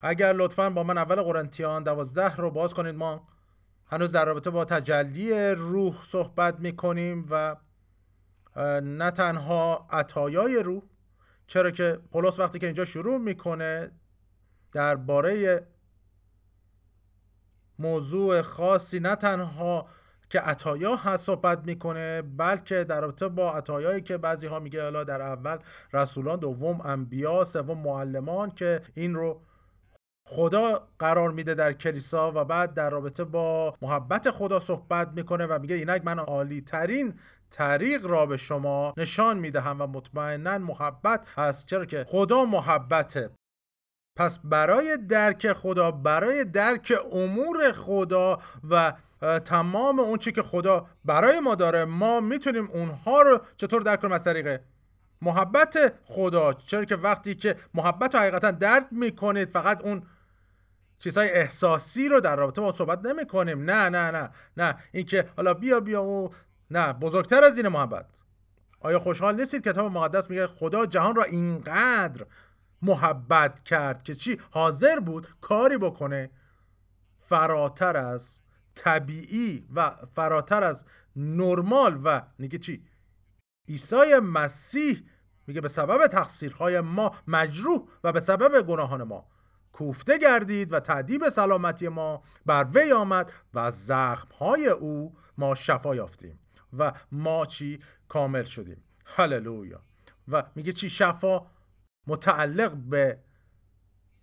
[0.00, 3.28] اگر لطفا با من اول قرنتیان دوازده رو باز کنید ما
[3.86, 7.56] هنوز در رابطه با تجلی روح صحبت می‌کنیم و
[8.82, 10.82] نه تنها عطایای روح
[11.46, 13.90] چرا که پولس وقتی که اینجا شروع می‌کنه
[14.72, 15.66] درباره
[17.78, 19.88] موضوع خاصی نه تنها
[20.30, 25.04] که عطایا هست صحبت می‌کنه بلکه در رابطه با عطایایی که بعضی ها میگه حالا
[25.04, 25.58] در اول
[25.92, 29.42] رسولان دوم انبیا سوم معلمان که این رو
[30.32, 35.58] خدا قرار میده در کلیسا و بعد در رابطه با محبت خدا صحبت می‌کنه و
[35.58, 37.14] میگه اینک من عالی ترین
[37.50, 41.66] طریق را به شما نشان می‌دهم و مطمئنا محبت هست.
[41.66, 43.30] چرا که خدا محبته.
[44.18, 48.38] پس برای درک خدا برای درک امور خدا
[48.70, 48.92] و
[49.44, 54.12] تمام اون چی که خدا برای ما داره ما می‌تونیم اونها رو چطور درک کنیم؟
[54.12, 54.60] از طریق
[55.22, 56.52] محبت خدا.
[56.52, 60.02] چرا که وقتی که محبت رو حقیقتا درک می‌کنید فقط اون
[61.00, 64.76] چیزهای احساسی رو در رابطه با صحبت نمی کنیم نه نه نه نه.
[64.92, 66.30] اینکه حالا بیا بیا او
[66.70, 66.92] نه.
[66.92, 68.06] بزرگتر از این محبت.
[68.80, 72.26] آیا خوشحال نیستید کتاب مقدس میگه خدا جهان را اینقدر
[72.82, 76.30] محبت کرد که چی؟ حاضر بود کاری بکنه
[77.18, 78.40] فراتر از
[78.74, 80.84] طبیعی و فراتر از
[81.16, 82.84] نرمال و میگه چی؟
[83.68, 85.04] عیسی مسیح
[85.46, 89.26] میگه به سبب تقصیرهای ما مجروح و به سبب گناهان ما.
[89.72, 96.38] کوفته گردید و تعدیب سلامتی ما بر وی آمد و زخمهای او ما شفا یافتیم
[96.78, 98.84] و ما چی؟ کامل شدیم.
[99.04, 99.82] هللویا!
[100.28, 101.46] و میگه چی؟ شفا
[102.06, 103.18] متعلق به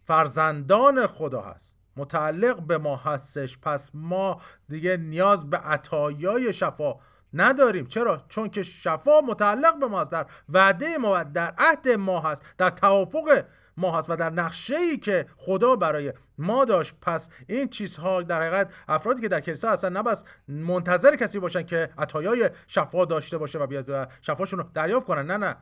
[0.03, 1.75] فرزندان خدا هست.
[1.97, 3.57] متعلق به ما هستش.
[3.57, 6.99] پس ما دیگه نیاز به عطایای شفا
[7.33, 7.85] نداریم.
[7.85, 12.43] چرا؟ چون که شفا متعلق به ما هست در وعده ما در عهد ما هست.
[12.57, 13.45] در توافق
[13.77, 18.41] ما هست و در نقشه ای که خدا برای ما داشت پس این چیزها در
[18.41, 20.15] حقیقت افرادی که در کلیسا هستن نه
[20.47, 25.25] منتظر کسی باشن که عطایای شفا داشته باشه و بیاد شفاشون رو دریافت کنن.
[25.25, 25.55] نه نه.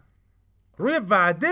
[0.78, 1.48] روی وعده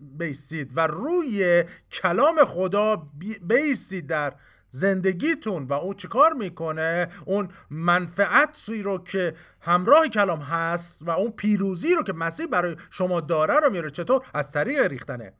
[0.00, 3.08] بیستید و روی کلام خدا
[3.42, 4.32] بیستید در
[4.70, 11.94] زندگیتون و او چیکار می‌کنه؟ اون منفعتی رو که همراه کلام هست و اون پیروزی
[11.94, 15.32] رو که مسیح برای شما داره رو میاره چطور؟ از طریق ریختنه.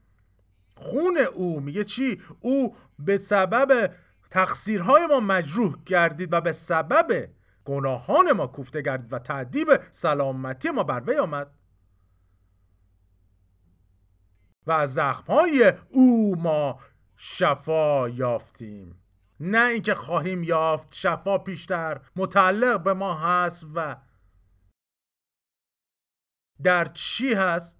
[0.77, 1.59] خون او.
[1.59, 3.93] میگه چی؟ او به سبب
[4.31, 7.29] تقصیرهای ما مجروح گردید و به سبب
[7.65, 11.51] گناهان ما کوفته گردید و تعدیب سلامتی ما بر وی آمد.
[14.67, 16.79] و از زخمهای او ما
[17.15, 19.01] شفا یافتیم.
[19.39, 23.95] نه اینکه خواهیم یافت شفا پیشتر متعلق به ما هست و
[26.63, 27.76] در چی هست؟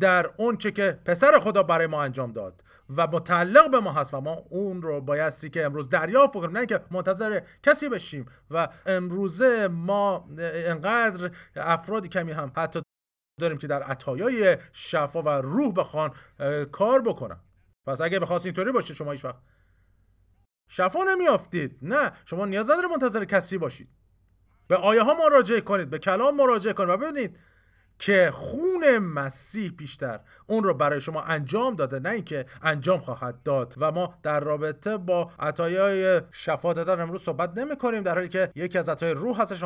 [0.00, 2.64] در اون چه که پسر خدا برای ما انجام داد
[2.96, 6.58] و متعلق به ما هست و ما اون رو بایستی که امروز دریافت کنیم نه
[6.58, 12.82] اینکه منتظر کسی بشیم و امروزه ما انقدر افرادی کمی هم حتی
[13.40, 16.10] داریم که در عطایای شفا و روح بخوان
[16.72, 17.40] کار بکنن.
[17.86, 19.38] پس اگه بخواست اینطوری باشه شما هیچ وقت
[20.68, 21.78] شفا نمیافتید.
[21.82, 23.88] نه شما نیاز نداره منتظر کسی باشید.
[24.68, 27.38] به آیه ها مراجعه کنید به کلام مراجعه کنید و ببینید
[27.98, 33.74] که خون مسیح بیشتر اون رو برای شما انجام داده نه اینکه انجام خواهد داد.
[33.76, 38.50] و ما در رابطه با عطایای شفا دادن امروز صحبت نمی کنیم در حالی که
[38.54, 39.64] یکی از عطای روح هستش.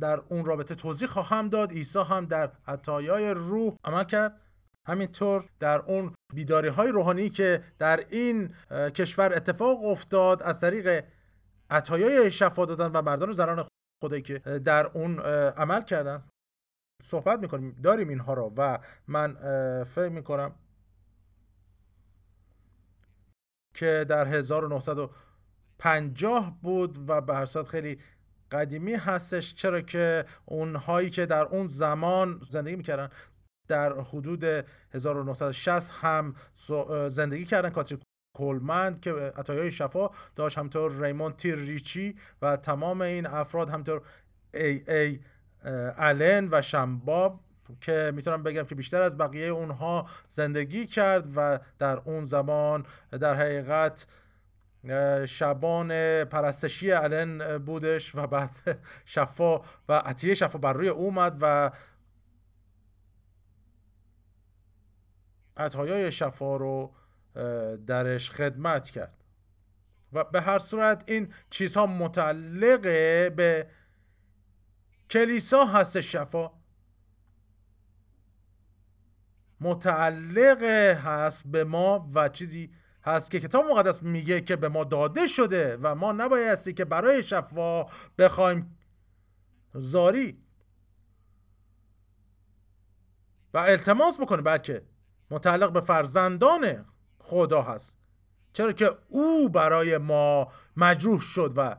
[0.00, 1.72] در اون رابطه توضیح خواهم داد.
[1.72, 4.40] عیسی هم در عطایای روح عمل کرد.
[4.88, 11.04] همینطور در اون بیداری های روحانی که در این کشور اتفاق افتاد از طریق
[11.70, 13.66] عطایای شفا دادن و مردان و زنان
[14.04, 15.20] خدایی که در اون
[15.56, 16.22] عمل کردن.
[17.02, 18.78] صحبت می‌کنیم داریم اینها رو و
[19.08, 19.34] من
[19.84, 20.54] فکر می‌کنم
[23.74, 28.00] که در 1950 بود و به خیلی
[28.50, 33.08] قدیمی هستش چرا که اونهایی که در اون زمان زندگی می‌کردن
[33.68, 34.44] در حدود
[34.94, 36.34] 1960 هم
[37.08, 37.70] زندگی کردن.
[37.70, 37.98] کاتری
[38.36, 44.02] کولمند که عطایای شفا داشت همطور ریمون تیر ریچی و تمام این افراد همطور
[44.54, 45.20] ای ای
[45.64, 47.40] الن و شمباب
[47.80, 53.34] که می‌تونم بگم که بیشتر از بقیه اونها زندگی کرد و در اون زمان در
[53.34, 54.06] حقیقت
[55.26, 58.50] شبان پرستشی الن بودش و بعد
[59.04, 59.58] شفا
[59.88, 61.70] و عطیه شفا بر روی اومد و
[65.56, 66.94] عطایای شفا رو
[67.86, 69.14] درش خدمت کرد.
[70.12, 72.82] و به هر صورت این چیزها متعلق
[73.34, 73.66] به
[75.10, 76.50] کلیسا هست شفا.
[79.60, 80.62] متعلق
[81.04, 82.70] هست به ما و چیزی
[83.04, 87.24] هست که کتاب مقدس میگه که به ما داده شده و ما نبایستی که برای
[87.24, 87.86] شفا
[88.18, 88.78] بخوایم.
[89.74, 90.42] زاری.
[93.54, 94.82] و التماس بکنه بلکه
[95.30, 96.84] متعلق به فرزندان
[97.18, 97.96] خدا هست.
[98.52, 101.76] چرا که او برای ما مجروح شد و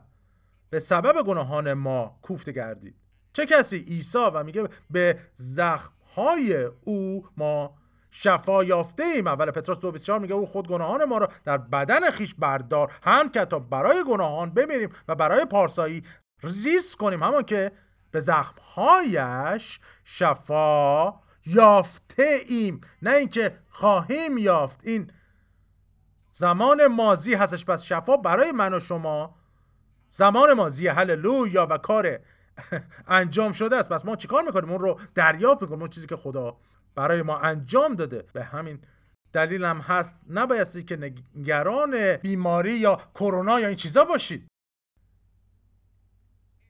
[0.70, 3.01] به سبب گناهان ما کوفته گردید.
[3.32, 7.74] چه کسی عیسی و میگه به زخمهای او ما
[8.10, 12.34] شفا یافته ایم اول پتروس 2:24 میگه او خود گناهان ما را در بدن خیش
[12.34, 12.92] بردار.
[13.02, 16.02] هم که تا برای گناهان بمیریم و برای پارسایی
[16.42, 17.72] زیست کنیم همون که
[18.10, 21.14] به زخمهایش شفا
[21.46, 24.80] یافته ایم نه اینکه خواهیم یافت.
[24.84, 25.10] این
[26.32, 27.64] زمان مازی هستش.
[27.64, 29.34] پس شفا برای من و شما
[30.10, 31.66] زمان مازی هللویا.
[31.70, 32.18] و کار
[33.06, 33.88] انجام شده است.
[33.88, 35.80] پس ما چیکار می‌کنیم؟ اون رو دریافت می‌کنیم.
[35.80, 36.56] اون چیزی که خدا
[36.94, 38.24] برای ما انجام داده.
[38.32, 38.78] به همین
[39.32, 40.16] دلیل هم هست.
[40.30, 44.46] نبایستی که نگران بیماری یا کرونا یا این چیزا باشید.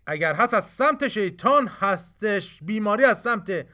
[0.06, 2.62] اگر هست از سمت شیطان هستش.
[2.62, 3.67] بیماری از سمت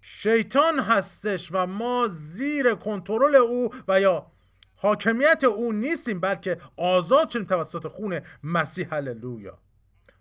[0.00, 4.26] شیطان هستش و ما زیر کنترل او و یا
[4.76, 8.94] حاکمیت او نیستیم بلکه آزاد شدیم توسط خون مسیح.
[8.94, 9.58] هللویا.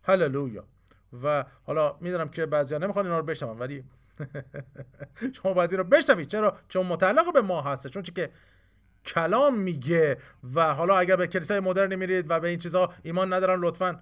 [0.03, 0.67] هللویا.
[1.23, 3.83] و حالا می‌دونم که بعضیا نمی‌خوان اینا رو بشنون ولی
[5.43, 6.27] شما باید این رو بشنوید.
[6.27, 8.29] چرا؟ چون متعلق به ما هسته چون که
[9.05, 10.17] کلام میگه
[10.53, 13.99] و حالا اگر به کلیسای مدرن میرید و به این چیزها ایمان ندارن لطفا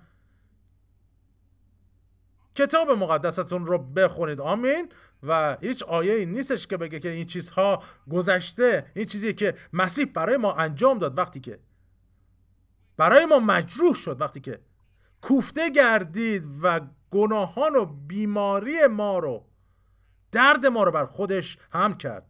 [2.55, 4.41] کتاب مقدستون رو بخونید.
[4.41, 4.91] آمین.
[5.23, 10.05] و هیچ آیه ای نیستش که بگه که این چیزها گذشته این چیزی که مسیح
[10.05, 11.59] برای ما انجام داد وقتی که
[12.97, 14.59] برای ما مجروح شد وقتی که
[15.21, 16.81] کوفته گردید و
[17.11, 19.45] گناهان و بیماری ما رو
[20.31, 22.27] درد ما رو بر خودش هم کرد.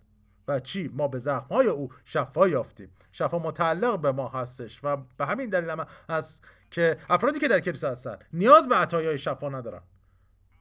[0.47, 2.91] و چی؟ ما به زخمهای او شفا یافتیم.
[3.11, 7.59] شفا متعلق به ما هستش و به همین دلیل هم هست که افرادی که در
[7.59, 9.81] کلیسا هستن نیاز به عطایای شفا ندارن.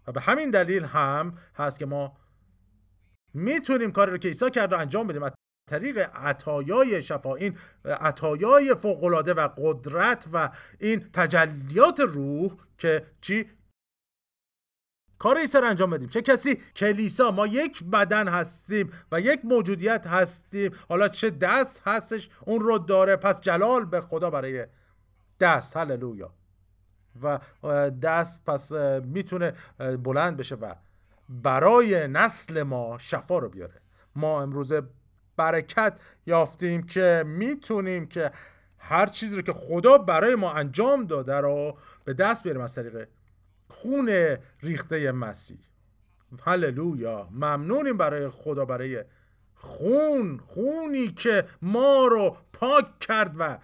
[0.07, 2.17] و به همین دلیل هم هست که ما
[3.35, 5.23] می‌تونیم کاری رو که عیسی کرد رو انجام بدیم.
[5.23, 5.33] از
[5.71, 13.51] طریق عطایای شفا این عطایای فوقالعاده و قدرت و این تجلیات روح که چی؟
[15.21, 16.09] کار عیسی رو انجام بدیم.
[16.09, 17.31] چه کسی؟ کلیسا.
[17.31, 20.73] ما یک بدن هستیم و یک موجودیت هستیم.
[20.89, 23.17] حالا چه دست هستش؟ اون رو داره.
[23.17, 24.67] پس جلال به خدا برای
[25.41, 25.77] دست.
[25.77, 26.35] هللویا.
[27.23, 27.39] و
[27.91, 28.73] دست پس
[29.05, 30.75] می‌تونه بلند بشه و
[31.29, 33.81] برای نسل ما شفا رو بیاره.
[34.17, 34.73] ما امروز
[35.37, 38.31] برکت یافتیم که می‌تونیم که
[38.79, 43.09] هر چیزی رو که خدا برای ما انجام داده رو به دست بیاریم از طریق
[43.71, 45.59] خون ریخته مسیح.
[46.43, 47.29] هللویا.
[47.31, 49.05] ممنونیم برای خدا برای
[49.55, 53.59] خون خونی که ما رو پاک کرد و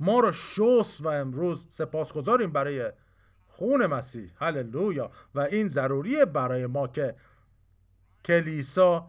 [0.00, 2.92] ما رو شست و امروز سپاسگزاریم برای
[3.46, 4.30] خون مسیح.
[4.36, 5.10] هللویا.
[5.34, 7.14] و این ضروریه برای ما که
[8.24, 9.08] کلیسا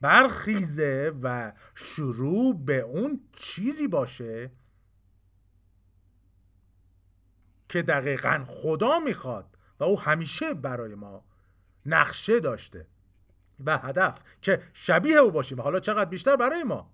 [0.00, 4.50] برخیزه و شروع به اون چیزی باشه
[7.68, 9.57] که دقیقا خدا می‌خواد.
[9.80, 11.24] و او همیشه برای ما
[11.86, 12.86] نقشه داشته
[13.64, 16.90] و هدف که شبیه او باشیم حالا چقدر بیشتر برای ما.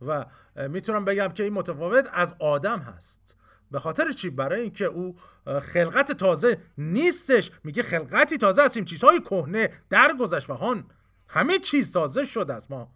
[0.00, 0.26] و
[0.68, 3.36] می‌تونم بگم که این متفاوت از آدم هست.
[3.70, 5.16] به خاطر چی؟ برای اینکه او
[5.62, 7.50] خلقت تازه نیستش.
[7.64, 8.84] میگه خلقتی تازه هستیم.
[8.84, 10.50] چیزهای کهنه درگذشت.
[10.50, 10.90] و هان
[11.28, 12.94] همه چیز تازه شده است ما.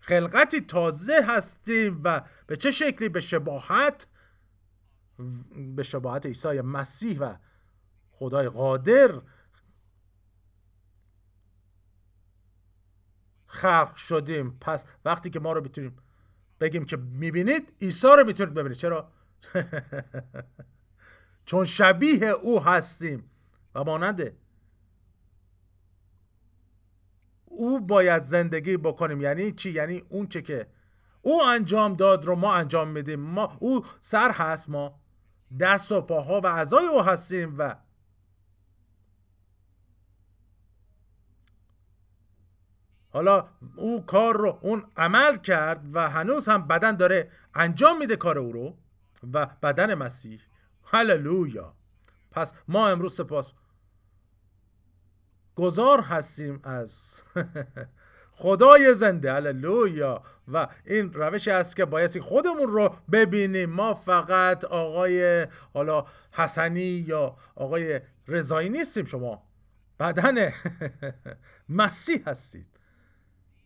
[0.00, 4.06] خلقتی تازه هستیم و به چه شکلی؟ به شباهت
[5.76, 7.34] به شباهت عیسی مسیح و
[8.18, 9.20] خدای قادر
[13.46, 14.58] خلق شدیم.
[14.60, 15.96] پس وقتی که ما رو بتونیم
[16.60, 18.78] بگیم که می‌بینید عیسی رو می‌تونید ببینید.
[18.78, 19.12] چرا؟
[21.48, 23.30] چون شبیه او هستیم
[23.74, 24.36] و ماننده
[27.44, 29.20] او باید زندگی بکنیم.
[29.20, 30.66] یعنی چی؟ یعنی اون چه که
[31.22, 33.20] او انجام داد رو ما انجام میدیم.
[33.20, 35.00] ما او سر هست ما.
[35.60, 37.74] دست و پاها و اعضای او هستیم و
[43.10, 48.38] حالا او کار رو اون عمل کرد و هنوز هم بدن داره انجام میده کار
[48.38, 48.76] او رو
[49.32, 50.40] و بدن مسیح.
[50.84, 51.74] هللویا!
[52.30, 53.52] پس ما امروز سپاس
[55.54, 57.22] گذار هستیم از
[58.40, 59.32] خدای زنده.
[59.32, 60.22] هللویا!
[60.52, 63.70] و این روشی است که بایستی خودمون رو ببینیم.
[63.70, 69.42] ما فقط آقای حالا حسنی یا آقای رضایی نیستیم شما
[70.00, 70.52] بدن
[71.68, 72.77] مسیح هستید.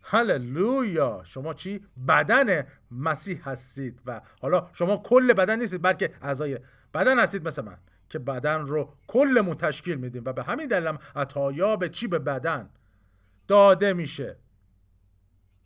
[0.03, 1.23] هللویا!
[1.25, 6.59] شما چی؟ بدن مسیح هستید و حالا شما کل بدن نیستید بلکه اعضای
[6.95, 7.79] بدن هستید مثل من
[8.09, 12.71] که بدن رو کلمون تشکیل میدیم و به همین دلیل عطایا به چی به بدن
[13.49, 14.37] داده میشه؟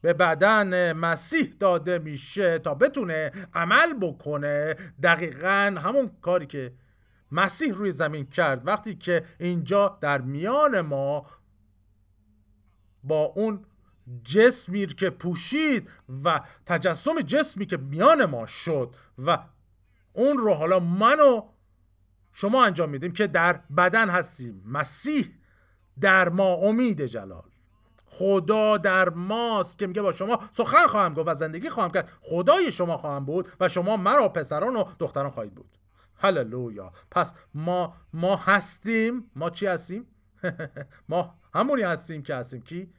[0.01, 4.77] به بدن مسیح داده میشه تا بتونه عمل بکنه.
[5.03, 6.73] دقیقا همون کاری که
[7.33, 11.27] مسیح روی زمین کرد وقتی که اینجا در میان ما
[13.05, 13.65] با اون
[14.23, 15.91] جسمی که پوشید
[16.25, 19.39] و تجسم جسمی که میان ما شد و
[20.13, 21.43] اون رو حالا منو
[22.33, 24.63] شما انجام میدیم که در بدن هستیم.
[24.67, 25.35] مسیح
[26.01, 27.43] در ما امید جلال.
[28.07, 32.11] خدا در ماست که میگه با شما سخن خواهم گفت و زندگی خواهم کرد.
[32.21, 35.79] خدای شما خواهم بود و شما مرا پسران و دختران خواهید بود.
[36.17, 36.93] هللویا.
[37.11, 39.31] پس ما ما هستیم.
[39.37, 40.07] ما چی هستیم؟
[41.09, 42.63] ما همونی هستیم که هستیم.
[42.63, 42.93] کی؟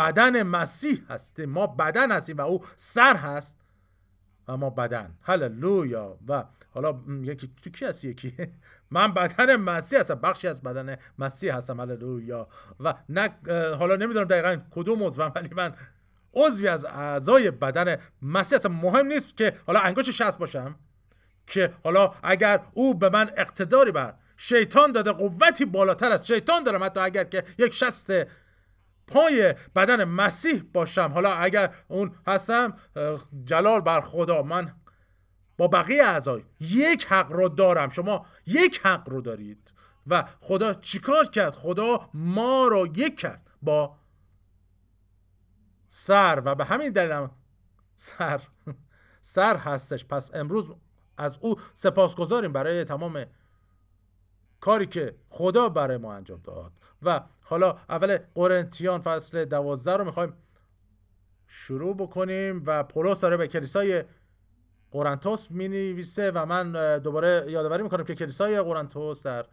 [0.00, 3.56] بدن مسیح هستیم ما بدن هستیم و او سر هست.
[4.48, 5.14] و ما بدن.
[5.22, 6.18] هللویا.
[6.28, 8.34] و حالا یکی تو کی هست یکی؟
[8.90, 10.14] من بدن مسیح هستم.
[10.14, 11.80] بخشی از بدن مسیح هستم.
[11.80, 12.48] هللویا.
[12.80, 13.30] و نه
[13.78, 15.74] حالا نمی‌دونم دقیقا کدوم عضوم ولی من
[16.34, 18.72] عضوی از اعضای بدن مسیح هستم.
[18.72, 20.74] مهم نیست که حالا انگوش شست باشم
[21.46, 26.84] که حالا اگر او به من اقتداری بر شیطان داده قوتی بالاتر از شیطان دارم
[26.84, 28.12] حتی اگر که یک شست
[29.10, 31.10] پای بدن مسیح باشم.
[31.14, 32.76] حالا اگر اون هستم
[33.44, 34.74] جلال بر خدا من
[35.58, 37.88] با بقیه اعضای یک حق رو دارم.
[37.88, 39.72] شما یک حق رو دارید.
[40.06, 43.96] و خدا چیکار کرد؟ خدا ما رو یک کرد با
[45.88, 46.42] سر.
[46.44, 47.28] و به همین دلیل
[47.94, 48.42] سر.
[49.20, 50.04] سر هستش.
[50.04, 50.72] پس امروز
[51.18, 53.24] از او سپاسگزاریم برای تمام
[54.60, 56.72] کاری که خدا برای ما انجام داد.
[57.02, 60.32] و حالا اول قرنتیان فصل دوازده رو می‌خوایم
[61.46, 64.04] شروع بکنیم و پولس داره به کلیسای
[64.90, 69.46] قرنتوس می نویسه و من دوباره یادآوری می‌کنم که کلیسای قرنتوس در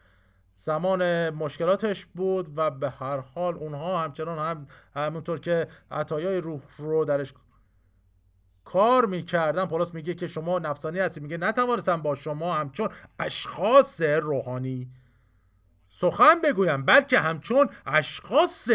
[0.56, 7.06] زمان مشکلاتش بود و به هر حال اونها همچنان هم همونطور که عطایای روح رو
[7.06, 7.34] درش
[8.66, 12.90] کار می‌کردن پولس میگه که شما نفسانی هستید میگه نتوانستم با شما همچون
[13.20, 14.92] اشخاص روحانی
[15.90, 18.70] سخن بگویم بلکه همچون اشخاص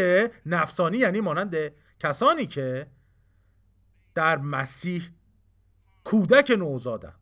[0.46, 1.56] نفسانی یعنی مانند
[2.00, 2.90] کسانی که
[4.14, 5.08] در مسیح
[6.04, 7.14] کودک نوزادن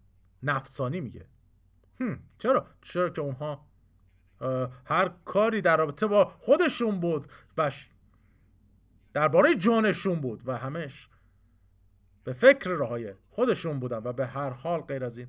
[0.42, 1.26] نفسانی میگه
[2.38, 3.66] چرا؟ چرا که اونها
[4.84, 7.70] هر کاری در رابطه با خودشون بود و
[9.12, 11.08] درباره جانشون بود و همش
[12.24, 15.28] به فکر راهای خودشون بودن و به هر حال غیر از این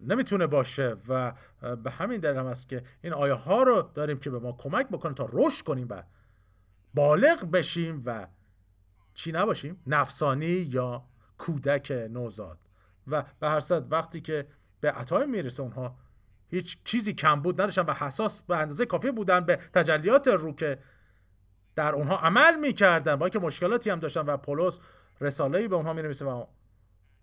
[0.00, 1.32] نمی‌تونه باشه و
[1.76, 4.88] به همین دلیل هم است که این آیه ها رو داریم که به ما کمک
[4.88, 6.02] بکنه تا رشد کنیم و
[6.94, 8.26] بالغ بشیم و
[9.14, 11.04] چی نباشیم؟ نفسانی یا
[11.38, 12.58] کودک نوزاد.
[13.06, 14.46] و به هر صد وقتی که
[14.80, 15.96] به عطای می‌رسه اونها
[16.48, 20.78] هیچ چیزی کم بود نداشتن و حساس به اندازه کافی بودن به تجلیات رو که
[21.76, 23.16] در اونها عمل می‌کردن.
[23.16, 24.78] با اینکه مشکلاتی هم داشتن و پولس
[25.20, 26.46] رساله‌ای به اونها می‌نویسه و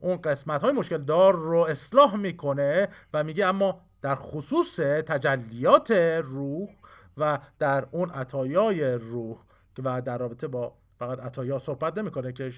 [0.04, 5.92] اون قسمت های مشکل دار رو اصلاح می‌کنه و میگه اما در خصوص تجلیات
[6.24, 6.70] روح
[7.18, 9.38] و در اون عطایای روح
[9.84, 12.52] و در رابطه با فقط عطایا صحبت نمی‌کنه که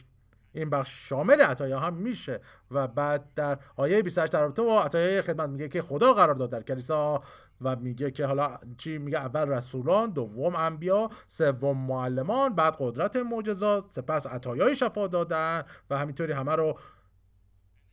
[0.54, 5.22] این بخش شامل عطایا هم میشه و بعد در آیه 28 در رابطه با عطایای
[5.22, 7.22] خدمت میگه که خدا قرار داد در کلیسا
[7.62, 13.86] و میگه که حالا چی میگه؟ اول رسولان دوم انبیا سوم معلمان بعد قدرت معجزات
[13.90, 16.78] سپس عطایای شفا دادن و همینطوری همه رو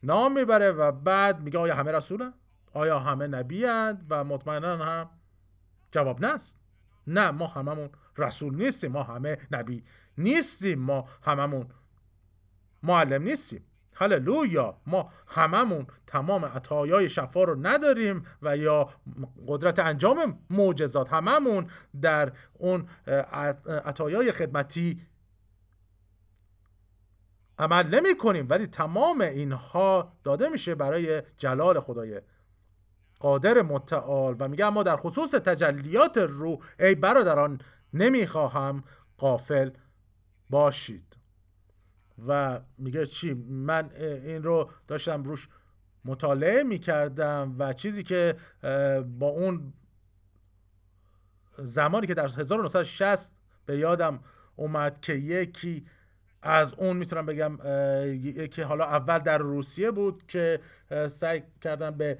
[0.02, 2.32] نام می‌بره و بعد میگه آیا همه رسولن
[2.72, 3.64] آیا همه نبی
[4.10, 5.10] و مطمئنا هم
[5.92, 6.58] جواب نست.
[7.06, 9.84] نه ما هممون رسول نیستیم ما همه نبی
[10.18, 11.68] نیستیم ما هممون
[12.82, 13.64] معلم نیستیم.
[13.94, 18.88] هللویا ما هممون تمام عطایای شفا رو نداریم و یا
[19.46, 21.66] قدرت انجام معجزات هممون
[22.02, 22.88] در اون
[23.84, 25.02] عطایای خدمتی
[27.62, 32.20] عمل نمی کنیم ولی تمام اینها داده میشه برای جلال خدای
[33.20, 34.36] قادر متعال.
[34.38, 37.60] و میگه اما در خصوص تجلیات روح ای برادران
[37.92, 38.84] نمی‌خواهم
[39.18, 39.70] قافل
[40.50, 41.16] باشید.
[42.26, 45.48] و میگه چی؟ من این رو داشتم روش
[46.04, 48.36] مطالعه می‌کردم و چیزی که
[49.18, 49.72] با اون
[51.58, 53.32] زمانی که در 1960
[53.66, 54.20] به یادم
[54.56, 55.86] اومد که یکی
[56.42, 57.56] از اون می‌تونم بگم
[58.46, 60.60] که حالا اول در روسیه بود که
[61.06, 62.18] سعی کردن به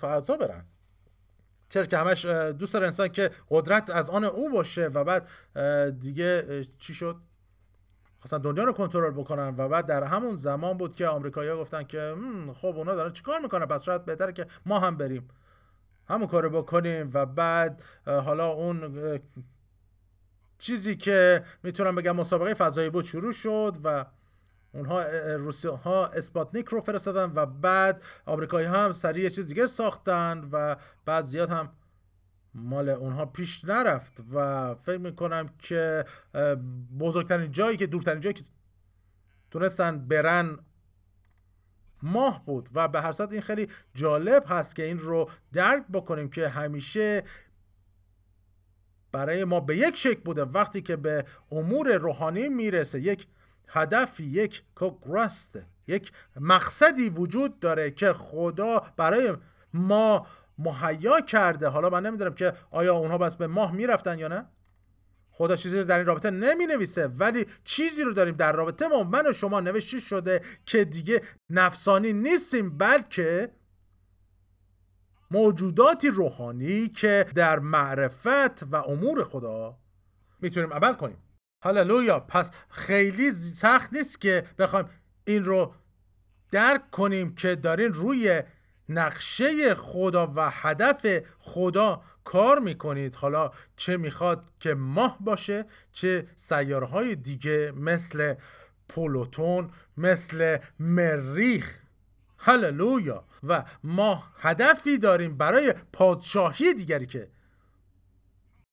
[0.00, 0.64] فرانسه برن.
[1.68, 5.28] چرا که همش دوست داره انسان که قدرت از آن او باشه و بعد
[5.98, 7.16] دیگه چی شد؟
[8.20, 12.14] خواستن دنیا رو کنترل بکنن و بعد در همون زمان بود که آمریکایی‌ها گفتن که
[12.54, 15.28] خب اونا دارن چیکار می‌کنن؟ پس شاید بهتره که ما هم بریم.
[16.08, 17.10] همون کارو بکنیم.
[17.14, 18.94] و بعد حالا اون
[20.62, 24.04] چیزی که می‌تونم بگم مسابقه فضایی بود شروع شد و
[24.74, 25.02] اونها
[25.36, 31.24] روسی ها اسپاتنیک رو فرستادن و بعد آمریکایی هم سریع چیز دیگر ساختن و بعد
[31.24, 31.72] زیاد هم
[32.54, 36.04] مال اونها پیش نرفت و فکر می‌کنم که
[36.98, 38.44] بزرگترین جایی که دورترین جایی که
[39.50, 40.58] تونستن برن
[42.02, 46.30] ماه بود و به هر صورت این خیلی جالب هست که این رو درک بکنیم
[46.30, 47.24] که همیشه
[49.12, 50.42] برای ما به یک شکل بوده.
[50.44, 53.26] وقتی که به امور روحانی می‌رسه یک
[53.68, 59.34] هدفی یک کوگرست یک مقصدی وجود داره که خدا برای
[59.74, 60.26] ما
[60.58, 61.68] مهیا کرده.
[61.68, 64.46] حالا من نمی‌دونم که آیا اونها بس به ماه می‌رفتن یا نه.
[65.30, 69.02] خدا چیزی رو در این رابطه نمی نویسه ولی چیزی رو داریم در رابطه ما.
[69.02, 73.50] من و شما نوشته شده که دیگه نفسانی نیستیم بلکه
[75.32, 79.78] موجوداتی روحانی که در معرفت و امور خدا
[80.40, 81.16] می‌تونیم عمل کنیم.
[81.64, 84.88] هللویا پس خیلی سخت نیست که بخوایم
[85.24, 85.74] این رو
[86.50, 88.42] درک کنیم که دارین روی
[88.88, 93.14] نقشه خدا و هدف خدا کار می‌کنید.
[93.14, 98.34] حالا چه می‌خواد که ماه باشه چه سیارهای دیگه مثل
[98.88, 101.81] پولوتون مثل مریخ
[102.44, 103.24] هللویا.
[103.42, 107.30] و ما هدفی داریم برای پادشاهی دیگری که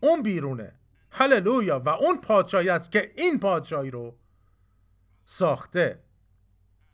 [0.01, 0.75] اون بیرونه.
[1.11, 1.79] هللویا.
[1.79, 4.17] و اون پادشاهی است که این پادشاهی رو
[5.25, 6.03] ساخته.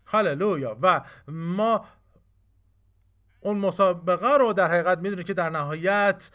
[0.05, 0.77] هللویا.
[0.81, 1.85] و ما
[3.39, 6.31] اون مسابقه رو در حقیقت می‌دونید که در نهایت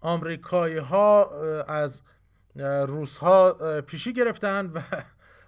[0.00, 1.30] آمریکایی ها
[1.62, 2.02] از
[2.86, 4.80] روس ها پیشی گرفتن و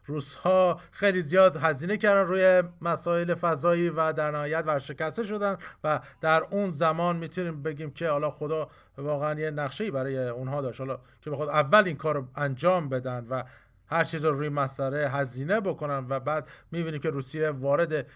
[0.06, 6.00] روس ها خیلی زیاد هزینه کردن روی مسائل فضایی و در نهایت ورشکسته شدن و
[6.20, 10.98] در اون زمان می‌تونیم بگیم که حالا خدا واقعا یه نقشه برای اونها داشت حالا
[11.20, 13.42] که بخواد اول این کار رو انجام بدن و
[13.86, 18.06] هر چیز رو روی مسئله هزینه بکنن و بعد می‌بینیم که روسیه وارد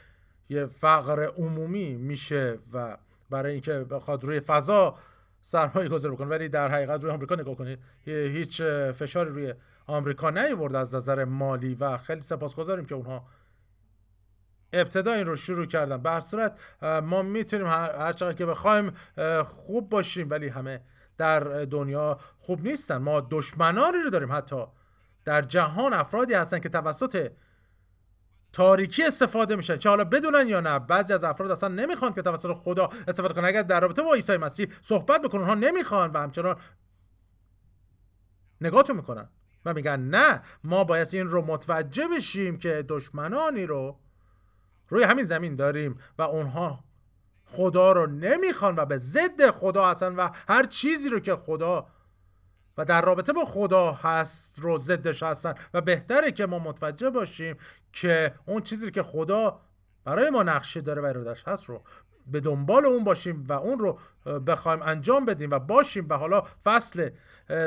[0.48, 2.96] یه فقر عمومی میشه و
[3.30, 4.94] برای اینکه بخواد روی فضا
[5.42, 6.26] سرمایه گذار بکنه.
[6.26, 8.62] ولی در حقیقت روی آمریکا نگاه کنید هیچ
[8.94, 9.54] فشاری روی
[9.86, 13.26] آمریکا نیورد از نظر مالی و خیلی سپاسگزاریم که اونها
[14.72, 15.96] ابتدا این رو شروع کردن.
[15.96, 18.92] به صورت ما می‌تونیم هر چقدر که بخوایم
[19.44, 20.80] خوب باشیم ولی همه
[21.18, 22.96] در دنیا خوب نیستن.
[22.96, 24.64] ما دشمنانی رو داریم حتی.
[25.24, 27.32] در جهان افرادی هستن که توسط
[28.52, 29.76] تاریکی استفاده میشن.
[29.76, 33.44] چه حالا بدونن یا نه بعضی از افراد اصلا نمی‌خوان که توسط خدا استفاده کنن.
[33.44, 36.56] اگر در رابطه با عیسی مسیح صحبت بکنن اونها نمی‌خوان و همچنان
[38.60, 39.28] نگاهتون می‌کنن.
[39.66, 43.98] و میگن نه ما باید این رو متوجه بشیم که دشمنانی رو
[44.88, 46.84] روی همین زمین داریم و اونها
[47.44, 51.86] خدا رو نمی‌خوان و به ضد خدا هستن و هر چیزی رو که خدا
[52.78, 57.56] و در رابطه با خدا هست رو ضدش هستن و بهتره که ما متوجه باشیم
[57.92, 59.60] که اون چیزی که خدا
[60.04, 61.82] برای ما نقشه داره و ارادش هست رو
[62.26, 63.98] به دنبال اون باشیم و اون رو
[64.40, 67.10] بخوایم انجام بدیم و باشیم و حالا فصل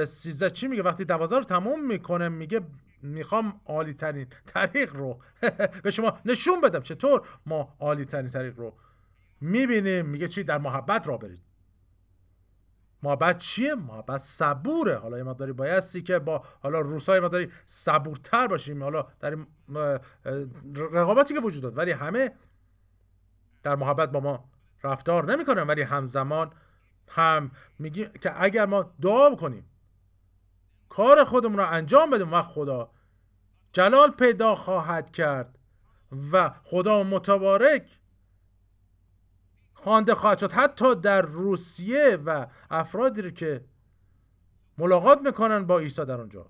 [0.08, 2.62] سیزده چی میگه؟ وقتی دوازده رو تموم می‌کنه میگه
[3.02, 5.22] می‌خوام عالی ترین طریق رو
[5.84, 6.80] به شما نشون بدم.
[6.80, 8.74] چطور ما عالی ترین طریق رو
[9.42, 11.42] می‌بینیم؟ میگه چی؟ در محبت را برید.
[13.04, 14.96] محبت چیه؟ محبت صبوره.
[14.96, 18.84] حالا یه مقداری بایستی که با حالا روسای مقداری صبورتر باشیم.
[18.84, 19.38] حالا در
[20.76, 21.78] رقابتی که وجود داد.
[21.78, 22.32] ولی همه
[23.64, 24.50] در محبت با ما
[24.84, 25.64] رفتار نمی‌کنن.
[25.64, 26.52] ولی همزمان
[27.08, 29.69] هم میگیم که اگر ما دعا کنیم
[30.90, 32.92] کار خودمون رو انجام بدیم و خدا
[33.74, 35.60] جلال پیدا خواهد کرد
[36.32, 38.00] و خدا متبارک
[39.74, 40.52] خوانده خواهد شد.
[40.52, 43.66] حتی در روسیه و افرادی که
[44.78, 46.46] ملاقات می‌کنن با عیسی در اونجا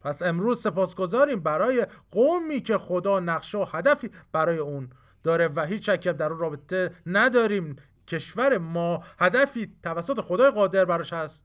[0.00, 4.90] پس امروز سپاسگزاریم برای قومی که خدا نقشه و هدفی برای اون
[5.22, 7.76] داره و هیچ شکی در اون رابطه نداریم.
[8.08, 11.44] کشور ما هدفی توسط خدای قادر براش هست.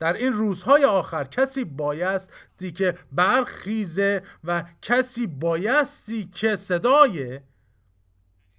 [0.00, 7.40] در این روزهای آخر کسی بایستی که برخیزه و کسی بایستی که صدای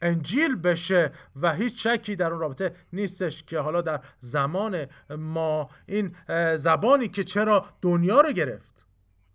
[0.01, 6.15] انجیل بشه و هیچ شکی در اون رابطه نیستش که حالا در زمان ما این
[6.57, 8.85] زبانی که چرا دنیا رو گرفت.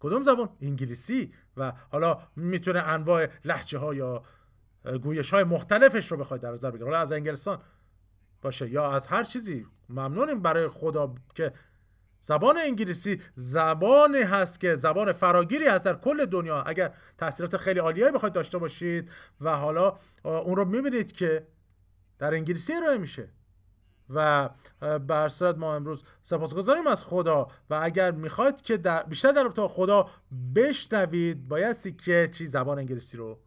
[0.01, 1.33] کدوم زبان؟ انگلیسی.
[1.57, 4.23] و حالا می‌تونه انواع لحجه ها یا
[5.03, 7.59] گویش های مختلفش رو بخواید در نظر بگیرید حالا از انگلستان
[8.43, 9.67] باشه یا از هر چیزی.
[9.89, 11.53] ممنونیم برای خدا که
[12.21, 16.63] زبان انگلیسی زبانی هست که زبان فراگیری هست در کل دنیا.
[16.63, 21.47] اگر تاثیرات خیلی عالیه بخواید داشته باشید و حالا اون رو می‌بینید که
[22.19, 23.29] در انگلیسی ارائه میشه.
[24.11, 24.51] و
[24.81, 30.11] بر ما امروز سپاسگزاریم از خدا و اگر می‌خواید که در بیشتر در رابطه خدا
[30.55, 33.39] بشنوید بایستی که چی؟ زبان انگلیسی رو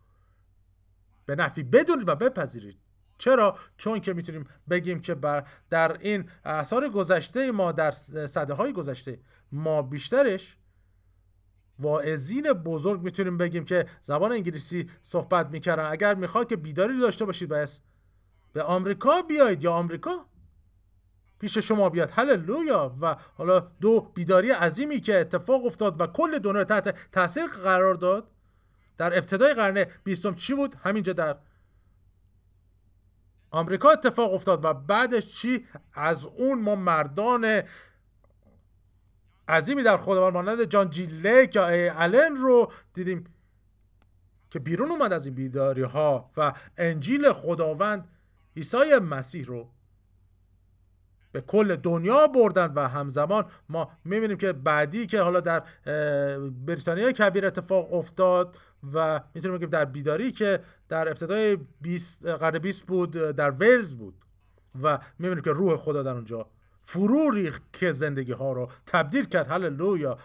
[1.25, 2.79] به نفی بدونید و بپذیرید.
[3.19, 8.73] چرا؟ چون که می‌تونیم بگیم که بر در این اثار گذشته ما در صده های
[8.73, 9.19] گذشته
[9.51, 10.57] ما بیشترش
[11.79, 15.85] واعظین بزرگ می‌تونیم بگیم که زبان انگلیسی صحبت می‌کردن.
[15.85, 17.79] اگر می‌خواد که بیداری داشته باشید بس.
[18.53, 20.25] به آمریکا بیایید یا آمریکا؟
[21.39, 22.11] پیش شما بیاد.
[22.11, 22.95] هللویا!
[23.01, 28.31] و حالا دو بیداری عظیمی که اتفاق افتاد و کل دنیا تحت تاثیر قرار داد.
[28.97, 31.37] در ابتدای قرن بیستم چی بود؟ همینجا در
[33.51, 37.61] آمریکا اتفاق افتاد و بعدش چی؟ از اون ما مردان
[39.49, 41.65] عظیمی در خداوند مانند جان جی لیک یا
[41.99, 43.23] الن رو دیدیم
[44.51, 48.07] که بیرون اومد از این بیداری ها و انجیل خداوند
[48.57, 49.69] عیسی مسیح رو
[51.31, 55.63] به کل دنیا بردن و همزمان ما می‌بینیم که بعدی که حالا در
[56.65, 58.57] بریتانیا کبیر اتفاق افتاد
[58.93, 64.13] و می‌تونیم بگیم در بیداری که در ابتدای 20 قرن 20 بود در ویلز بود
[64.83, 66.47] و می‌بینیم که روح خدا در اونجا
[66.83, 69.47] فرو ریخت که زندگی ها رو تبدیل کرد.
[69.47, 70.17] هللویا.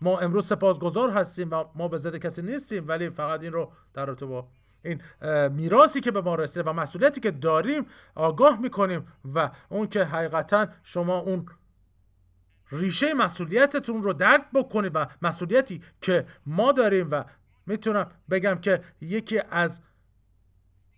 [0.00, 4.06] ما امروز سپاسگزار هستیم و ما به ضد کسی نیستیم ولی فقط این رو در
[4.06, 4.48] رابطه با
[4.82, 5.02] این
[5.48, 10.66] میراثی که به ما رسیده و مسئولیتی که داریم آگاه می‌کنیم و اون که حقیقتا
[10.82, 11.46] شما اون
[12.72, 17.24] ریشه مسئولیتتون رو درک بکنید و مسئولیتی که ما داریم و
[17.66, 19.80] می‌تونم بگم که یکی از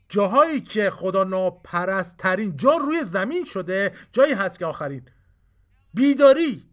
[0.08, 5.02] جاهایی که خدا ناپرست ترین جا روی زمین شده جایی هست که آخرین.
[5.94, 6.64] بیداری.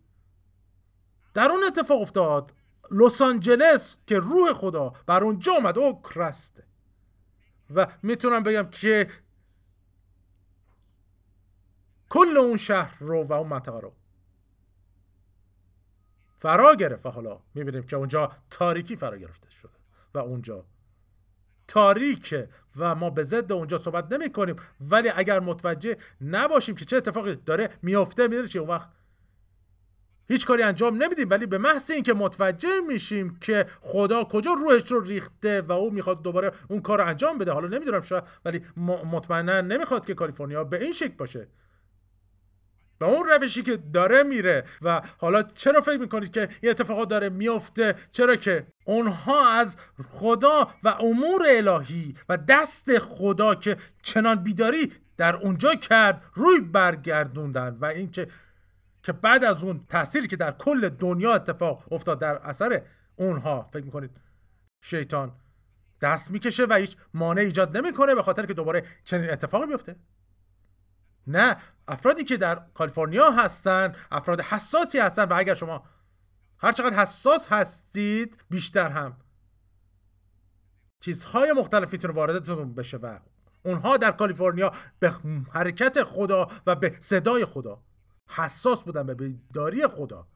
[1.34, 2.54] در اون اتفاق افتاد.
[2.92, 6.64] لس آنجلس که روح خدا بر اونجا اومد او کرسته
[7.76, 9.08] و می‌تونم بگم که
[12.10, 13.94] کل اون شهر رو و اون منطقه رو
[16.38, 19.85] فرا گرفت و حالا می‌بینیم که اونجا تاریکی فرا گرفته شده.
[20.16, 20.66] و اونجا.
[21.68, 24.56] تاریکه و ما به ضد اونجا صحبت نمی کنیم.
[24.82, 28.90] ولی اگر متوجه نباشیم که چه اتفاقی داره میافته می‌دونی چی؟ اون وقت
[30.28, 31.30] هیچ کاری انجام نمیدیم.
[31.30, 36.22] ولی به محض اینکه متوجه میشیم که خدا کجا روحش رو ریخته و او می‌خواد
[36.22, 37.52] دوباره اون کار رو انجام بده.
[37.52, 38.62] حالا نمی‌دونم شاید ولی
[39.12, 41.48] مطمئنا نمی‌خواد که کالیفرنیا به این شکل باشه.
[43.00, 47.30] به اون روشی که داره میره و حالا چرا فکر می‌کنید که این اتفاقات داره
[47.30, 49.78] میفته چرا که اونها از
[50.08, 57.78] خدا و امور الهی و دست خدا که چنان بیداری در اونجا کرد روی برگردوندن
[57.82, 58.28] و اینکه
[59.04, 62.82] که بعد از اون تأثیری که در کل دنیا اتفاق افتاد در اثر
[63.16, 64.12] اونها فکر می‌کنید؟
[64.82, 65.32] شیطان
[66.02, 69.96] دست می‌کشه و هیچ مانع ایجاد نمی‌کنه به خاطر که دوباره چنین اتفاقی بیفته
[71.28, 75.84] نه افرادی که در کالیفرنیا هستن افراد حساسی هستن و اگر شما
[76.58, 79.18] هر چقدر حساس هستید بیشتر هم
[81.00, 83.20] چیزهای مختلفی تون واردتون بشه و
[83.64, 85.14] اونها در کالیفرنیا به
[85.52, 87.84] حرکت خدا و به صدای خدا
[88.30, 90.28] حساس بودن به بیداری خدا.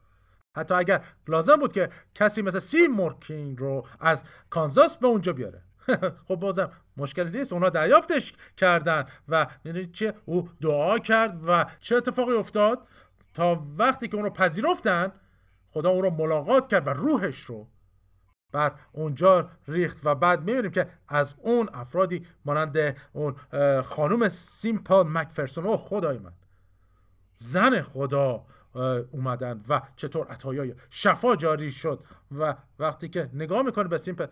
[0.56, 5.62] حتی اگر لازم بود که کسی مثل سی مورکینگ رو از کانزاس به اونجا بیاره.
[6.28, 11.96] خب بازم مشکلی نیست اونا دریافتش کردن و می‌دونید چه او دعا کرد و چه
[11.96, 12.86] اتفاقی افتاد؟
[13.34, 15.12] تا وقتی که اون رو پذیرفتن
[15.70, 17.68] خدا اون رو ملاقات کرد و روحش رو
[18.52, 23.36] بعد اونجا ریخت و بعد می‌بینیم که از اون افرادی مانند اون
[23.82, 26.32] خانوم سیمپل مکفرسون او خدای من
[27.36, 28.44] زن خدا
[29.10, 32.04] اومدن و چطور عطایای شفا جاری شد
[32.38, 34.26] و وقتی که نگاه می‌کنه به سیمپل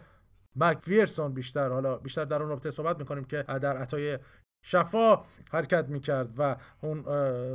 [0.60, 1.68] مکفیرسون بیشتر.
[1.68, 4.18] حالا بیشتر در اون رابطه صحبت می‌کنیم که در عطای
[4.62, 6.98] شفا حرکت می‌کرد و اون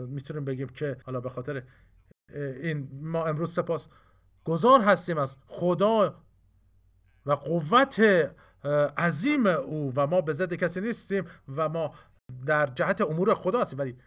[0.05, 1.63] می‌تونیم بگیم که حالا به خاطر
[2.33, 3.87] این ما امروز سپاس
[4.43, 6.23] گذار هستیم از خدا
[7.25, 7.99] و قوت
[8.97, 11.93] عظیم او و ما به ضد کسی نیستیم و ما
[12.45, 13.79] در جهت امور خدا هستیم.
[13.79, 13.97] ولی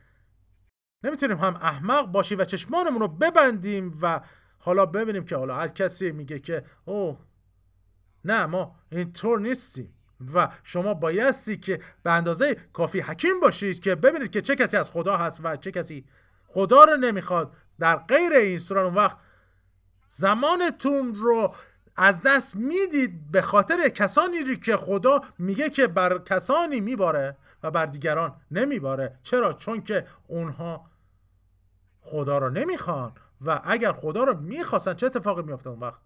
[1.05, 4.21] نمی‌تونیم هم احمق باشیم و چشمانمون رو ببندیم و
[4.59, 7.19] حالا ببینیم که حالا هر کسی میگه که اوه
[8.27, 9.93] نه ما اینطور نیستیم.
[10.35, 14.91] و شما بایستی که به اندازه کافی حکیم باشید که ببینید که چه کسی از
[14.91, 16.05] خدا هست و چه کسی
[16.47, 17.55] خدا رو نمی‌خواد.
[17.79, 19.17] در غیر این صورت اون وقت
[20.09, 21.55] زمانتون رو
[21.97, 27.87] از دست می‌دید به خاطر کسانی که خدا میگه که بر کسانی میباره و بر
[27.87, 29.19] دیگران نمیباره.
[29.23, 30.91] چرا؟ چون که اونها
[32.01, 33.13] خدا را نمی‌خوان.
[33.47, 36.01] و اگر خدا رو می‌خواستن چه اتفاقی میافته اون وقت؟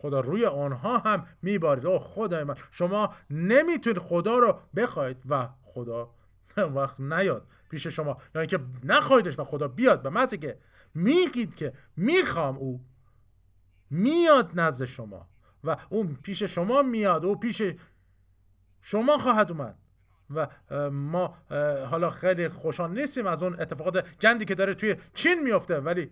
[0.00, 1.86] خدا روی آنها هم میبارید.
[1.86, 2.54] او خدای من.
[2.70, 6.14] شما نمی‌تونید خدا رو بخواید و خدا
[6.76, 8.16] وقت نیاد پیش شما.
[8.34, 10.02] یا اینکه نخواهیدش و خدا بیاد.
[10.02, 10.58] به محضی که
[10.94, 12.80] میگید که می‌خوام او
[13.90, 15.28] میاد نزد شما
[15.64, 17.24] و اون پیش شما میاد.
[17.24, 17.62] او پیش
[18.80, 19.78] شما خواهد اومد.
[20.34, 20.46] و
[20.90, 21.34] ما
[21.90, 25.80] حالا خیلی خوشحال نیستیم از اون اتفاقات گندی که داره توی چین میفته.
[25.80, 26.10] ولی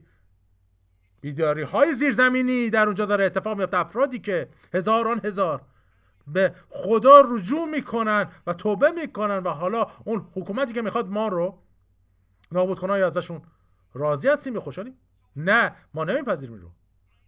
[1.20, 5.62] بیداری های زیرزمینی در اونجا داره اتفاق میفته افرادی که هزاران هزار
[6.26, 11.58] به خدا رجوع می‌کنن و توبه می‌کنن و حالا اون حکومتی که می‌خواد ما رو
[12.52, 13.42] نابود کنه ازشون
[13.94, 14.98] راضی هستیم؟ یا خوشحالیم؟
[15.36, 16.70] نه ما نمیپذیریم رو.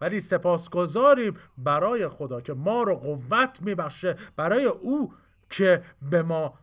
[0.00, 5.14] ولی سپاسگزاریم برای خدا که ما رو قوت میبخشه برای او
[5.50, 6.55] که به ما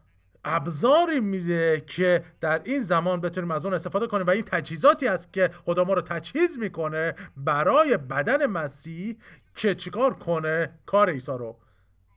[0.48, 5.34] ابزاری میده که در این زمان بتونیم از اون استفاده کنیم و این تجهیزاتی است
[5.34, 9.18] که خدا ما رو تجهیز می‌کنه برای بدن مسیح
[9.56, 11.58] که چیکار کنه؟ کار عیسی رو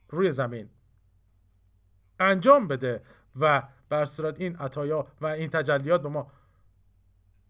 [0.09, 0.69] روی زمین
[2.19, 3.01] انجام بده
[3.39, 6.31] و بر صورت این عطایا و این تجلیات به ما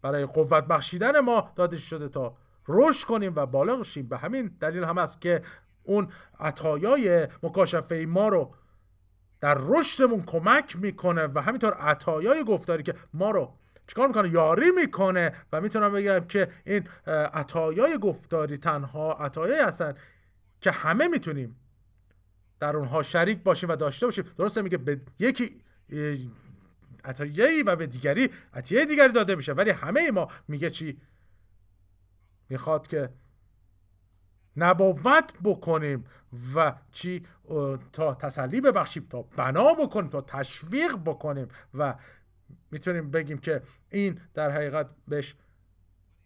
[0.02, 2.36] برای قوت بخشیدن ما داده شده تا
[2.68, 5.42] رشد کنیم و بالغ شیم به همین دلیل هم است که
[5.82, 6.08] اون
[6.40, 8.54] عطایای مکاشفه ما رو
[9.42, 13.54] در رشدمون کمک می‌کنه و همینطور عطایای گفتاری که ما رو
[13.86, 16.88] چیکار می‌کنه؟ یاری می‌کنه و می‌تونم بگم که این
[17.32, 19.94] عطایای گفتاری تنها عطایایی هستن
[20.60, 21.56] که همه می‌تونیم
[22.60, 24.24] در اونها شریک باشیم و داشته باشیم.
[24.38, 25.62] درسته میگه به یکی
[27.04, 31.00] عطایایی و به دیگری عطیه دیگری داده میشه ولی همه ما میگه چی؟
[32.48, 33.10] می‌خواد که
[34.56, 36.04] نبوت بکنیم
[36.54, 37.26] و چی
[37.92, 41.94] تا تسلی ببخشیم تا بنا بکنیم تا تشویق بکنیم و
[42.70, 45.34] می‌تونیم بگیم که این در حقیقت بهش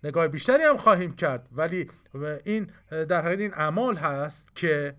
[0.05, 1.49] نگاه بیشتری هم خواهیم کرد.
[1.53, 1.90] ولی
[2.45, 4.97] این در حقیقت این اعمال هست که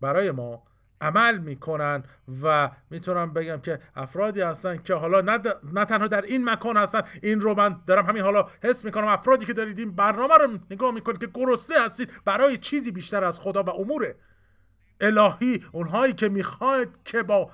[0.00, 0.62] برای ما
[1.00, 2.02] عمل می‌کنن
[2.42, 7.40] و می‌تونم بگم که افرادی هستن که حالا نه, تنها در این مکان هستن این
[7.40, 9.08] رو من دارم همین حالا حس می‌کنم.
[9.08, 13.40] افرادی که دارید این برنامه رو نگاه می‌کنید که گرسنه هستید برای چیزی بیشتر از
[13.40, 14.14] خدا و امور
[15.00, 17.50] الهی اونهایی که می‌خواید که با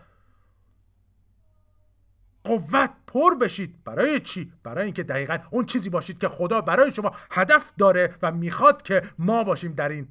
[2.45, 3.85] قوت پر بشید.
[3.85, 8.33] برای چی؟ برای اینکه دقیقا اون چیزی باشید که خدا برای شما هدف داره و
[8.33, 10.09] می‌خواد که ما باشیم در این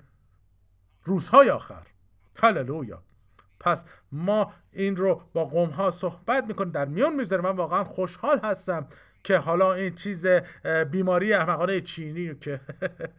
[1.04, 1.88] روزهای آخر.
[2.36, 3.04] هللویا.
[3.60, 6.72] پس ما این رو با قوم ها صحبت می‌کنیم.
[6.72, 7.46] در میون می‌ذاریم.
[7.46, 8.88] من واقعا خوشحال هستم
[9.23, 10.27] که حالا این چیز
[10.91, 12.60] بیماری احمقانه چینی که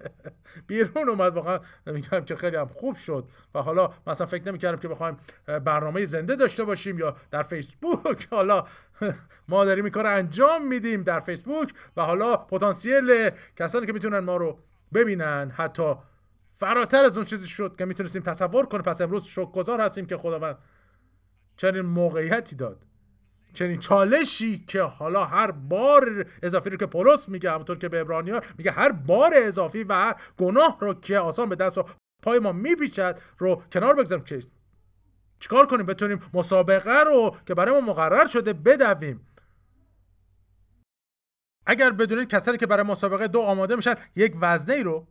[0.66, 3.28] بیرون اومد واقعا میگم که خیلی هم خوب شد.
[3.54, 8.28] و حالا مثلا فکر نمی‌کردم که بخوایم برنامه زنده داشته باشیم یا در فیسبوک.
[8.30, 8.66] حالا
[9.48, 11.74] ما داریم این کار انجام میدیم در فیسبوک.
[11.96, 14.58] و حالا پتانسیل کسانی که می‌تونن ما رو
[14.94, 15.94] ببینن حتی
[16.54, 18.82] فراتر از اون چیزی شد که می‌تونستیم تصور کنیم.
[18.82, 20.58] پس امروز شکرگزار هستیم که خداوند
[21.56, 22.86] چنین موقعیتی داد.
[23.52, 28.42] چنین چالشی که حالا هر بار اضافی رو که پولس میگه همونطور که به ابرانیان
[28.58, 31.84] میگه هر بار اضافی و هر گناه رو که آسان به دست و
[32.22, 34.42] پای ما میپیچد رو کنار بگذاریم که
[35.40, 39.26] چیکار کنیم؟ بتونیم مسابقه رو که برای ما مقرر شده بدویم.
[41.66, 45.06] اگر بدونید کسانی که برای مسابقه دو آماده میشن یک وزنه رو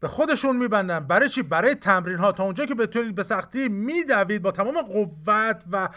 [0.00, 1.00] به خودشون میبندن.
[1.00, 5.64] برای چی؟ برای تمرین ها تا اونجا که بتونید به سختی میدوید با تمام قوت
[5.72, 5.88] و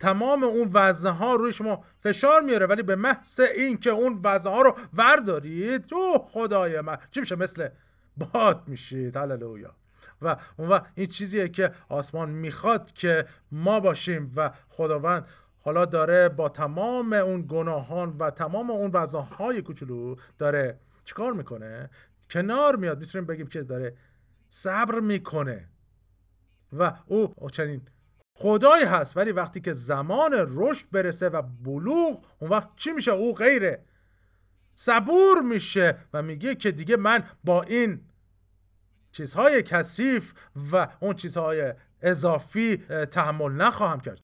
[0.00, 4.52] تمام اون وزنه ها روی شما فشار میاره ولی به محض این که اون وزنه
[4.52, 6.96] ها رو وردارید او خدای من.
[7.10, 7.68] چی میشه؟ مثل
[8.16, 9.16] باد میشید.
[9.16, 9.74] هللویا.
[10.22, 15.26] و اون این چیزیه که آسمان می‌خواد که ما باشیم و خداوند
[15.60, 21.90] حالا داره با تمام اون گناهان و تمام اون وزنه های کوچولو داره چیکار می‌کنه؟
[22.30, 23.00] کنار میاد.
[23.00, 23.96] می‌تونیم بگیم که داره
[24.48, 25.68] صبر می‌کنه.
[26.78, 27.82] و او چنین
[28.38, 33.34] خدای هست ولی وقتی که زمان رشد برسه و بلوغ اون وقت چی میشه؟ او
[33.34, 33.84] غیره.
[34.74, 38.00] صبور میشه و میگه که دیگه من با این
[39.12, 40.32] چیزهای کثیف
[40.72, 42.76] و اون چیزهای اضافی
[43.10, 44.20] تحمل نخواهم کرد.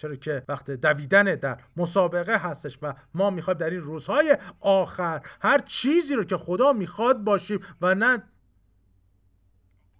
[0.00, 5.58] چرا که وقت دویدن در مسابقه هستش و ما می‌خوایم در این روزهای آخر هر
[5.58, 8.22] چیزی رو که خدا می‌خواد باشیم و نه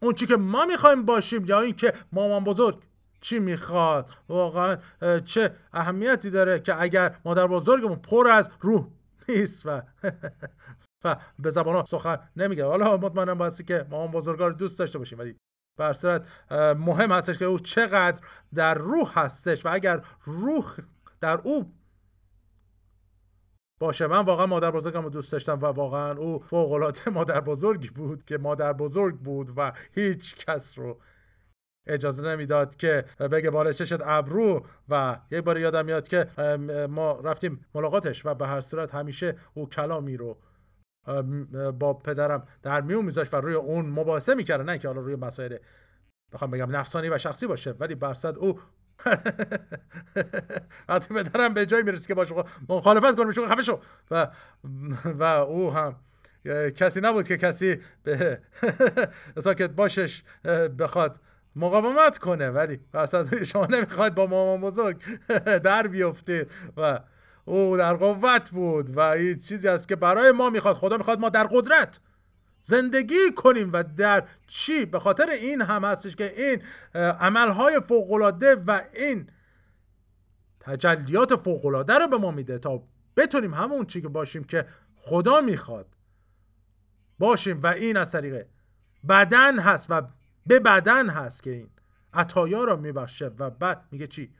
[0.00, 2.82] اون چی که ما می‌خوایم باشیم یا اینکه مامان بزرگ
[3.20, 4.76] چی می‌خواد؟ واقعا
[5.24, 8.86] چه اهمیتی داره که اگر مادر بزرگمون پر از روح
[9.28, 9.82] نیست و
[11.04, 12.64] و به زبان سخن نمیگه.
[12.64, 15.36] حالا مطمئنم باستی که مامان بزرگا رو دوست داشته باشیم ولی
[15.78, 16.22] بر
[16.74, 18.20] مهم هستش که او چقدر
[18.54, 20.76] در روح هستش و اگر روح
[21.20, 21.72] در او
[23.80, 24.06] باشه.
[24.06, 28.24] من واقعا مادر بزرگم رو دوست داشتم و واقعا او فوق العاده مادر بزرگی بود
[28.24, 31.00] که مادر بزرگ بود و هیچ کس رو
[31.86, 36.26] اجازه نمی‌داد که بگه بالا چشت ابرو و یک بار یادم میاد که
[36.90, 40.38] ما رفتیم ملاقاتش و به هر صورت همیشه او کلامی رو
[41.78, 45.56] با پدرم در میون میذاشت و روی اون مباحثه می‌کرد نه که حالا روی مسائل
[46.32, 48.60] بخوام بگم نفسانی و شخصی باشه ولی برصد او
[50.88, 52.34] وقتی پدرم به جای می‌رسه که باشه
[52.68, 53.80] مخالفت کنه خفه شو.
[54.10, 54.28] و
[55.04, 55.96] و او هم
[56.76, 58.40] کسی نبود که کسی به
[59.44, 60.22] ساکت باشش
[60.78, 61.20] بخواد
[61.56, 65.02] مقاومت کنه ولی برصد شما نمی‌خواد با مامان بزرگ
[65.64, 67.00] در بیفتید و
[67.44, 71.28] او در قوت بود و این چیزی است که برای ما می‌خواد خدا می‌خواد ما
[71.28, 72.00] در قدرت
[72.62, 76.62] زندگی کنیم و در چی؟ به خاطر این هم هستش که این
[77.20, 79.30] عملهای فوقالعاده و این
[80.60, 82.82] تجلیات فوقالعاده رو به ما میده تا
[83.16, 84.66] بتونیم همون چی که باشیم که
[84.96, 85.86] خدا می‌خواد
[87.18, 88.46] باشیم و این از طریق
[89.08, 90.02] بدن هست و
[90.46, 91.70] به بدن هست که این.
[92.12, 94.34] عطایا رو میبخشه و بعد میگه چی؟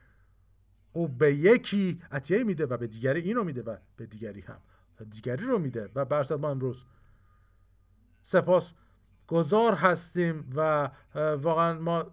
[0.92, 4.58] او به یکی عطیه میده و به دیگری اینو میده و به دیگری هم.
[5.10, 6.84] دیگری رو میده و برصد ما امروز
[8.22, 8.72] سپاس
[9.26, 12.06] گذار هستیم و واقعا ما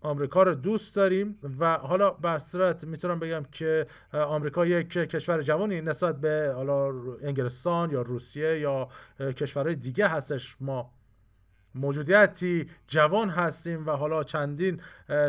[0.00, 5.80] آمریکا رو دوست داریم و حالا به صورت می‌تونم بگم که آمریکا یک کشور جوانی
[5.80, 8.88] نسبت به حالا انگلستان یا روسیه یا
[9.20, 10.92] کشورهای دیگه هستش ما
[11.74, 14.80] موجودیتی جوان هستیم و حالا چندین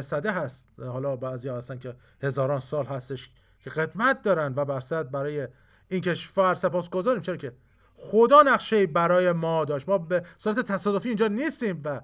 [0.01, 0.67] صده هست.
[0.79, 3.29] حالا بعضی هستن که هزاران سال هستش
[3.59, 5.47] که خدمت دارن و برصد برای
[5.87, 7.21] این کشور سپاس گذاریم.
[7.21, 7.53] چرا که
[7.95, 9.89] خدا نقشه برای ما داشت.
[9.89, 12.01] ما به صورت تصادفی اینجا نیستیم و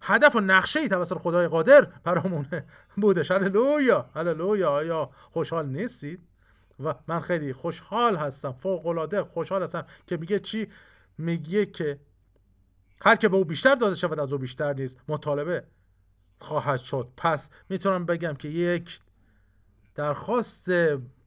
[0.00, 2.46] هدف و نقشه ای توسط خدای قادر برامون
[3.02, 4.70] بودش هللویا هللویا.
[4.70, 6.20] آیا خوشحال نیستید؟
[6.84, 10.68] و من خیلی خوشحال هستم فوق العاده خوشحال هستم که میگه چی؟
[11.18, 11.98] میگه که
[13.02, 14.98] هر که به او بیشتر داده شود از او بیشتر نیست.
[15.08, 15.64] مطالبه
[16.38, 17.08] خواهد شد.
[17.16, 18.98] پس می‌تونم بگم که یک
[19.94, 20.70] درخواست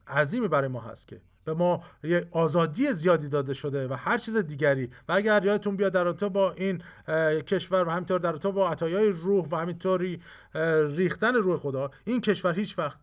[0.07, 4.37] عظیمی برای ما هست که به ما یه آزادی زیادی داده شده و هر چیز
[4.37, 4.89] دیگری.
[5.09, 6.81] و اگر یادتون بیاد در رابطه با این
[7.41, 10.21] کشور و همینطور در رابطه با عطایای روح و همینطوری
[10.95, 12.97] ریختن روح خدا این کشور هیچ وقت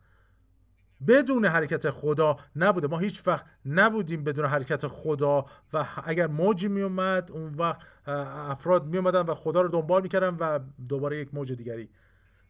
[1.08, 2.86] بدون حرکت خدا نبوده.
[2.86, 8.86] ما هیچ وقت نبودیم بدون حرکت خدا و اگر موجی می اومد اون وقت افراد
[8.86, 10.58] می اومدن و خدا رو دنبال می‌کردن و
[10.88, 11.88] دوباره یک موج دیگری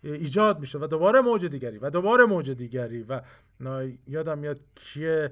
[0.02, 3.20] ایجاد میشه و دوباره موج دیگری و دوباره موج دیگری و
[4.06, 5.30] یادم میاد که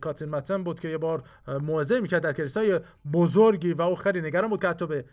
[0.00, 2.80] کاتین متن بود که یه بار موعظه می‌کرد در کلیسای
[3.12, 5.04] بزرگی و او خیلی نگران بود که حتی به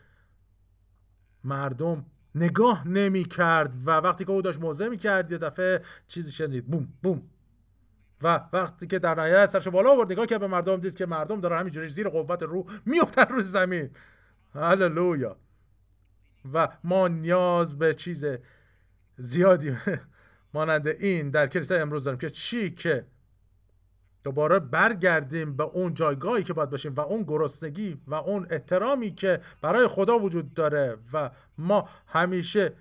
[1.43, 2.05] مردم
[2.39, 6.67] نگاه نمی کرد و وقتی که او داشت موضع می کرد یه دفعه چیزی شنید.
[6.67, 7.21] بوم بوم.
[8.21, 11.39] و وقتی که در نهایت سرش بالا آورد نگاه کرد به مردم دید که مردم
[11.39, 13.89] دارن همینجوری زیر قوت رو میافتن روی زمین.
[14.53, 15.37] هللویا.
[16.53, 18.25] و ما نیاز به چیز
[19.17, 19.77] زیادی
[20.53, 23.05] مانند این در کلیسای امروز داریم که چی؟ که
[24.23, 29.41] دوباره برگردیم به اون جایگاهی که باید باشیم و اون گرسنگی و اون احترامی که
[29.61, 32.73] برای خدا وجود داره و ما همیشه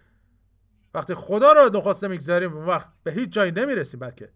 [0.94, 4.28] وقتی خدا رو نخواسته می‌گذاریم وقت به هیچ جایی نمی‌رسیم بلکه.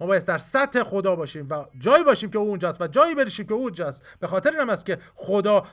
[0.00, 3.46] ما باید در سطح خدا باشیم و جایی باشیم که او اونجاست و جایی برشیم
[3.46, 4.02] که او اونجاست.
[4.20, 5.66] به خاطر این است که خدا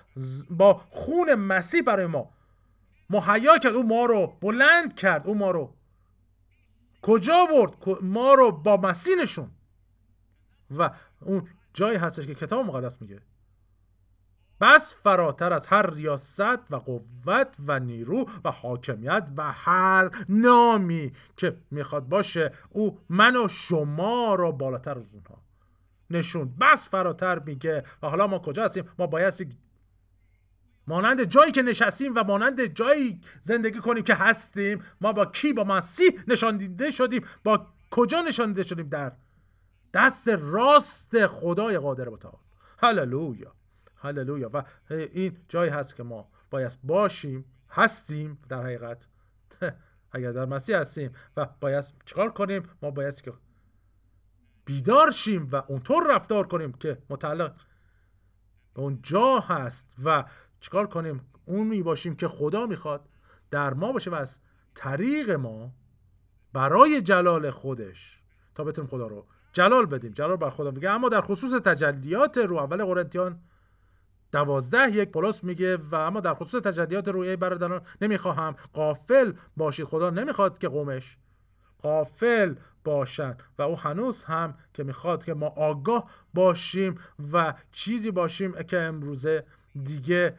[0.49, 2.29] با خون مسیح برای ما.
[3.09, 5.73] مهیا کرد او ما رو بلند کرد او ما رو.
[7.01, 9.51] کجا برد؟ ما رو با مسیح نشون
[10.77, 13.21] و اون جایی هستش که کتاب مقدس میگه.
[14.61, 21.57] بس فراتر از هر ریاست و قوت و نیرو و حاکمیت و هر نامی که
[21.71, 25.41] می‌خواد باشه او من و شما رو بالاتر از اونها.
[26.09, 26.55] نشون.
[26.61, 29.57] بس فراتر میگه و حالا ما کجا هستیم؟ ما باید
[30.87, 35.63] مانند جایی که نشستیم و مانند جایی زندگی کنیم که هستیم ما با کی؟ با
[35.63, 37.25] مسیح نشان دیده شدیم.
[37.43, 39.11] با کجا نشان دیده شدیم؟ در
[39.95, 42.39] دست راست خدای قادر متعال
[42.79, 43.55] هللویا.
[43.95, 44.49] هللویا.
[44.53, 49.07] و این جایی هست که ما باید باشیم هستیم در حقیقت.
[50.11, 53.33] اگر در مسیح هستیم و باید چکار کنیم؟ ما باید که
[54.65, 57.55] بیدار شیم و اونطور رفتار کنیم که متعلق
[58.73, 60.25] به اون جا هست و
[60.59, 63.09] چکار کنیم؟ اون می باشیم که خدا می‌خواد
[63.51, 64.39] در ما باشه و از
[64.73, 65.73] طریق ما
[66.53, 68.23] برای جلال خودش
[68.55, 70.11] تا بتونیم خدا رو جلال بدیم.
[70.11, 70.89] جلال بر خدا میگه.
[70.89, 73.39] اما در خصوص تجلیات رو اول قرنتیان
[74.31, 78.55] دوازده یک پولس میگه و اما در خصوص تجلیات روی برادران نمی‌خواهم.
[78.73, 79.85] قافل باشید.
[79.85, 81.17] خدا نمی‌خواد که قومش
[81.81, 83.37] قافل باشن.
[83.57, 86.95] و او هنوز هم که می‌خواد که ما آگاه باشیم
[87.33, 89.45] و چیزی باشیم که امروزه
[89.83, 90.37] دیگه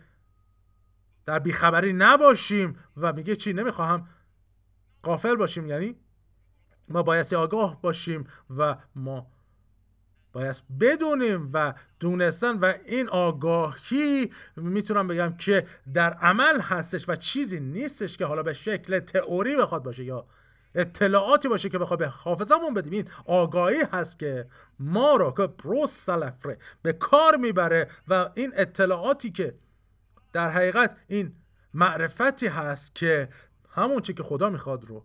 [1.27, 2.79] در بیخبری نباشیم.
[2.97, 4.09] و میگه چی؟ نمی‌خواهم
[5.03, 5.67] قافل باشیم.
[5.67, 5.97] یعنی
[6.89, 8.25] ما بایستی آگاه باشیم
[8.57, 9.27] و ما
[10.33, 17.61] باید بدونیم و دونستن و این آگاهی می‌تونم بگم که در عمل هستش و چیزی
[17.61, 20.27] نیستش که حالا به شکل تئوری بخواد باشه یا
[20.75, 22.93] اطلاعاتی باشه که بخواد به حافظمون بدیم.
[22.93, 29.31] این آگاهی هست که ما رو که پروس سلفره به کار می‌بره و این اطلاعاتی
[29.31, 29.55] که
[30.33, 31.37] در حقیقت این
[31.75, 33.29] معرفتی هست که
[33.69, 35.05] همون چی که خدا می‌خواد رو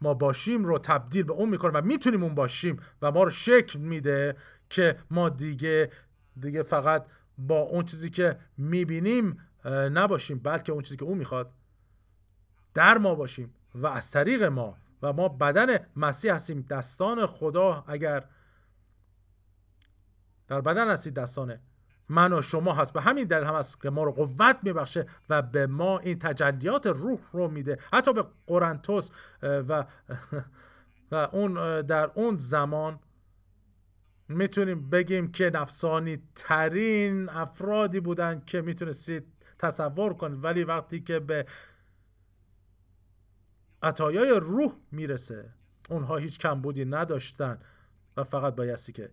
[0.00, 3.78] ما باشیم رو تبدیل به اون می‌کنه و می‌تونیم اون باشیم و ما رو شکل
[3.78, 4.36] میده
[4.70, 5.90] که ما دیگه
[6.40, 7.06] دیگه فقط
[7.38, 11.52] با اون چیزی که می‌بینیم نباشیم بلکه اون چیزی که اون می‌خواد
[12.74, 18.24] در ما باشیم و از طریق ما و ما بدن مسیح هستیم دستان خدا اگر
[20.48, 21.58] در بدن هستید دستان
[22.08, 22.92] من و شما هست.
[22.92, 26.86] به همین دلیل هم هست که ما رو قوت میبخشه و به ما این تجلیات
[26.86, 27.78] روح رو میده.
[27.92, 29.10] حتی به قرنتوس
[29.42, 29.84] و
[31.12, 32.98] و اون در اون زمان
[34.28, 39.24] می‌تونیم بگیم که نفسانی ترین افرادی بودن که می‌تونستید
[39.58, 40.44] تصور کنید.
[40.44, 41.46] ولی وقتی که به
[43.82, 45.52] عطایای روح می‌رسه
[45.88, 47.58] اونها هیچ کمبودی نداشتن
[48.16, 49.10] و فقط بایستی که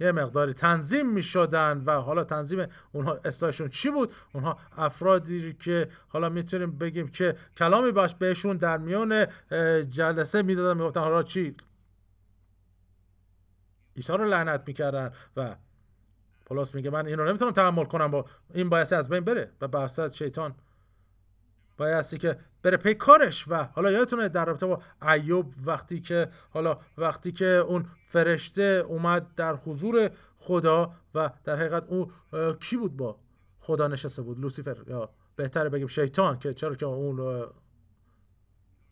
[0.00, 5.88] یه مقداری تنظیم می شدن و حالا تنظیم اونها اصلاحشون چی بود؟ اونها افرادی که
[6.08, 9.26] حالا می‌تونیم بگیم که کلامی باش بهشون در میان
[9.88, 11.56] جلسه می‌دادن می‌گفتن حالا چی؟
[13.96, 15.56] عیسی رو لعنت می‌کردن و
[16.46, 18.24] پولس میگه من این نمی‌تونم تحمل کنم با
[18.54, 20.54] این بایستی از بین بره و برصد شیطان.
[21.76, 26.78] بایستی که بره پی کارش و حالا یادتونه در رابطه با ایوب وقتی که حالا
[26.98, 32.12] وقتی که اون فرشته اومد در حضور خدا و در حقیقت او
[32.60, 33.18] کی بود با
[33.60, 37.46] خدا نشسته بود؟ لوسیفر یا بهتره بگیم شیطان که چرا که اون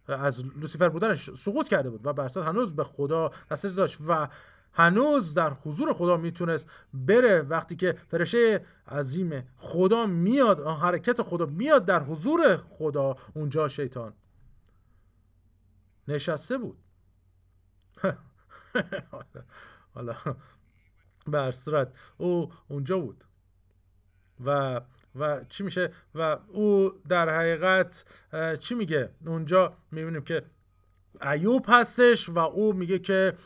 [0.08, 4.28] از لوسیفر بودنش سقوط کرده بود و برسات هنوز به خدا دسترسی داشت و
[4.74, 7.40] هنوز در حضور خدا می‌تونست بره.
[7.40, 14.12] وقتی که فرشه عظیم خدا میاد حرکت خدا میاد در حضور خدا اونجا شیطان
[16.08, 16.78] نشسته بود.
[19.94, 20.16] حالا
[21.26, 23.24] به صورت او اونجا بود.
[24.44, 24.80] و
[25.14, 28.04] و چی میشه؟ و او در حقیقت
[28.60, 30.44] چی میگه؟ اونجا می‌بینیم که
[31.22, 33.36] ایوب هستش و او میگه که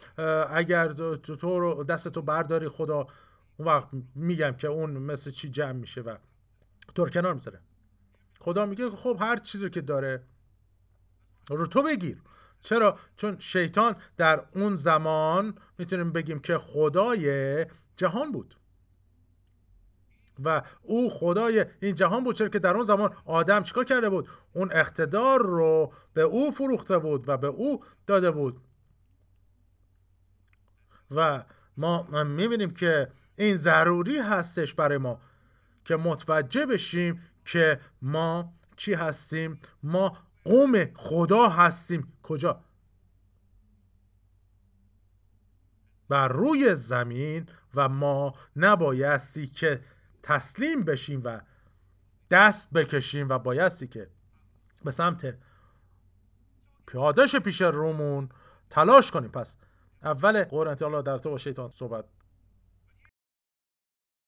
[0.51, 3.07] اگر تو رو دست تو برداری خدا
[3.57, 6.17] اون وقت میگم که اون مثل چی جمع میشه و
[6.95, 7.61] تو کنار می‌ذاره.
[8.41, 10.23] خدا میگه خب هر چیزی که داره
[11.49, 12.19] رو تو بگیر.
[12.63, 17.67] چرا؟ چون شیطان در اون زمان می‌تونیم بگیم که خدای
[17.97, 18.55] جهان بود.
[20.45, 24.29] و او خدای این جهان بود چرا که در اون زمان آدم چیکار کرده بود؟
[24.53, 28.61] اون اقتدار رو به او فروخته بود و به او داده بود.
[31.11, 31.45] و
[31.77, 35.21] ما می‌بینیم که این ضروری هستش برای ما
[35.85, 42.13] که متوجه بشیم که ما چی هستیم؟ ما قوم خدا هستیم.
[42.23, 42.61] کجا؟
[46.09, 49.81] بر روی زمین و ما نبایستی که
[50.29, 51.41] تسلیم بشیم و
[52.31, 54.11] دست بکشیم و بایستی که
[54.85, 55.39] به سمت
[56.87, 58.29] پیادش پیش رومون
[58.71, 59.31] تلاش کنیم.
[59.31, 59.57] پس
[60.03, 62.05] اول قرنتی حالا در تو با شیطان صحبت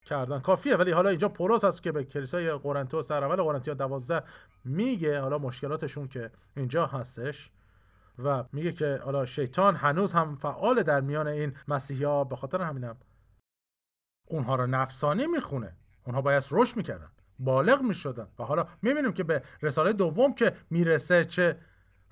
[0.07, 0.41] کردن.
[0.41, 4.23] کافیه ولی حالا اینجا پولس هست که به کلیسای قرنتوس در اول قرنتیا دوازده
[4.65, 5.21] میگه.
[5.21, 7.51] حالا مشکلاتشون که اینجا هستش
[8.19, 12.63] و میگه که حالا شیطان هنوز هم فعال در میان این مسیحی ها به خاطر
[12.63, 12.97] همینم
[14.27, 15.77] اونها رو نفسانی می‌خونه.
[16.05, 21.25] اونها باید رشد می‌کردن بالغ می‌شدن و حالا می‌بینیم که به رساله دوم که می‌رسه
[21.25, 21.57] چه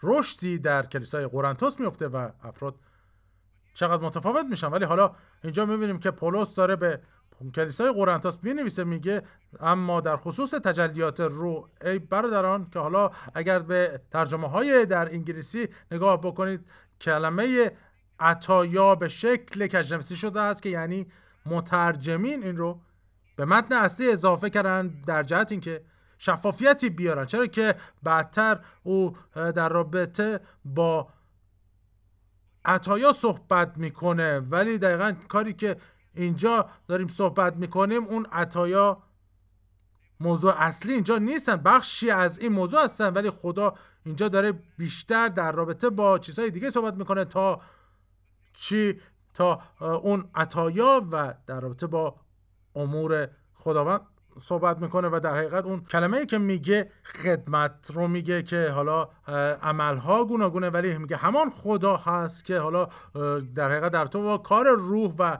[0.02, 2.74] رشدی در کلیسای قرنتوس میفته و افراد
[3.74, 4.66] چقدر متفاوت میشن.
[4.66, 5.14] ولی حالا
[5.44, 7.00] اینجا می‌بینیم که پولس داره به
[7.54, 9.22] کلیسای قرنتوس می‌نویسه میگه
[9.60, 15.68] اما در خصوص تجلیات رو ای برادران که حالا اگر به ترجمه های در انگلیسی
[15.90, 16.60] نگاه بکنید
[17.00, 17.72] کلمه
[18.20, 21.06] عطایا به شکل کجنفسی شده است که یعنی
[21.46, 22.80] مترجمین این رو
[23.38, 25.84] به متن اصلی اضافه کردن در جهت اینکه
[26.18, 27.26] شفافیتی بیارن.
[27.26, 31.08] چرا که بعدتر او در رابطه با
[32.64, 34.38] عطایا صحبت می‌کنه.
[34.38, 35.76] ولی دقیقا کاری که
[36.14, 39.02] اینجا داریم صحبت می‌کنیم اون عطایا
[40.20, 41.56] موضوع اصلی اینجا نیستن.
[41.56, 43.74] بخشی از این موضوع هستن ولی خدا
[44.04, 47.60] اینجا داره بیشتر در رابطه با چیزهای دیگه صحبت می‌کنه تا
[48.52, 49.00] چی؟
[49.34, 52.16] تا اون عطایا و در رابطه با
[52.78, 54.00] امور خداوند
[54.40, 59.08] صحبت می‌کنه و در حقیقت اون کلمه ای که میگه خدمت رو میگه که حالا
[59.62, 62.88] عملها گوناگونه ولی میگه همان خدا هست که حالا
[63.54, 65.38] در حقیقت در تو با کار روح و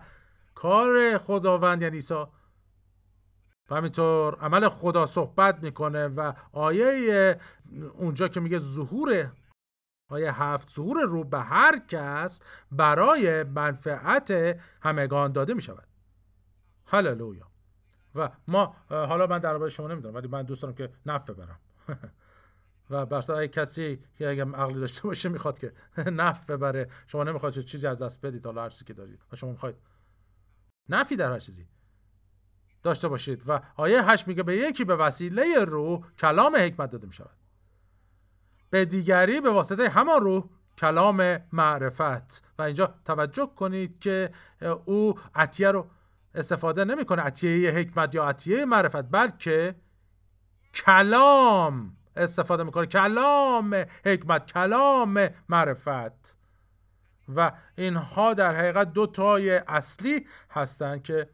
[0.55, 2.25] کار خداوند یعنی عیسی.
[3.71, 7.41] و همینطور عمل خدا صحبت می‌کنه و آیه
[7.99, 9.31] اونجا که میگه ظهور
[10.11, 12.41] آیه هفت ظهور رو به هر کس
[12.73, 15.88] برای منفعت همگان داده می‌شود.
[16.89, 17.49] هللویا.
[18.15, 21.59] و ما حالا من درباره شما نمی‌دونم ولی من دوست دارم که نفع ببرم
[22.91, 27.87] و برسر کسی که اگه عقلی داشته باشه می‌خواد که نفع ببره شما نمی‌خواد چیزی
[27.87, 29.21] از دست بدید حالا هر چیزی که دارید.
[29.33, 29.77] و شما می‌خواید
[30.89, 31.67] نفی در هر چیزی
[32.83, 33.43] داشته باشید.
[33.47, 37.37] و آیه هشت میگه به یکی به وسیله روح کلام حکمت داده می‌شود.
[38.71, 40.45] به دیگری به واسطه همان روح
[40.79, 42.45] کلام معرفت.
[42.59, 44.31] و اینجا توجه کنید که
[44.85, 45.91] او عطیه رو
[46.35, 49.75] استفاده نمی‌کنه عطیه حکمت یا عطیه معرفت بلکه
[50.75, 52.87] کلام استفاده می‌کنه.
[52.87, 56.37] کلام حکمت کلام معرفت.
[57.37, 61.31] و اینها در حقیقت دو تای اصلی هستند که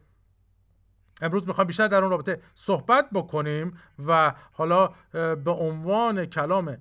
[1.21, 4.89] امروز می‌خوایم بیشتر در اون رابطه صحبت بکنیم و حالا
[5.35, 6.77] به عنوان کلام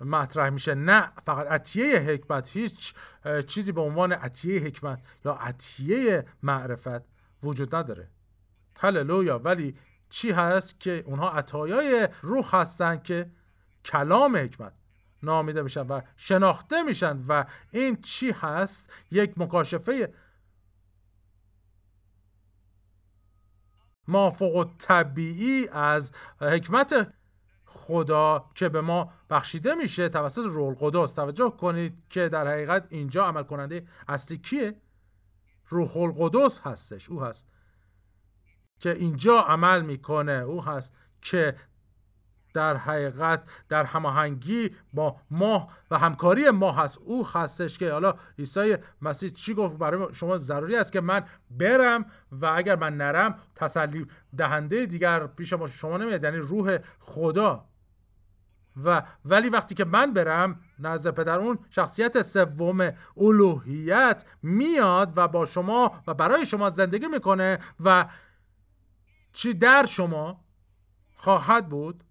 [0.00, 0.74] مطرح میشه.
[0.74, 2.94] نه فقط عطیه حکمت هیچ
[3.46, 7.02] چیزی به عنوان عطیه حکمت یا عطیه معرفت
[7.42, 8.10] وجود نداره.
[8.78, 9.38] هللویا.
[9.38, 9.76] ولی
[10.10, 13.30] چی هست که اونها عطایای روح هستن که
[13.84, 14.72] کلام حکمت
[15.22, 20.14] نامیده میشن و شناخته میشن و این چی هست؟ یک مکاشفه
[24.08, 27.12] مافوق طبیعی از حکمت
[27.88, 33.24] خدا که به ما بخشیده میشه توسط رول قدس توجه کنید که در حقیقت اینجا
[33.24, 34.74] عمل کننده اصلی کیه؟
[35.68, 37.08] روح القدس هستش.
[37.08, 37.46] او هست
[38.80, 40.32] که اینجا عمل می‌کنه.
[40.32, 41.56] او هست که
[42.54, 46.98] در حقیقت در هماهنگی با ما و همکاری ما هست.
[46.98, 52.06] او هستش که حالا عیسی مسیح چی گفت؟ برای شما ضروری است که من برم
[52.32, 56.24] و اگر من نرم تسلی دهنده دیگر پیش ما شما نمیاد.
[56.24, 57.67] یعنی روح خدا.
[58.84, 65.46] و ولی وقتی که من برم نزد پدر اون شخصیت سوم الوهیت میاد و با
[65.46, 68.06] شما و برای شما زندگی می‌کنه و
[69.32, 70.44] چی در شما
[71.16, 72.04] خواهد بود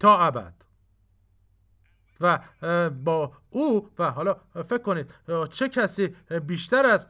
[0.00, 0.54] تا ابد.
[2.20, 2.38] و
[2.90, 5.14] با او و حالا فکر کنید
[5.50, 6.16] چه کسی
[6.46, 7.06] بیشتر از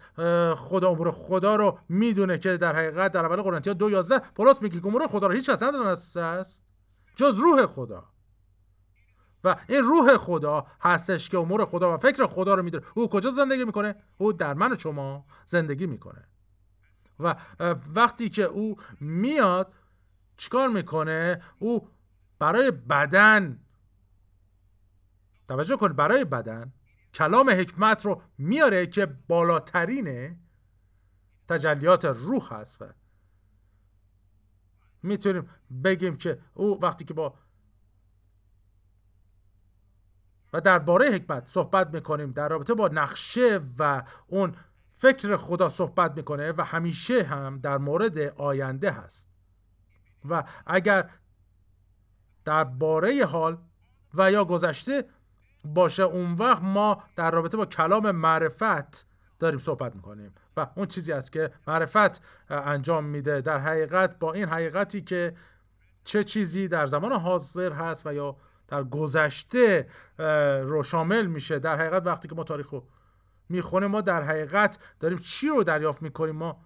[0.56, 4.86] خدا امور خدا رو می‌دونه که در حقیقت در اول قرنتیان دو یازده پولس میگه
[4.86, 6.64] امور خدا رو هیچ کس ندونسته است؟
[7.16, 8.04] جز روح خدا.
[9.44, 12.84] و این روح خدا هستش که امور خدا و فکر خدا رو می‌دونه.
[12.94, 16.24] او کجا زندگی می‌کنه؟ او در من و شما زندگی می‌کنه.
[17.20, 17.36] و
[17.94, 19.74] وقتی که او میاد
[20.36, 21.88] چیکار می‌کنه؟ او
[22.38, 23.60] برای بدن
[25.48, 26.72] توجه کنید برای بدن
[27.14, 30.38] کلام حکمت رو میاره که بالاترین
[31.48, 32.82] تجلیات روح هست.
[32.82, 32.86] و
[35.02, 35.50] می‌تونیم
[35.84, 37.34] بگیم که او وقتی که با
[40.52, 44.54] و درباره حکمت صحبت می‌کنیم در رابطه با نقشه و اون
[44.92, 49.30] فکر خدا صحبت می‌کنه و همیشه هم در مورد آینده هست.
[50.28, 51.10] و اگر
[52.44, 53.58] درباره حال
[54.14, 55.04] و یا گذشته
[55.64, 59.06] باشه اون وقت ما در رابطه با کلام معرفت
[59.38, 60.34] داریم صحبت می‌کنیم.
[60.56, 63.40] و اون چیزی است که معرفت انجام میده.
[63.40, 65.36] در حقیقت با این حقیقتی که
[66.04, 68.36] چه چیزی در زمان حاضر هست و یا
[68.70, 69.88] در گذشته
[70.62, 71.58] رو شامل میشه.
[71.58, 72.86] در حقیقت وقتی که ما تاریخ رو
[73.48, 76.60] می‌خونیم ما در حقیقت داریم چی رو دریافت می‌کنیم؟ ما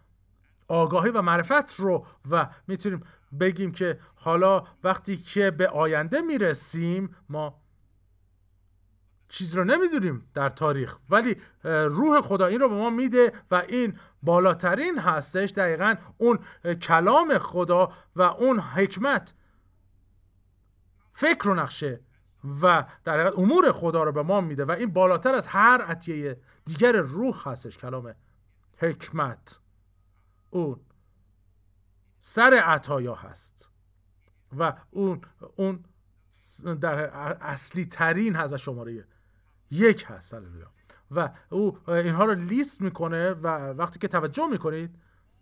[0.69, 3.03] آگاهی و معرفت رو و می‌تونیم
[3.41, 7.61] بگیم که حالا وقتی که به آینده می‌رسیم ما
[9.29, 10.97] چیز رو نمی‌دونیم در تاریخ.
[11.11, 16.39] ولی روح خدا این رو به ما میده و این بالاترین هستش دقیقا اون
[16.83, 19.35] کلام خدا و اون حکمت
[21.15, 22.01] فکر و نقشه
[22.62, 26.41] و در حقیقت امور خدا رو به ما میده و این بالاتر از هر عطیه
[26.65, 28.15] دیگر روح هستش کلام
[28.77, 29.61] حکمت.
[30.51, 30.81] اون
[32.21, 33.71] سر عطایا هست
[34.59, 35.21] و اون
[35.57, 35.85] اون
[36.81, 36.95] در
[37.41, 39.07] اصلی ترین هست و شماره
[39.71, 40.35] یک هست
[41.11, 44.99] و او اینها رو لیست می‌کنه و وقتی که توجه می‌کنید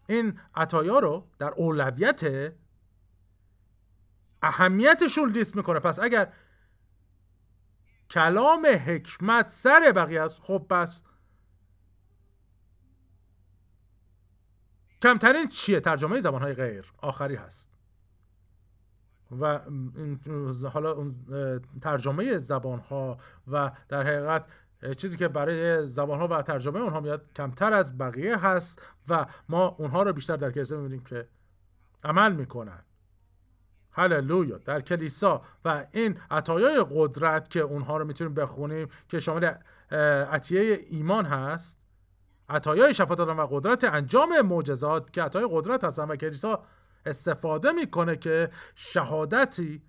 [0.07, 2.53] این عطایا رو در اولویت
[4.43, 5.81] اهمیتشون لیست می‌کنه.
[5.81, 6.33] پس اگر
[8.11, 11.03] کلام حکمت سر بقیه است خب بس
[15.03, 17.69] کمترین چیه؟ ترجمه زبان های غیر آخری هست.
[19.41, 19.61] و
[20.69, 21.15] حالا اون
[21.81, 23.19] ترجمه زبان ها
[23.49, 24.47] و در حقیقت
[24.97, 29.67] چیزی که برای زبان ها و ترجمه اونها میاد کمتر از بقیه هست و ما
[29.67, 31.29] اونها رو بیشتر در کلیسا می‌بینیم که
[32.05, 32.85] عمل می‌کنن.
[33.93, 34.59] هللویا.
[34.59, 39.51] در کلیسا و این عطایای قدرت که اونها رو می‌تونیم بخونیم که شامل
[40.31, 41.79] عطیه ایمان هست
[42.49, 46.63] عطایای شفا دادن و قدرت انجام معجزات که عطای قدرت هستن و کلیسا
[47.07, 49.83] استفاده می‌کنه که شهادتی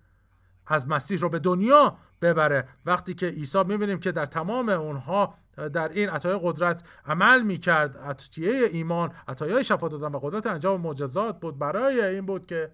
[0.66, 2.68] از مسیح رو به دنیا ببره.
[2.86, 5.34] وقتی که عیسی می‌بینیم که در تمام اونها
[5.72, 11.40] در این عطای قدرت عمل می‌کرد عطیه ایمان عطایای شفا دادن و قدرت انجام معجزات
[11.40, 11.58] بود.
[11.58, 12.70] برای این بود که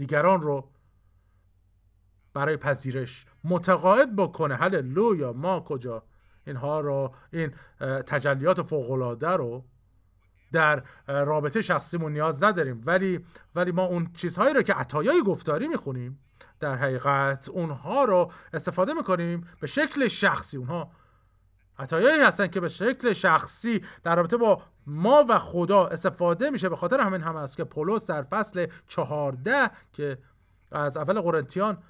[0.00, 0.70] دیگران رو
[2.34, 4.56] برای پذیرش متقاعد بکنه.
[4.56, 6.02] هللویا ما کجا؟
[6.46, 7.54] اینها رو این
[8.06, 9.64] تجلیات فوقالعاده رو
[10.52, 12.82] در رابطه شخصیمون نیاز نداریم.
[12.86, 13.24] ولی
[13.54, 16.20] ولی ما اون چیزهایی رو که عطایای گفتاری می‌خونیم
[16.60, 20.56] در حقیقت اونها رو استفاده می‌کنیم به شکل شخصی.
[20.56, 20.90] اونها
[21.80, 26.76] عطایایی هستن که به شکل شخصی در رابطه با ما و خدا استفاده میشه به
[26.76, 30.18] خاطر همین هم است که پولس در فصل چهارده که
[30.72, 31.82] از اول قرنتیان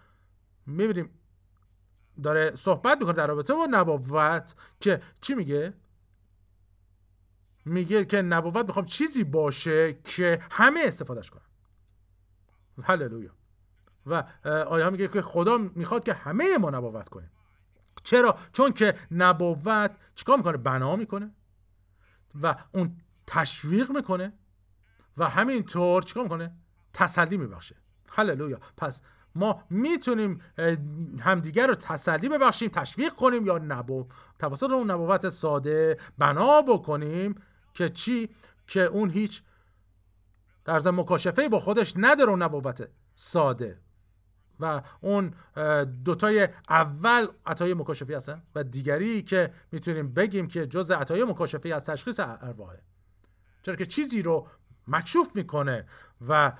[0.66, 1.10] می‌بینیم
[2.22, 5.74] داره صحبت می‌کنه در رابطه با نبوت که چی میگه؟
[7.64, 11.42] میگه که نبوت می‌خوام چیزی باشه که همه استفادهش کنن.
[12.82, 13.30] هللویا.
[14.06, 17.30] و آیا میگه که خدا می‌خواد که همه ما نبوت کنیم.
[18.02, 21.34] چرا؟ چون که نبوت چیکار می‌کنه؟ بنا می‌کنه.
[22.42, 22.96] و اون
[23.26, 24.32] تشویق می‌کنه.
[25.16, 26.56] و همینطور چیکار می‌کنه؟
[26.92, 27.76] تسلی میبخشه.
[28.10, 28.60] هللویا.
[28.76, 29.00] پس
[29.34, 30.40] ما می‌تونیم
[31.20, 34.06] همدیگر رو تسلی ببخشیم تشویق کنیم یا نبو
[34.38, 37.34] توسط اون نبوت ساده بنا بکنیم
[37.74, 38.30] که چی؟
[38.66, 39.42] که اون هیچ
[40.64, 43.80] در مکاشفه با خودش نداره اون نبوت ساده.
[44.60, 45.34] و اون
[46.04, 51.84] دوتای اول عطای مکاشفی هستن و دیگری که می‌تونیم بگیم که جز عطای مکاشفی از
[51.84, 52.82] تشخیص ارواحه.
[53.62, 54.46] چرا که چیزی رو
[54.88, 55.86] مکشوف می‌کنه
[56.28, 56.52] و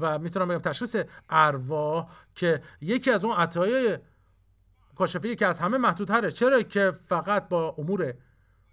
[0.00, 0.96] و می‌تونم بگم تشخیص
[1.30, 3.98] ارواح که یکی از اون عطای
[4.94, 6.30] کاشفی که از همه محدودتره.
[6.30, 8.14] چرا که فقط با امور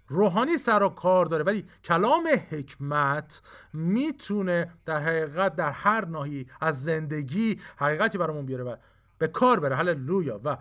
[0.08, 3.42] روحانی سر و کار داره ولی کلام حکمت
[3.72, 8.76] می‌تونه در حقیقت در هر ناحی از زندگی حقیقتی برامون بیاره و
[9.18, 9.76] به کار بره.
[9.76, 10.40] هللویا.
[10.44, 10.56] و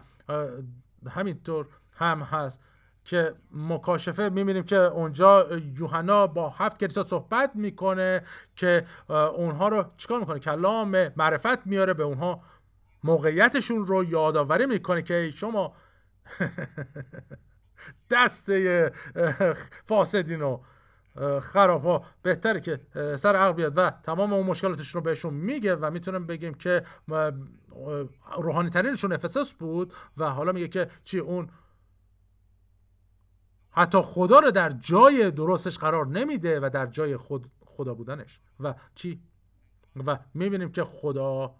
[1.09, 2.59] همینطور هم هست
[3.05, 5.47] که مکاشفه می‌بینیم که اونجا
[5.79, 8.21] یوحنا با هفت کلیسا صحبت می‌کنه
[8.55, 12.41] که اونها رو چیکار می‌کنه؟ کلام معرفت میاره به اونها
[13.03, 15.73] موقعیتشون رو یادآوری می‌کنه که شما
[18.09, 18.91] دسته
[19.85, 20.59] فاسدین و
[21.41, 22.79] خراب ها بهتره که
[23.17, 26.83] سر عقل بیاد و تمام اون مشکلاتش رو بهشون میگه و می‌تونم بگیم که
[28.37, 31.49] روحانی ترینشون افسس بود و حالا میگه که چی اون
[33.71, 38.75] حتی خدا رو در جای درستش قرار نمیده و در جای خود خدا بودنش و
[38.95, 39.21] چی؟
[40.05, 41.55] و می‌بینیم که خدا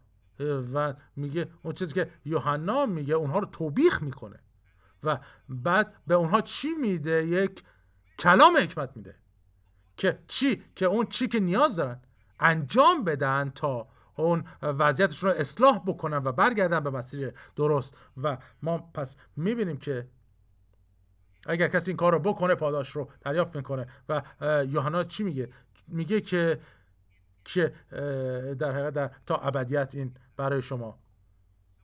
[0.74, 4.40] و میگه اون چیزی که یوحنا میگه اونها رو توبیخ می‌کنه.
[5.04, 5.20] و
[5.50, 7.64] بعد به اونها چی میده؟ یک
[8.20, 9.16] کلام حکمت میده.
[9.98, 12.02] که چی؟ که اون چی که نیاز دارن
[12.40, 17.98] انجام بدن تا اون وضعیتشون رو اصلاح بکنن و برگردن به مسیر درست.
[18.24, 20.08] و ما پس می‌بینیم که
[21.48, 23.88] اگر کسی این کار رو بکنه پاداش رو دریافت می‌کنه.
[24.10, 24.22] و
[24.70, 25.50] یوحنا چی میگه؟
[25.88, 26.60] میگه که
[27.46, 27.74] که
[28.60, 31.00] در حقیقت در تا ابدیت این برای شما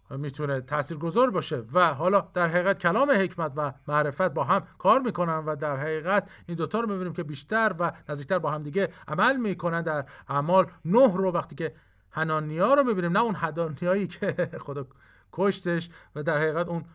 [0.10, 1.64] می‌تونه تاثیرگذار باشه.
[1.74, 6.30] و حالا در حقیقت کلام حکمت و معرفت با هم کار می‌کنن و در حقیقت
[6.48, 9.82] این دوتا رو می‌بینیم که بیشتر و نزدیکتر با هم دیگه عمل می‌کنن.
[9.82, 11.76] در اعمال نه رو وقتی که
[12.12, 14.88] هنانیا رو می‌بینیم نه اون هدانیایی که خدا
[15.32, 16.86] کشتش و در حقیقت اون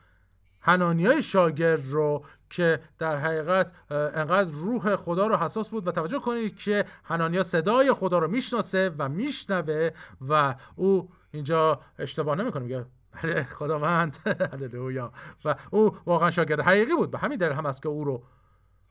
[0.60, 6.56] هنانیای شاگرد رو که در حقیقت انقدر روح خدا رو حساس بود و توجه کنید
[6.56, 9.90] که هنانیا صدای خدا رو می‌شناسه و میشنوه
[10.28, 12.62] و او اینجا اشتباه نمی‌کنه.
[12.62, 12.86] میگه
[13.22, 14.16] بله خداوند.
[14.52, 15.12] هللویا.
[15.44, 17.10] و او واقعا شاگرد حقیقی بود.
[17.10, 18.22] به همین دلیل هم است که او رو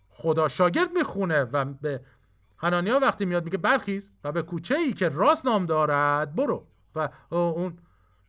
[0.10, 2.02] خدا شاگرد می‌خونه و به
[2.58, 6.68] هنانیا وقتی میاد میگه برخیز و به کوچه ای که راست نام دارد برو.
[6.96, 7.78] و اون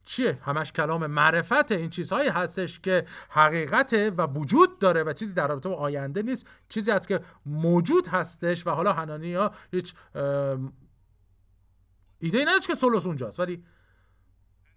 [0.04, 5.48] چیه؟ همش کلام معرفت این چیزهایی هستش که حقیقت و وجود داره و چیزی در
[5.48, 6.46] رابطه با آینده نیست.
[6.68, 9.94] چیزی هست که موجود هستش و حالا هنانیا هیچ
[12.18, 13.40] ایده ای نداشت که سولوس اونجاست.
[13.40, 13.64] ولی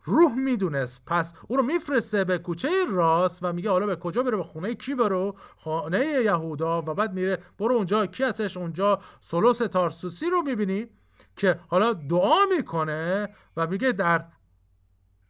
[0.03, 1.01] روح می‌دونست.
[1.05, 4.75] پس او رو میفرسته به کوچه راست و میگه حالا به کجا بره؟ به خونه
[4.75, 6.81] کی برو خانه یهودا.
[6.81, 8.05] و بعد میره برو اونجا.
[8.05, 10.87] کی هستش اونجا؟ سولوس تارسوسی رو می‌بینی
[11.35, 14.25] که حالا دعا می‌کنه و میگه در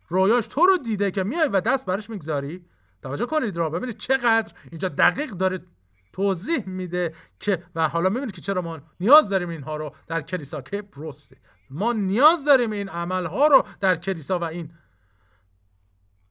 [0.07, 2.65] رویاش تو رو دیده که میای و دست برش می‌گذاری.
[3.01, 5.59] توجه کنید را ببینید چقدر اینجا دقیق داره
[6.13, 10.61] توضیح میده که و حالا می‌بینید که چرا ما نیاز داریم اینها رو در کلیسا
[10.61, 11.38] که پروسته
[11.72, 14.72] ما نیاز داریم این عمل ها رو در کلیسا و این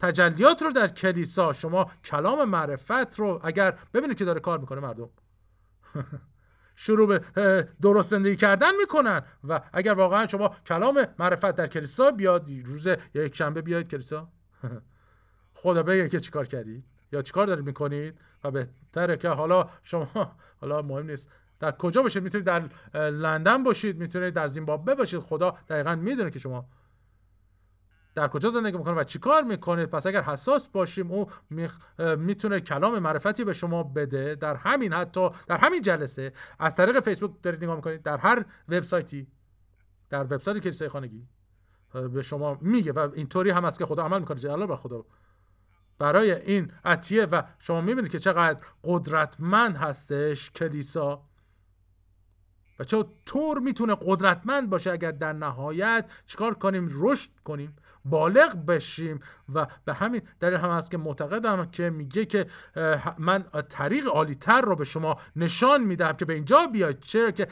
[0.01, 1.53] تجلیات رو در کلیسا.
[1.53, 5.11] شما کلام معرفت رو اگر ببینید که داره کار می‌کنه مردم.
[6.75, 12.51] شروع به درست زندگی کردن می‌کنن و اگر واقعا شما کلام معرفت در کلیسا بیاد
[12.65, 14.29] روز یک شنبه بیاید کلیسا.
[15.55, 20.83] خدا بگه که چیکار کردید یا چیکار دارید می‌کنید و بهتره که حالا شما حالا
[20.83, 21.31] مهم نیست.
[21.61, 22.69] در کجا باشید؟ می‌تونید در
[23.11, 25.21] لندن باشید می‌تونید در زیمبابوه باشید.
[25.21, 26.69] خدا دقیقا می‌دونه که شما
[28.15, 29.91] در کجا زندگی می‌کنه و چیکار می‌کنید.
[29.91, 31.31] پس اگر حساس باشیم او
[32.17, 36.33] می‌تونه کلام معرفتی به شما بده در همین حتی در همین جلسه.
[36.59, 38.03] از طریق فیسبوک دارید نگاه می‌کنید.
[38.03, 39.27] در هر وبسایتی
[40.11, 41.29] در وبسایت کلیسای خانگی
[42.13, 44.41] به شما میگه و اینطوری هم است که خدا عمل می‌کنه.
[44.41, 45.05] جلال بر خدا.
[45.99, 51.30] برای این عطیه و شما می‌بینید که چقدر قدرتمند هستش کلیسا.
[52.81, 59.21] و چطور می‌تونه قدرتمند باشه اگر در نهایت چیکار کنیم؟ رشد کنیم بالغ بشیم
[59.55, 62.47] و به همین دلیل هم هست که معتقدم که میگه که
[63.19, 67.01] من طریق عالی تر رو به شما نشان میدم که به اینجا بیاید.
[67.01, 67.49] چرا که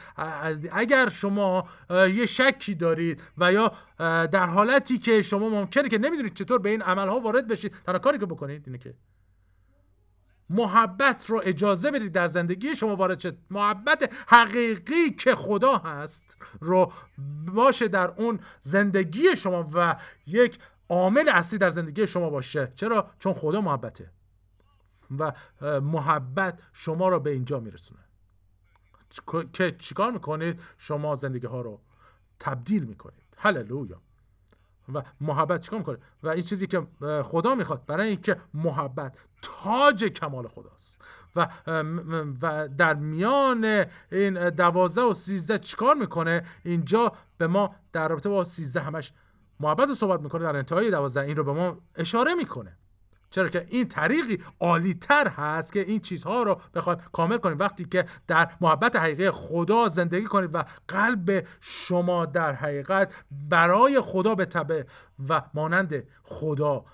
[0.73, 3.73] اگر شما یه شکی دارید و یا
[4.27, 7.99] در حالتی که شما ممکنه که نمی‌دونید چطور به این عمل ها وارد بشید تنها
[7.99, 8.95] کاری که بکنید اینه که
[10.51, 13.39] محبت رو اجازه بدید در زندگی شما وارد شد.
[13.51, 16.93] محبت حقیقی که خدا هست رو
[17.47, 19.97] باشه در اون زندگی شما و
[20.27, 22.73] یک عامل اصلی در زندگی شما باشه.
[22.75, 24.11] چرا؟ چون خدا محبته
[25.19, 25.33] و
[25.81, 28.01] محبت شما رو به اینجا میرسونه.
[29.53, 31.81] که چیکار می‌کنید؟ شما زندگی ها رو
[32.41, 33.25] تبدیل می‌کنید.
[33.37, 34.03] هللویا.
[34.95, 36.87] و محبت چیکار می‌کنه؟ و این چیزی که
[37.23, 41.03] خدا می‌خواد برای اینکه محبت تاج کمال خداست.
[41.37, 41.49] و
[42.43, 48.45] و در میان این دوازده و سیزده چیکار می‌کنه؟ اینجا به ما در رابطه با
[48.45, 49.13] سیزده همش
[49.61, 52.79] محبت رو صحبت می‌کنه در انتهای دوازده این رو به ما اشاره می‌کنه.
[53.31, 57.85] چرا که این طریقی عالی تر هست که این چیزها رو بخواید کامل کنید وقتی
[57.85, 64.45] که در محبت حقیقی خدا زندگی کنید و قلب شما در حقیقت برای خدا به
[64.45, 64.83] طبع
[65.29, 66.85] و مانند خدا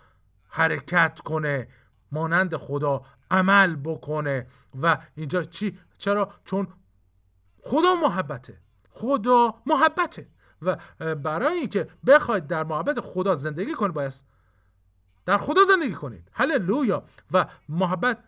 [0.49, 1.69] حرکت کنه
[2.13, 4.47] مانند خدا عمل بکنه
[4.83, 6.69] و اینجا چی؟ چرا؟ چون
[7.63, 8.61] خدا محبته.
[8.91, 10.29] خدا محبته.
[10.63, 10.77] و
[11.15, 14.13] برای اینکه بخواید در محبت خدا زندگی کنید باید
[15.27, 16.31] در خدا زندگی کنید.
[16.33, 17.05] هللویا.
[17.33, 18.19] و محبت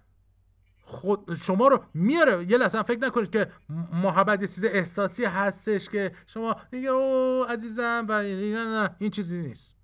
[0.82, 2.50] خود شما رو میاره.
[2.50, 3.50] یه لحظه فکر نکنید که
[3.92, 9.38] محبت یه چیز احساسی هستش که شما میگه او عزیزم و نه نه این چیزی
[9.38, 9.76] نیست.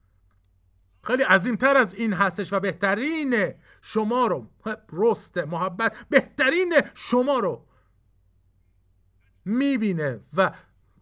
[1.04, 4.50] خیلی عظیمتر از این هستش و بهترین شما رو
[4.92, 7.66] رست محبت بهترین شما رو
[9.44, 10.50] می‌بینه و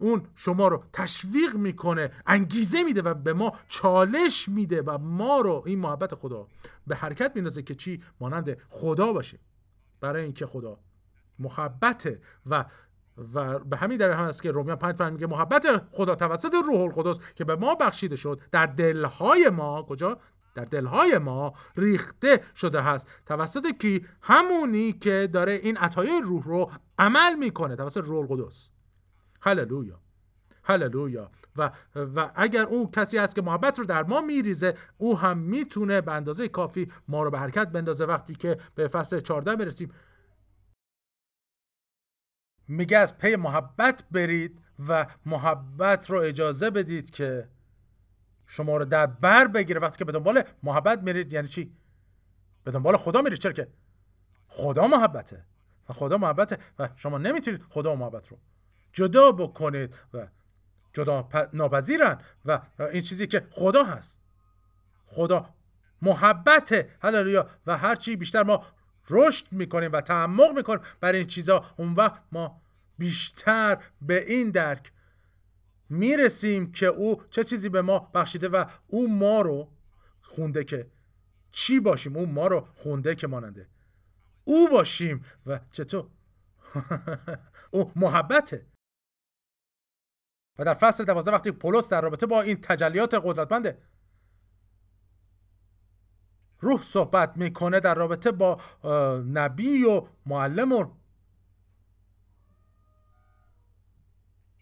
[0.01, 5.63] اون شما رو تشویق می‌کنه انگیزه میده و به ما چالش میده و ما رو
[5.65, 6.47] این محبت خدا
[6.87, 9.39] به حرکت میندازه که چی؟ مانند خدا باشیم.
[9.99, 10.79] برای اینکه خدا
[11.39, 12.65] محبته و
[13.33, 17.19] و به همین دلیل هم هست که رومیان 5 میگه محبت خدا توسط روح القدس
[17.35, 20.17] که به ما بخشیده شد در دلهای ما کجا؟
[20.55, 23.07] در دلهای ما ریخته شده هست.
[23.25, 28.69] توسط کی؟ همونی که داره این عطایای روح رو عمل می‌کنه توسط روح القدس.
[29.41, 29.99] هللویا.
[30.63, 31.31] هللویا.
[31.55, 36.01] و, و اگر او کسی هست که محبت رو در ما میریزه او هم می‌تونه
[36.01, 39.91] به اندازه کافی ما رو به حرکت بندازه وقتی که به فصل 14 برسیم.
[42.67, 47.49] میگه از پی محبت برید و محبت رو اجازه بدید که
[48.45, 49.79] شما رو در بر بگیره.
[49.79, 51.75] وقتی که به دنبال محبت میرید یعنی چی؟
[52.63, 53.39] به دنبال خدا میرید.
[53.39, 53.67] چرا که
[54.47, 55.45] خدا محبته
[55.89, 58.37] و خدا محبته و شما نمی‌تونید خدا و محبت رو
[58.93, 60.27] جدا بکنید و
[60.93, 64.19] جدا ناپذیرن و این چیزی که خدا هست.
[65.05, 65.53] خدا
[66.01, 68.65] محبته هللویا و هرچی بیشتر ما
[69.09, 72.61] رشد می‌کنیم و تعمق می‌کنیم برای این چیزا اون وقت ما
[72.97, 74.91] بیشتر به این درک
[75.89, 79.71] می‌رسیم که او چه چیزی به ما بخشیده و او ما رو
[80.21, 80.91] خونده که
[81.51, 83.67] چی باشیم؟ او ما رو خونده که ماننده.
[84.43, 86.07] او باشیم و چطور؟
[87.71, 88.65] او محبته.
[90.59, 93.77] و در فصل دوازده وقتی پولس در رابطه با این تجلیات قدرتمند
[96.59, 98.61] روح صحبت می‌کنه در رابطه با
[99.33, 100.85] نبی و معلم و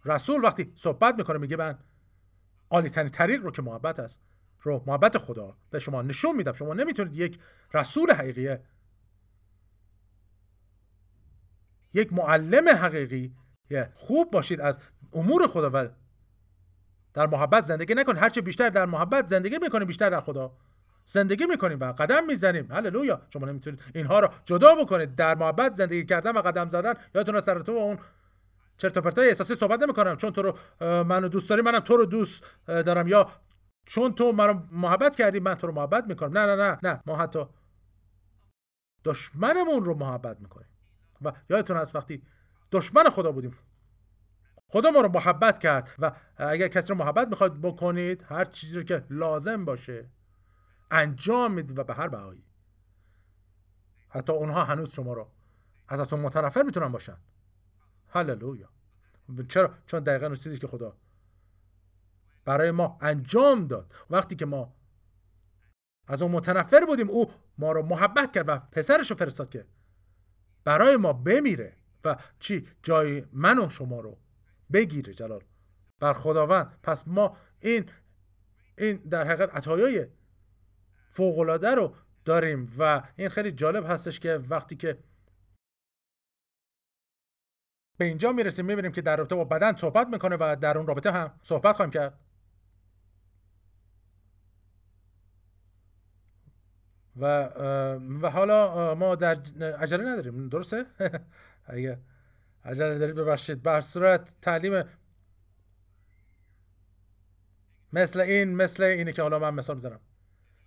[0.05, 1.79] رسول وقتی صحبت می‌کنه میگه من
[2.69, 4.19] عالی ترین طریق رو که محبت است
[4.61, 6.53] رو محبت خدا به شما نشون میدم.
[6.53, 7.39] شما نمی‌تونید یک
[7.73, 8.63] رسول حقیقیه
[11.93, 13.35] یک معلم حقیقی
[13.93, 14.79] خوب باشید از
[15.13, 15.89] امور خدا و
[17.13, 18.17] در محبت زندگی نکن.
[18.17, 20.57] هرچه بیشتر در محبت زندگی می‌کنیم بیشتر در خدا
[21.05, 22.71] زندگی می‌کنیم و قدم می‌زنیم.
[22.71, 23.21] هللویا.
[23.33, 25.15] شما نمی‌تونید اینها رو جدا بکنید.
[25.15, 27.97] در محبت زندگی کردن و قدم زدن یادتون سر تو اون
[28.77, 30.17] چرت و پرتای احساسی صحبت نمی‌کنم.
[30.17, 30.57] چون تو رو
[31.03, 33.07] منو دوست داری منم تو رو دوست دارم.
[33.07, 33.29] یا
[33.85, 36.37] چون تو منو محبت کردی من تو رو محبت می‌کنم.
[36.37, 37.01] نه نه نه نه.
[37.05, 37.45] ما حتی
[39.05, 40.69] دشمنمون رو محبت می‌کنیم.
[41.21, 42.23] و یادتون از وقتی
[42.71, 43.57] دشمن خدا بودیم.
[44.67, 48.83] خدا ما رو محبت کرد و اگر کسی رو محبت می‌خواد بکنید هر چیزی رو
[48.83, 50.09] که لازم باشه
[50.91, 52.45] انجام می‌دید و به هر بهایی.
[54.09, 55.31] حتی اونها هنوز شما رو
[55.87, 57.17] ازتون متنفر می‌تونن باشن.
[58.07, 58.69] هللویا.
[59.47, 60.97] چرا؟ چون دقیقا اون چیزی که خدا
[62.45, 63.93] برای ما انجام داد.
[64.09, 64.75] وقتی که ما
[66.07, 69.65] از اون متنفر بودیم او ما رو محبت کرد و پسرش رو فرستاد که
[70.65, 71.78] برای ما بمیره.
[72.03, 74.17] و چی؟ جای من و شما رو
[74.73, 75.43] بگیره جلال.
[75.99, 76.79] بر خداوند.
[76.83, 77.89] پس ما این
[78.77, 80.07] این در حقیقت عطایای
[81.09, 81.95] فوقالعاده رو
[82.25, 84.97] داریم و این خیلی جالب هستش که وقتی که
[87.97, 91.11] به اینجا می‌رسیم می‌بینیم که در رابطه با بدن صحبت می‌کنه و در اون رابطه
[91.11, 92.19] هم صحبت خواهیم کرد.
[97.15, 97.43] و
[98.21, 99.37] و حالا ما در
[99.79, 100.49] عجله نداریم.
[100.49, 100.85] درسته؟
[101.69, 101.99] اگه
[102.65, 103.63] عجله دارید ببخشید.
[103.63, 104.83] بر صورت تعلیم
[107.93, 109.99] مثل این مثل اینه که حالا من مثال می‌زنم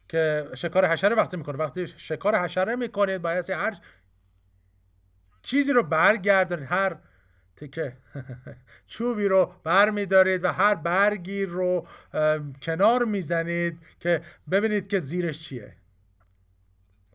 [0.08, 3.78] که شکار حشره وقتی می‌کنه وقتی شکار حشره می‌کنید باید هر
[5.42, 6.96] چیزی رو برگردونید هر
[7.56, 7.96] تکه
[8.86, 11.86] چوبی رو بر میدارید و هر برگی رو
[12.62, 15.76] کنار می‌زنید که ببینید که زیرش چیه.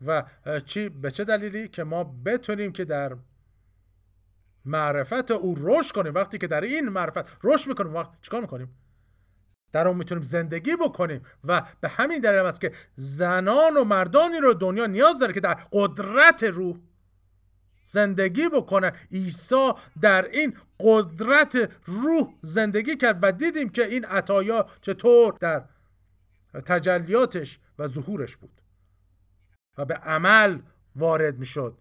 [0.06, 0.24] و
[0.64, 3.16] چی به چه دلیلی که ما بتونیم که در
[4.68, 7.94] معرفت او رشد کنیم وقتی که در این معرفت رشد می‌کنیم.
[7.94, 8.74] وقت چیکار می‌کنیم؟
[9.72, 14.54] در اون می‌تونیم زندگی بکنیم و به همین دلیل است که زنان و مردانی رو
[14.54, 16.76] دنیا نیاز داره که در قدرت روح
[17.86, 18.92] زندگی بکنن.
[19.12, 25.64] عیسی در این قدرت روح زندگی کرد و دیدیم که این عطایا چطور در
[26.66, 28.60] تجلیاتش و ظهورش بود
[29.78, 30.58] و به عمل
[30.96, 31.78] وارد می‌شد.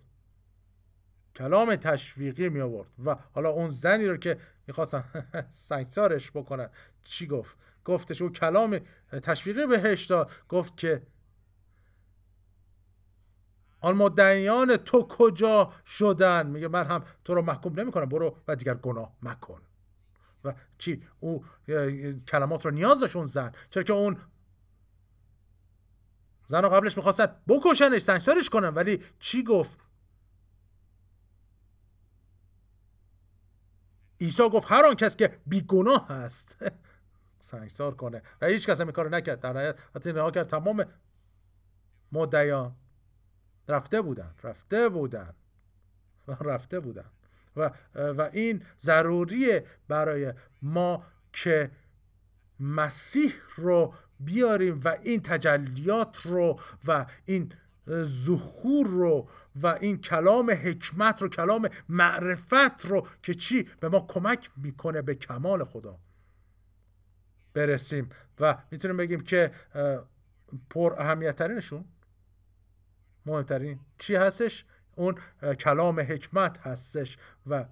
[1.37, 5.03] کلام تشویقی می آورد و حالا اون زنی رو که می‌خواستن
[5.49, 6.69] سنگسارش بکنن
[7.03, 8.79] چی گفت؟ گفتش او کلام
[9.23, 11.01] تشویقی بهش داد گفت که
[13.81, 18.55] آن مدعیان تو کجا شدن؟ میگه من هم تو رو محکوم نمی کنم برو و
[18.55, 19.61] دیگر گناه مکن.
[20.43, 21.45] و چی؟ او
[22.27, 23.51] کلمات رو نیاز داشت اون زن.
[23.69, 24.17] چرا که اون
[26.47, 29.79] زن رو قبلش می‌خواستن بکشنش سنگسارش کنن ولی چی گفت؟
[34.21, 36.57] عیسی گفت هر آن کس که بیگناه هست
[37.39, 38.21] سنگسار کنه.
[38.41, 39.39] و هیچ کس هم کار نکرد.
[39.39, 40.85] در نهایت وقتی نگاه کرد تمام
[42.11, 42.75] مدعیان
[43.67, 45.33] رفته بودن رفته بودن.
[46.27, 47.05] و رفته بودن.
[47.55, 51.03] و, و این ضروریه برای ما
[51.33, 51.71] که
[52.59, 57.53] مسیح رو بیاریم و این تجلیات رو و این
[58.03, 59.29] ظهور رو
[59.63, 65.15] و این کلام حکمت رو کلام معرفت رو که چی؟ به ما کمک می‌کنه به
[65.15, 65.99] کمال خدا.
[67.53, 69.51] برسیم و می‌تونیم بگیم که
[70.69, 71.85] پر اهمیت ترینشون
[73.25, 75.15] مهمترین چی هستش؟ اون
[75.59, 77.65] کلام حکمت هستش و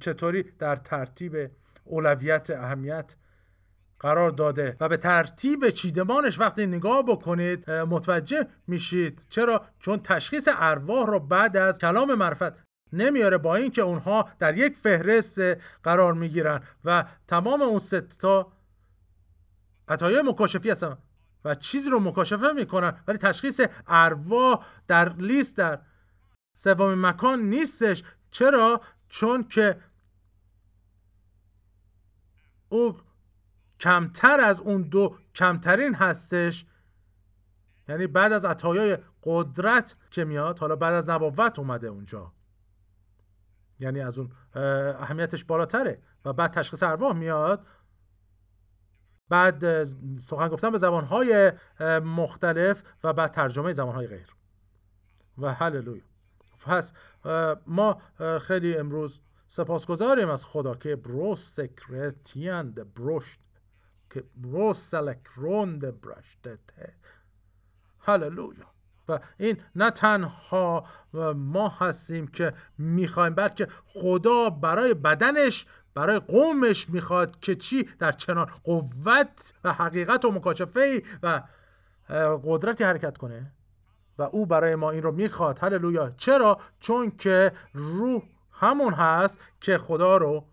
[0.00, 1.50] چطوری در ترتیب
[1.84, 3.16] اولویت اهمیت
[4.00, 9.26] قرار داده و به ترتیب چیدمانش وقتی نگاه بکنید متوجه میشید.
[9.28, 14.76] چرا؟ چون تشخیص ارواح رو بعد از کلام معرفت نمیاره با اینکه اونها در یک
[14.76, 15.38] فهرست
[15.82, 18.52] قرار می‌گیرن و تمام اون ستا
[19.88, 20.98] عطایای مکاشفی هستن
[21.44, 25.78] و چیزی رو مکاشفه می‌کنن ولی تشخیص ارواح در لیست در
[26.54, 28.02] سومین مکان نیستش.
[28.30, 29.80] چرا؟ چون که
[32.68, 32.98] او
[33.80, 36.66] کمتر از اون دو کمترین هستش.
[37.88, 42.32] یعنی بعد از عطایای قدرت که میاد حالا بعد از نبوت اومده اونجا.
[43.80, 44.32] یعنی از اون
[44.98, 46.02] اهمیتش بالاتره.
[46.24, 47.66] و بعد تشخیص ارواح میاد.
[49.28, 49.84] بعد
[50.16, 51.52] سخن گفتن به زبانهای
[52.04, 54.36] مختلف و بعد ترجمه زبانهای غیر.
[55.38, 56.02] و هللویا.
[56.60, 56.92] پس
[57.66, 58.02] ما
[58.40, 63.40] خیلی امروز سپاسگزاریم از خدا که بروس سکرتیند بروشت
[64.16, 66.94] که بروس سلکروند برشتته
[67.98, 68.66] هللویا.
[69.08, 70.86] و این نه تنها
[71.34, 78.46] ما هستیم که می‌خوایم بلکه خدا برای بدنش برای قومش می‌خواد که چی؟ در چنان
[78.64, 81.42] قوت و حقیقت و مکاشفه و
[82.44, 83.52] قدرتی حرکت کنه.
[84.18, 85.58] و او برای ما این رو می‌خواد.
[85.58, 86.10] هللویا.
[86.10, 90.46] چرا؟ چون که روح همون هست که خدا رو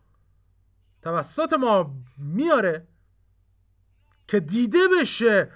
[1.01, 2.87] توسط ما میاره.
[4.33, 5.51] که دیده بشه.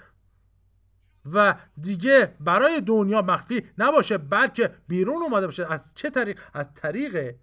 [1.32, 5.72] و دیگه برای دنیا مخفی نباشه بلکه بیرون اومده باشه.
[5.72, 7.34] از چه طریق؟ از طریق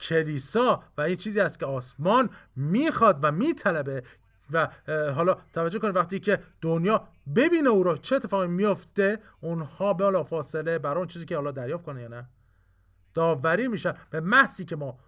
[0.00, 0.82] کلیسا.
[0.98, 4.02] و این چیزی است که آسمان می‌خواد و میطلبه.
[4.50, 4.68] و
[5.14, 10.78] حالا توجه کنید وقتی که دنیا ببینه او رو چه اتفاقی میفته اونها حالا فاصله
[10.78, 12.28] برای اون چیزی که حالا دریافت کنه یا نه.
[13.14, 13.94] داوری میشن.
[14.10, 14.98] به محضی که ما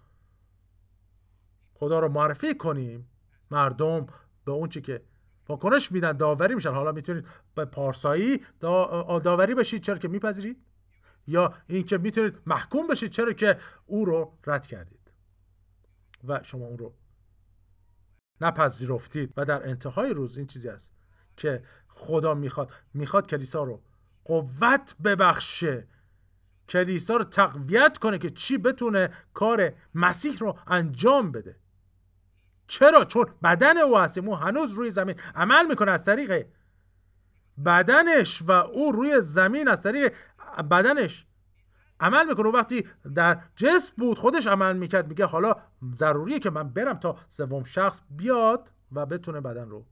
[1.73, 3.09] خدا رو معرفی کنیم
[3.51, 4.07] مردم
[4.47, 5.01] به اون چی که
[5.49, 6.71] واکنش میدن داوری میشن.
[6.71, 7.25] حالا می‌تونید
[7.55, 10.57] به پارسایی دا داوری بشید چرا که میپذیرید؟
[11.27, 15.11] یا اینکه می‌تونید محکوم بشید چرا که او رو رد کردید
[16.27, 16.93] و شما اون رو
[18.41, 19.33] نپذیرفتید.
[19.37, 20.91] و در انتهای روز این چیزی است
[21.37, 23.81] که خدا می‌خواد می‌خواد کلیسا رو
[24.25, 25.87] قوت ببخشه.
[26.69, 31.55] کلیسا رو تقویت کنه که چی بتونه کار مسیح رو انجام بده.
[32.67, 34.29] چرا؟ چون بدن او هستیم.
[34.29, 35.15] او هنوز روی زمین.
[35.35, 36.47] عمل می‌کنه از طریق
[37.65, 40.13] بدنش و او روی زمین از طریق
[40.71, 41.25] بدنش
[41.99, 42.49] عمل می‌کنه.
[42.49, 45.07] وقتی در جسم بود خودش عمل می‌کرد.
[45.07, 45.55] میگه حالا
[45.93, 49.85] ضروریه که من برم تا سوم شخص بیاد و بتونه بدن رو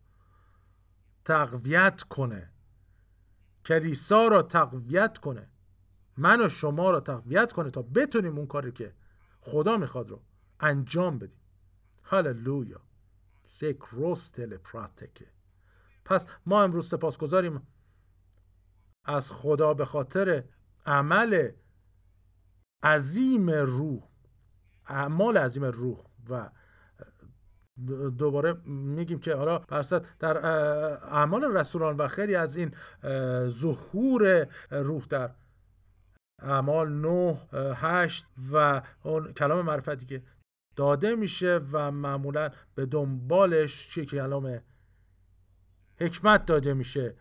[1.26, 2.51] تقویت کنه.
[3.65, 5.49] کلیسا رو تقویت کنه.
[6.17, 8.93] من و شما رو تقویت کنه تا بتونیم اون کاری که
[9.41, 10.21] خدا می‌خواد رو
[10.59, 11.39] انجام بدیم.
[12.06, 12.82] هاللویا
[13.45, 15.28] سکروستل پراتکه
[16.06, 17.68] پس ما امروز سپاس گذاریم
[19.06, 20.43] از خدا به خاطر
[20.86, 21.51] عمل
[22.84, 24.03] عظیم روح
[24.88, 25.99] اعمال عظیم روح
[26.30, 26.49] و
[28.18, 32.76] دوباره میگیم که حالا برصد در اعمال رسولان و خیلی از این
[33.49, 35.32] ظهور روح در
[36.39, 37.39] اعمال 9
[37.76, 40.24] 8 و اون کلام معرفتی که
[40.76, 44.61] داده میشه و معمولا به دنبالش چه کلام
[45.99, 47.15] حکمت داده میشه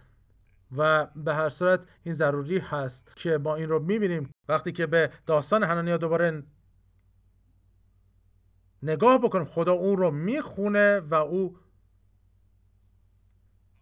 [0.76, 4.30] و به هر صورت این ضروری هست که ما این رو می‌بینیم.
[4.48, 6.42] وقتی که به داستان حنانیا دوباره
[8.82, 11.56] نگاه بکنیم خدا اون رو می‌خونه و او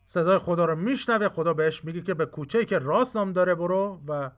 [0.04, 1.28] صدای خدا رو میشنوه.
[1.28, 4.30] خدا بهش میگه که به کوچه که راست نام داره برو و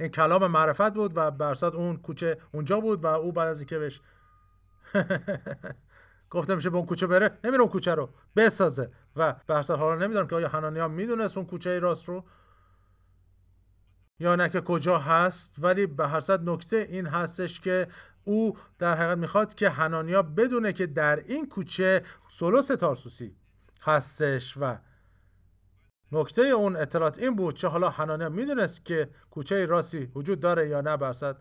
[0.00, 3.78] این کلام معرفت بود و برصد اون کوچه اونجا بود و او بعد از اینکه
[3.78, 4.00] بهش
[6.30, 8.90] گفته میشه به اون کوچه بره نمیره اون کوچه رو بسازه.
[9.16, 12.24] و به حالا نمی‌دونم که آیا حنانیا می‌دونست اون کوچه راست رو؟
[14.18, 17.88] یا نه که کجا هست ولی به هر صد نکته این هستش که
[18.24, 23.36] او در حقیقت می‌خواد که حنانیا بدونه که در این کوچه سولوس تارسوسی
[23.82, 24.56] هستش.
[24.56, 24.78] و
[26.12, 30.80] نکته اون اطلاعات این بود چه حالا حنانیا می‌دونست که کوچه راستی وجود داره یا
[30.80, 31.36] نه برصد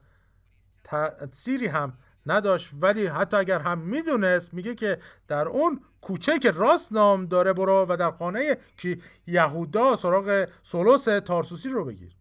[0.84, 1.98] تأثیری هم
[2.32, 2.70] نداشت.
[2.82, 7.86] ولی حتی اگر هم می‌دونست میگه که در اون کوچه که راست نام داره برو
[7.90, 12.12] و در خانه که یهودا سراغ سولوس تارسوسی رو بگیر.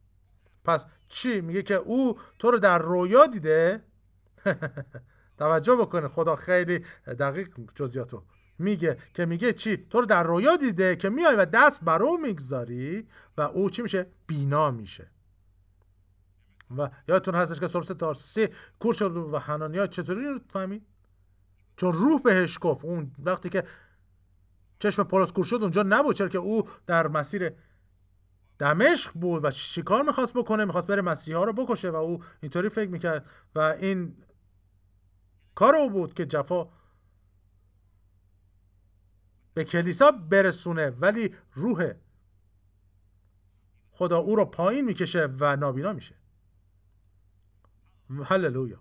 [0.64, 3.82] پس چی؟ میگه که او تو رو در رویا دیده؟
[5.38, 6.09] توجه بکنه.
[6.09, 8.22] خدا خیلی دقیق جزیاتو
[8.59, 13.09] میگه که میگه چی؟ تو رو در رویا دیده که میای و دست برو می‌گذاری
[13.36, 15.11] و او چی میشه؟ بینا میشه.
[16.77, 18.49] و یادتون هستش که سورس تارسی
[18.79, 20.87] کور شد و حنانیا چطوری رو فهمید؟
[21.77, 22.85] چون روح بهش گفت.
[22.85, 23.64] اون وقتی که
[24.79, 27.53] چشم پولس کور شد اونجا نبود چرا که او در مسیر
[28.59, 32.91] دمشق بود و شکار می‌خواست بکنه می‌خواست بره مسیحا رو بکشه و او اینطوری فکر
[32.91, 34.16] می‌کرد و این
[35.55, 36.69] کار او بود که جفا
[39.55, 40.91] به کلیسا برسونه.
[40.91, 41.93] ولی روح
[43.91, 46.14] خدا او رو پایین می‌کشه و نابینا میشه.
[48.24, 48.78] هللویا.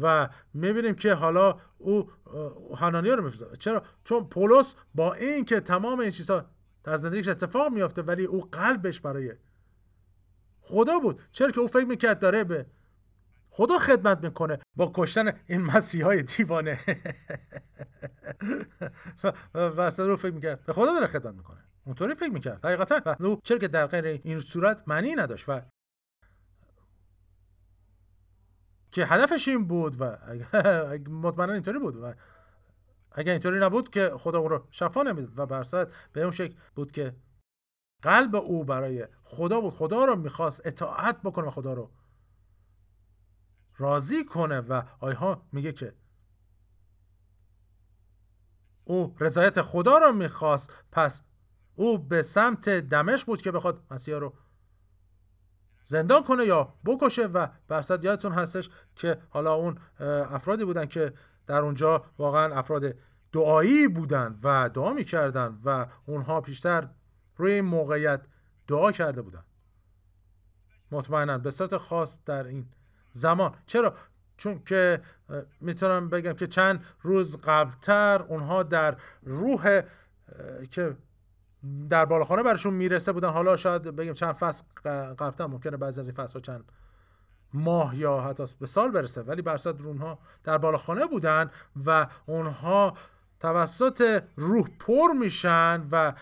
[0.00, 2.10] و می‌بینیم که حالا او
[2.76, 6.44] حنانیا رو میفرسته چرا؟ چون پولس با این که تمام این چیزها
[6.84, 9.32] در زندگیش اتفاق میافته ولی او قلبش برای
[10.60, 11.22] خدا بود.
[11.30, 12.66] چرا که او فکر می‌کرد داره به
[13.50, 16.80] خدا خدمت می‌کنه با کشتن این مسیح های دیوانه؟
[19.54, 21.64] و اصلا رو فکر می‌کرد به خدا داره خدمت می‌کنه.
[21.84, 22.66] اونطوری فکر می‌کرد.
[22.66, 23.16] حقیقتا.
[23.20, 25.44] و چرا که در غیر این صورت معنی نداشت.
[25.48, 25.62] و
[28.92, 30.04] که هدفش این بود و
[31.22, 32.14] مطمئنا اینطوری بود و
[33.12, 36.92] اگر اینطوری نبود که خدا او رو شفا نمی‌داد و برصد به اون شکل بود
[36.92, 37.16] که
[38.02, 39.72] قلب او برای خدا بود.
[39.72, 41.90] خدا رو می‌خواست اطاعت بکنه خدا رو
[43.78, 45.94] راضی کنه و آیها میگه که
[48.84, 50.70] او رضایت خدا رو می‌خواست.
[50.92, 51.22] پس
[51.74, 54.34] او به سمت دمش بود که بخواد مسیح رو
[55.84, 59.78] زندان کنه یا بکشه و برصد یادتون هستش که حالا اون
[60.30, 61.12] افرادی بودن که
[61.46, 62.94] در اونجا واقعا افراد
[63.32, 66.88] دعایی بودن و دعا می‌کردن و اونها پیشتر
[67.36, 68.20] روی این موقعیت
[68.68, 69.44] دعا کرده بودن.
[70.90, 72.68] مطمئنا به صورت خاص در این
[73.12, 73.54] زمان.
[73.66, 73.94] چرا؟
[74.36, 75.00] چون که
[75.60, 79.82] می‌تونم بگم که چند روز قبلتر اونها در روح
[80.70, 80.96] که
[81.88, 83.28] در بالاخانه برشون می‌رسه بودن.
[83.28, 84.64] حالا شاید بگیم چند فصل
[85.18, 86.64] قبلتر ممکنه بعضی از این فصل چند
[87.54, 91.50] ماه یا حتی به سال برسه ولی برصد اونها در بالاخانه بودن
[91.86, 92.94] و اونها
[93.40, 96.12] توسط روح پر میشن و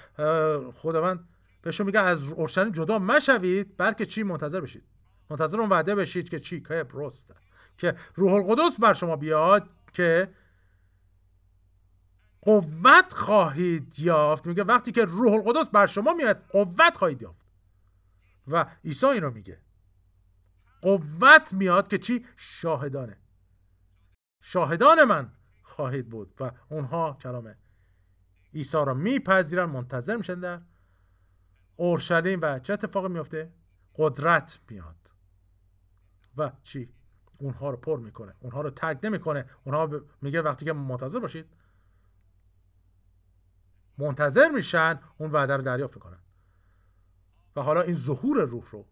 [0.72, 1.28] خداوند
[1.62, 4.82] بهشون میگه از اورشلیم جدا مشوید بلکه چی؟ منتظر بشید.
[5.30, 7.34] منتظر اون وعده بشید که چی؟ که پروست
[7.78, 10.28] که روح القدس بر شما بیاد که
[12.42, 14.46] قوت خواهید یافت.
[14.46, 17.46] میگه وقتی که روح القدس بر شما میاد قوت خواهید یافت.
[18.46, 19.60] و عیسی این رو میگه.
[20.82, 23.16] قوت میاد که چی؟ شاهدانه.
[24.40, 25.32] شاهدان من
[25.62, 26.34] خواهید بود.
[26.40, 27.54] و اونها کلام
[28.54, 30.60] عیسی را میپذیرن منتظر میشن در
[31.76, 32.38] اورشلیم.
[32.42, 33.52] و چه اتفاقی میفته؟
[33.94, 35.12] قدرت میاد.
[36.36, 36.94] و چی؟
[37.38, 38.34] اونها رو پر می‌کنه.
[38.40, 39.50] اونها رو ترک نمی‌کنه.
[39.64, 41.59] اونها میگه وقتی که منتظر باشید
[44.00, 46.18] منتظر میشن اون وعده رو دریافت کنن.
[47.56, 48.84] و حالا این ظهور روح رو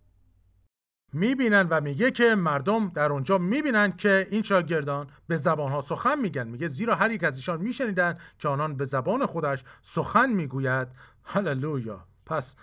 [1.13, 6.49] می‌بینن و میگه که مردم در اونجا می‌بینن که این شاگردان به زبانها سخن میگن.
[6.49, 10.89] میگه زیرا هر یک از ایشان میشنیدن که آنان به زبان خودش سخن می‌گوید.
[11.25, 12.05] هللویا.
[12.27, 12.57] پس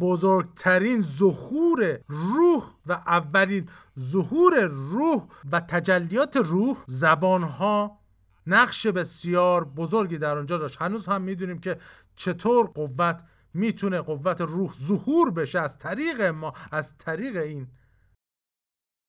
[0.00, 3.68] بزرگترین ظهور روح و اولین
[3.98, 7.98] ظهور روح و تجلیات روح زبانها
[8.46, 10.82] نقش بسیار بزرگی در آنجا داشت.
[10.82, 11.78] هنوز هم می‌دونیم که
[12.16, 13.24] چطور قوت
[13.54, 15.60] می‌تونه قوت روح ظهور بشه.
[15.60, 17.66] از طریق ما از طریق این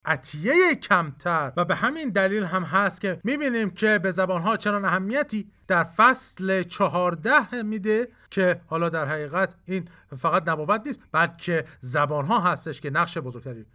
[0.06, 1.54] عطیه کمتر.
[1.58, 6.64] و به همین دلیل هم هست که می‌بینیم که به زبانها چنان اهمیتی در فصل
[6.64, 13.18] چهارده میده که حالا در حقیقت این فقط نبوت نیست بلکه زبانها هستش که نقش
[13.18, 13.66] بزرگتری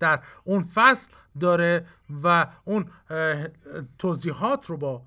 [0.00, 1.10] در اون فصل
[1.40, 1.86] داره
[2.22, 2.90] و اون
[3.98, 5.02] توضیحات رو با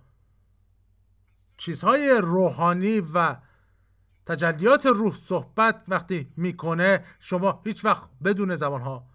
[1.57, 3.35] چیزهای روحانی و
[4.25, 9.13] تجلیات روح صحبت وقتی می‌کنه شما هیچ وقت بدون زبانها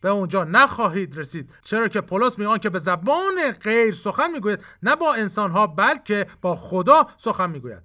[0.00, 1.54] به اونجا نخواهید رسید.
[1.62, 6.54] چرا که پولس میگه که به زبان غیر سخن می‌گوید نه با انسانها بلکه با
[6.54, 7.82] خدا سخن می‌گوید.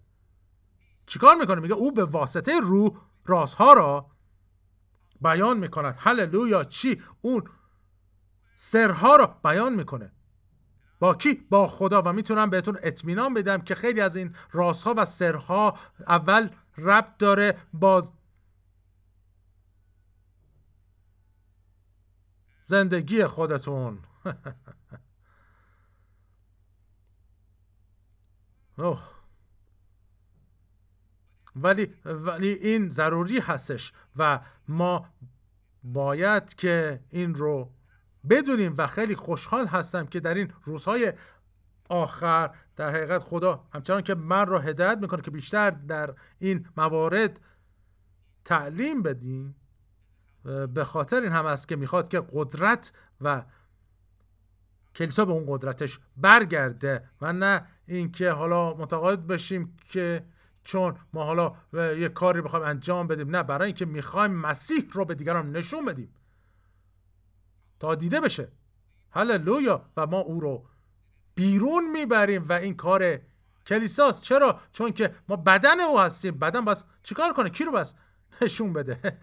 [1.06, 2.92] چیکار می‌کنه؟ میگه او به واسطه روح
[3.26, 4.12] رازها را
[5.22, 5.96] بیان می‌کند.
[6.00, 7.44] هللویا چی؟ اون
[8.56, 10.12] سرها را بیان می‌کنه.
[11.00, 11.34] با کی?
[11.50, 12.02] با خدا.
[12.02, 15.78] و می‌تونم بهتون اطمینان بدم که خیلی از این رازها و سرها
[16.08, 18.12] اول ربط داره با
[22.62, 24.00] زندگی خودتون.
[31.64, 35.10] ولی ولی این ضروری هستش و ما
[35.84, 37.72] باید که این رو
[38.30, 41.14] بدونیم و خیلی خوشحال هستم که در این روزهای
[41.90, 47.40] آخر در حقیقت خدا همچنان که من را هدایت می‌کنه که بیشتر در این موارد
[48.46, 49.56] تعلیم بدیم
[50.74, 52.92] به خاطر این هم است که می‌خواد که قدرت
[53.22, 53.44] و
[54.96, 60.26] کلیسا به اون قدرتش برگرده و نه اینکه حالا متقاعد بشیم که
[60.64, 63.36] چون ما حالا یه کاری بخوایم انجام بدیم.
[63.36, 66.14] نه برای اینکه می‌خوایم مسیح رو به دیگران نشون بدیم.
[67.80, 68.52] تا دیده بشه.
[69.12, 69.86] هللویا.
[69.98, 70.66] و ما او رو
[71.36, 73.18] بیرون می‌بریم و این کار
[73.68, 74.22] کلیساست.
[74.22, 76.40] چرا؟ چون که ما بدن او هستیم.
[76.40, 77.94] بدن بس چیکار کنه؟ کی رو بس
[78.42, 79.20] نشون بده؟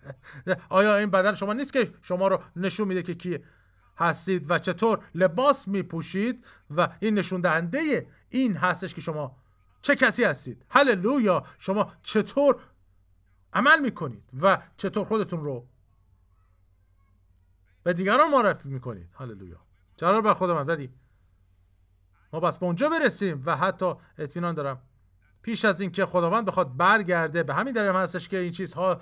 [0.68, 3.38] آیا این بدن شما نیست که شما رو نشون میده که کی
[3.96, 6.46] هستید و چطور لباس میپوشید
[6.76, 9.36] و این نشون دهنده این هستش که شما
[9.82, 11.44] چه کسی هستید؟ هللویا.
[11.58, 12.56] شما چطور
[13.52, 15.68] عمل می‌کنید و چطور خودتون رو
[17.84, 19.08] به دیگران معرفی می‌کنید.
[19.18, 19.60] هللویا.
[19.96, 20.90] جلال بر خود من ولی
[22.32, 24.82] ما بس به اونجا برسیم و حتی اطمینان دارم
[25.42, 29.00] پیش از اینکه خداوند بخواد برگرده به همین دلیل هستش که این چیزها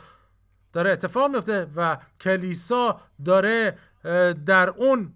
[0.72, 3.78] داره اتفاق میفته و کلیسا داره
[4.46, 5.14] در اون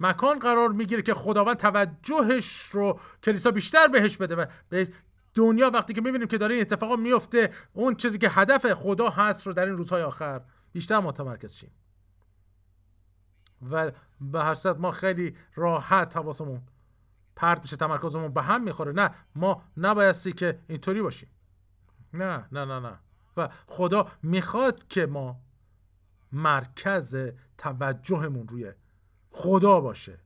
[0.00, 4.88] مکان قرار می‌گیره که خداوند توجهش رو کلیسا بیشتر بهش بده و به
[5.34, 9.46] دنیا وقتی که می‌بینیم که داره این اتفاق میفته اون چیزی که هدف خدا هست
[9.46, 10.40] رو در این روزهای آخر
[10.72, 11.70] بیشتر متمرکز شیم.
[13.70, 16.62] و به هر ما خیلی راحت حواسمون
[17.36, 18.92] پرت میشه تمرکزمون به هم می‌خوره.
[18.92, 21.28] نه ما نبایستی که اینطوری باشیم.
[22.12, 22.98] نه نه نه نه.
[23.36, 25.40] و خدا می‌خواد که ما
[26.32, 27.16] مرکز
[27.58, 28.72] توجهمون روی
[29.30, 30.18] خدا باشه.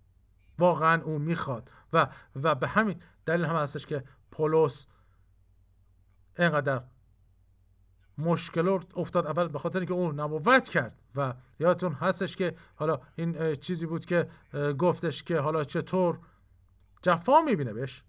[0.59, 1.71] واقعا اون می‌خواد.
[1.93, 2.09] و
[2.43, 4.87] و به همین دلیل هم هستش که پولس
[6.39, 6.83] اینقدر
[8.19, 13.55] مشکلات افتاد اول به خاطر اینکه اون نبوت کرد و یادتون هستش که حالا این
[13.55, 14.29] چیزی بود که
[14.79, 16.19] گفتش که حالا چطور
[17.03, 18.03] جفا می‌بینه بهش؟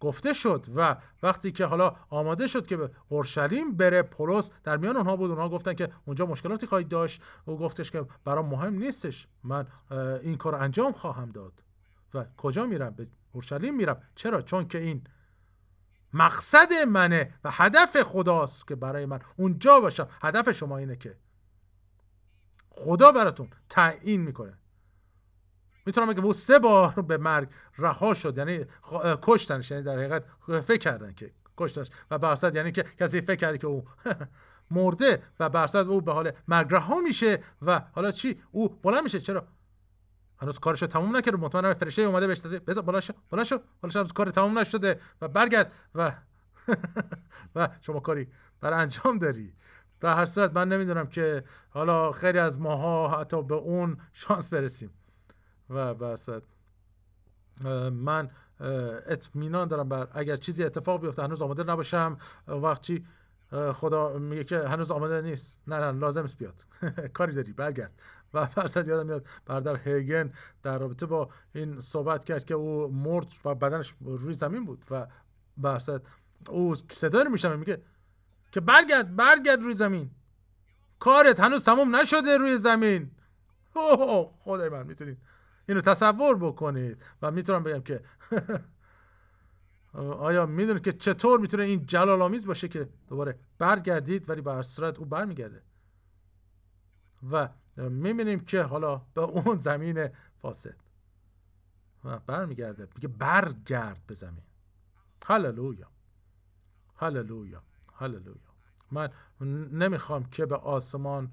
[0.00, 4.96] گفته شد و وقتی که حالا آماده شد که به اورشلیم بره پولس در میان
[4.96, 7.22] اونها بود اونها گفتن که اونجا مشکلاتی خواهید داشت.
[7.44, 9.66] او گفتش که برام مهم نیستش من
[10.22, 11.52] این کار انجام خواهم داد.
[12.14, 14.02] و کجا میرم؟ به اورشلیم میرم.
[14.14, 15.04] چرا؟ چون که این
[16.16, 20.08] مقصد منه و هدف خداست که برای من اونجا باشم.
[20.22, 21.16] هدف شما اینه که
[22.70, 24.58] خدا براتون تعیین می‌کنه.
[25.86, 27.48] می‌تونم بگم او سه بار به مرگ
[27.78, 28.38] رها شد.
[28.38, 28.64] یعنی
[29.22, 30.24] کشتنش یعنی در حقیقت
[30.60, 31.90] فکر کردن که کشتنش.
[32.10, 33.84] و برصد یعنی که کسی فکر کرده که او
[34.70, 39.20] مرده و برصد او به حال مرگ رها میشه و حالا چی؟ او بلند میشه.
[39.20, 39.46] چرا؟
[40.38, 42.58] هنوز کارش رو تموم نکرده مطمئنم فرشته اومده بهش داده.
[42.58, 43.58] بذار بلند شو بلند شو.
[43.88, 45.00] شو کار تموم نشده.
[45.20, 45.72] و برگرد.
[45.94, 46.12] و
[47.56, 48.28] و شما کاری
[48.60, 49.54] برای انجام داری.
[50.00, 54.90] به هر صورت من نمی‌دونم که حالا خیلی از ماها حتی به اون شانس برسیم.
[55.70, 56.42] و بسد
[57.92, 58.30] من
[59.06, 62.16] اطمینان دارم بر اگر چیزی اتفاق بیفته هنوز آماده نباشم.
[62.46, 63.06] وقتی
[63.72, 65.60] خدا میگه که هنوز آماده نیست.
[65.66, 66.64] نه نه لازم است بیاد.
[67.16, 67.52] کاری داری.
[67.52, 67.92] برگرد.
[68.36, 70.32] و فرصت یادم میاد بردر هیگن
[70.62, 75.06] در رابطه با این صحبت کرد که او مرد و بدنش روی زمین بود و
[75.62, 76.00] فرصت
[76.48, 77.82] او صدا رو میشنم میگه
[78.52, 80.10] که برگرد برگرد روی زمین.
[80.98, 83.10] کارت هنوز تموم نشده روی زمین.
[84.44, 85.18] خدای من می‌تونید
[85.68, 87.02] اینو تصور بکنید.
[87.22, 88.02] و می‌تونم بگم که
[90.28, 94.98] آیا می‌دونید که چطور می‌تونه این جلال آمیز باشه که دوباره برگردید ولی به صورت
[94.98, 95.62] او برمیگرده؟
[97.30, 100.08] و می‌بینیم که حالا به اون زمین
[100.42, 100.76] فاسد.
[102.04, 102.88] و برمیگرده.
[102.94, 104.44] میگه برگرد به زمین.
[105.26, 105.90] هللویا.
[106.96, 107.62] هللویا.
[107.94, 108.36] هللویا.
[108.90, 109.10] من
[109.72, 111.32] نمی‌خوام که به آسمان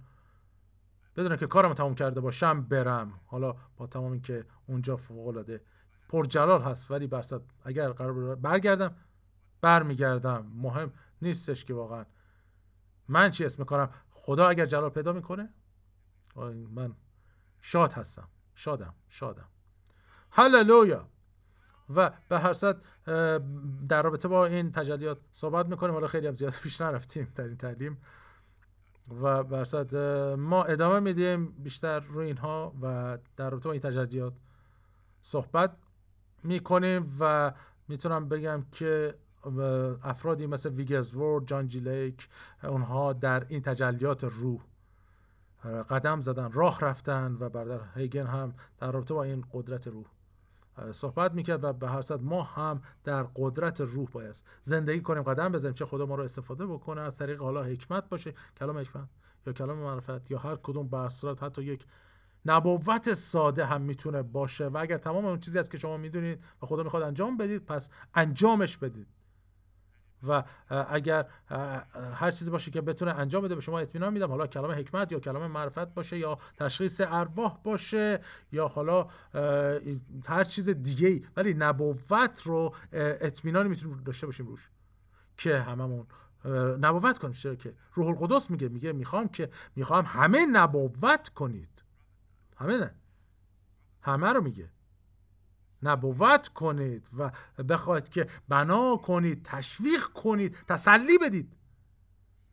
[1.16, 3.20] بدونم که کارم تموم کرده باشم برم.
[3.26, 5.62] حالا با تمام این که اونجا فوق العاده
[6.10, 8.96] پر جلال هست ولی برصد اگر قرار برگردم
[9.62, 10.52] برمیگردم.
[10.56, 12.06] مهم نیستش که واقعا.
[13.08, 15.50] من چی اسم کارم؟ خدا اگر جلال پیدا می‌کنه
[16.36, 16.96] من
[17.62, 18.28] شاد هستم.
[18.56, 19.48] شادم شادم.
[20.32, 21.10] هللویا.
[21.96, 22.82] و به هر صد
[23.88, 25.94] در رابطه با این تجلیات صحبت می‌کنیم.
[25.94, 27.98] حالا خیلی هم زیاد پیش نرفتیم در این تعلیم.
[29.22, 29.96] و برصد
[30.36, 34.34] ما ادامه میدیم بیشتر روی اینها و در رابطه با این تجلیات
[35.22, 35.78] صحبت
[36.44, 37.54] می‌کنیم و
[37.88, 39.16] می‌تونم بگم که
[40.04, 42.30] افرادی مثل ویگزورد جان جیلیک
[42.64, 44.62] اونها در این تجلیات روح
[45.64, 50.06] قدم زدن راه رفتن و بردر هیگن هم در رابطه با این قدرت روح.
[50.92, 55.52] صحبت می‌کرد و به هر صد ما هم در قدرت روح باید زندگی کنیم قدم
[55.52, 58.34] بزنیم چه خدا ما رو استفاده بکنه از طریق حالا حکمت باشه.
[58.60, 59.10] کلام حکمت
[59.48, 61.10] یا کلام معرفت یا هر کدوم به
[61.42, 61.86] حتی یک
[62.46, 64.68] نبوت ساده هم می‌تونه باشه.
[64.68, 67.90] و اگر تمام اون چیزی است که شما می‌دونید و خدا می‌خواد انجام بدید پس
[68.14, 69.08] انجامش بدید.
[70.28, 71.26] و اگر
[72.14, 74.30] هر چیزی باشه که بتونه انجام بده به شما اطمینان میدم.
[74.30, 78.20] حالا کلام حکمت یا کلام معرفت باشه یا تشخیص ارواح باشه
[78.52, 79.08] یا حالا
[80.28, 84.70] هر چیز دیگه ای ولی نبوت رو اطمینانی می‌تونیم داشته باشیم روش
[85.38, 86.08] که هممون
[86.80, 87.34] نبوت کنیم.
[87.34, 91.84] چرا که؟ روح القدس میگه میگه می‌خوام که می‌خوام همه نبوت کنید.
[92.58, 92.96] همه نه؟
[94.02, 94.70] همه رو میگه.
[95.84, 97.32] نبوت کنید و
[97.64, 101.58] بخواید که بنا کنید تشویق کنید تسلی بدید.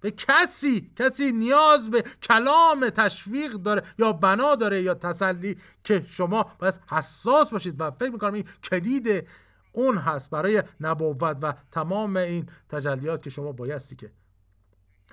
[0.01, 6.51] به کسی کسی نیاز به کلام تشویق داره یا بنا داره یا تسلی که شما
[6.59, 9.29] باید حساس باشید و فکر می‌کنم این کلید
[9.73, 14.13] اون هست برای نبوت و تمام این تجلیات که شما بایستی که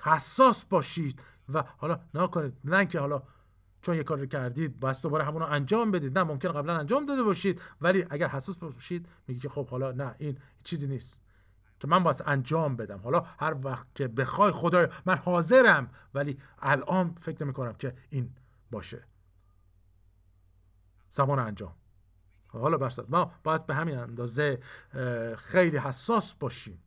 [0.02, 3.22] حساس باشید و حالا نه کنید نه که حالا
[3.82, 6.18] چون یه کار کردید بس دوباره همون رو انجام بدید.
[6.18, 10.14] نه ممکن قبلا انجام داده باشید ولی اگر حساس باشید میگی که خب حالا نه
[10.18, 11.20] این چیزی نیست.
[11.80, 12.98] که من باید انجام بدم.
[12.98, 18.34] حالا هر وقت که بخوای خدای من حاضرم ولی الان فکر نمی که این
[18.70, 19.04] باشه.
[21.10, 21.74] زمان انجام.
[22.46, 24.60] حالا برسد ما باید به همین اندازه
[25.36, 26.82] خیلی حساس باشیم.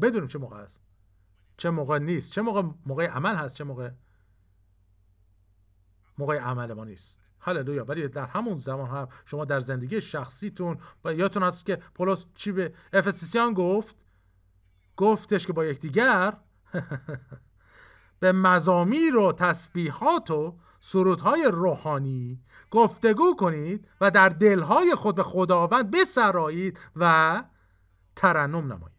[0.00, 0.80] بدونیم چه موقع است
[1.56, 3.90] چه موقع نیست چه موقع موقع عمل هست چه موقع
[6.18, 7.20] موقع عمل ما نیست.
[7.40, 7.84] هللویا.
[7.84, 12.52] ولی در همون زمان هم شما در زندگی شخصیتون و یادتون هست که پولس چی
[12.52, 13.96] به افسیسیان گفت؟
[14.96, 16.36] گفتش که با یکدیگر
[18.20, 25.90] به مزامیر و تسبیحات و سرودهای روحانی گفتگو کنید و در دلهای خود به خداوند
[25.90, 27.44] بسرایید و
[28.16, 28.94] ترنم نمایید.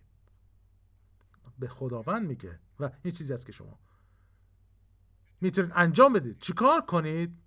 [1.59, 3.79] به خداوند میگه و این چیزی است که شما
[5.41, 6.39] می‌تونید انجام بدید.
[6.39, 7.37] چیکار کنید؟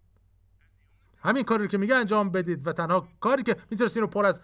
[1.23, 4.27] همین کاری رو که میگه انجام بدید و تنها کاری که می‌تونست این رو پر
[4.27, 4.41] از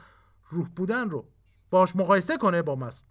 [0.51, 1.29] روح بودن رو
[1.71, 3.07] باش مقایسه کنه با مست.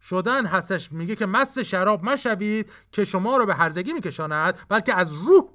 [0.00, 5.12] شدن هستش میگه که مست شراب مشوید که شما رو به هرزگی میکشاند بلکه از
[5.12, 5.50] روح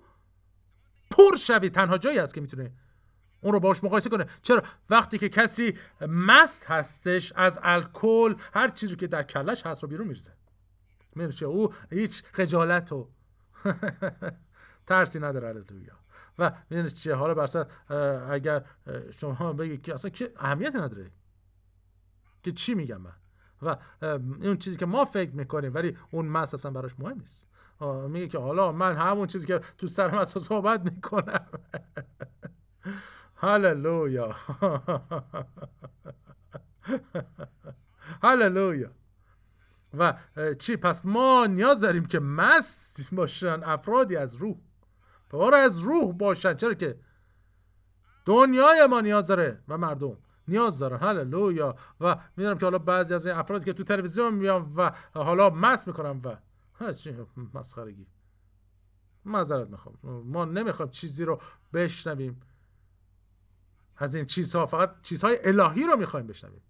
[1.11, 1.73] پر شوید.
[1.73, 2.71] تنها جایی هست که می‌تونه
[3.41, 4.25] اون رو باش مقایسه کنه.
[4.41, 9.89] چرا؟ وقتی که کسی مست هستش از الکل هر چیزی که در کلش هست رو
[9.89, 10.33] بیرون میرزه
[11.15, 13.09] میرزه او هیچ خجالت و
[14.87, 15.93] ترسی نداره هللویا
[16.39, 17.71] و می‌دونید چیه؟ حالا برصد
[18.29, 18.65] اگر
[19.11, 21.11] شما بگید که اصلا که اهمیت نداره.
[22.43, 23.15] که چی میگم من؟
[23.61, 23.77] و
[24.41, 27.47] اون چیزی که ما فکر می‌کنیم ولی اون مس اصلا براش مهم نیست.
[28.09, 31.47] میگه که حالا من همون چیزی که تو سرم از صحبت می‌کنم.
[33.43, 34.35] هللویا.
[38.23, 38.91] هللویا.
[39.97, 40.13] و
[40.59, 44.57] چی؟ پس ما نیاز داریم که مست باشن افرادی از روح.
[45.29, 46.53] پر از روح باشن.
[46.53, 46.99] چرا که
[48.25, 50.17] دنیای ما نیاز داره و مردم
[50.47, 50.97] نیاز دارن.
[50.97, 51.75] هللویا.
[52.01, 55.87] و می‌دونم که حالا بعضی از این افرادی که تو تلویزیون میان و حالا مست
[55.87, 56.21] می‌کنن
[56.79, 57.15] و چی؟
[57.53, 58.07] مسخرگی.
[59.25, 59.97] معذرت می‌خوام.
[60.03, 61.41] ما نمی‌خوایم چیزی رو
[61.73, 62.41] بشنویم.
[63.97, 66.61] از این چیزها فقط چیزهای الهی رو می‌خوایم بشنویم.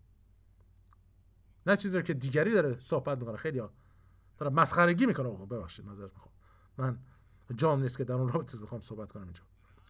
[1.67, 3.37] نه چیزی که دیگری داره صحبت می‌کنه.
[3.37, 3.61] خیلی
[4.37, 5.29] داره مسخرگی می‌کنه.
[5.29, 6.33] ببخشید معذرت می‌خوام.
[6.77, 6.99] من
[7.55, 9.43] جام نیست که در اون رابطه بخوام صحبت کنم اینجا.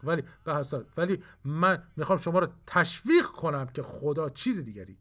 [0.03, 0.65] ولی به هر
[0.97, 4.97] ولی من می‌خوام شما رو تشویق کنم که خدا چیز دیگری.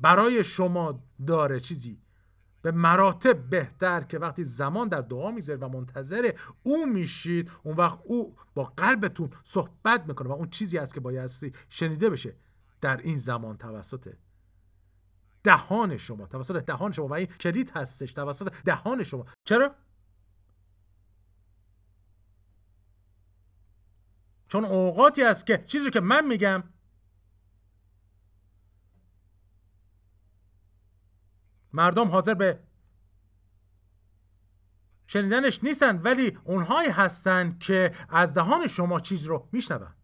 [0.00, 2.02] برای شما داره چیزی.
[2.62, 6.32] به مراتب بهتر که وقتی زمان در دعا می‌ذارید و منتظر
[6.62, 11.52] او میشید اون وقت او با قلبتون صحبت می‌کنه و اون چیزی است که بایستی
[11.68, 12.36] شنیده بشه.
[12.80, 14.14] در این زمان توسط
[15.44, 19.26] دهان شما توسط دهان شما و این کلید هستش توسط دهان شما.
[19.44, 19.74] چرا؟
[24.48, 26.62] چون اوقاتی است که چیزی که من میگم
[31.72, 32.62] مردم حاضر به
[35.06, 39.94] شنیدنش نیستن ولی اونهایی هستن که از دهان شما چیز رو میشنون.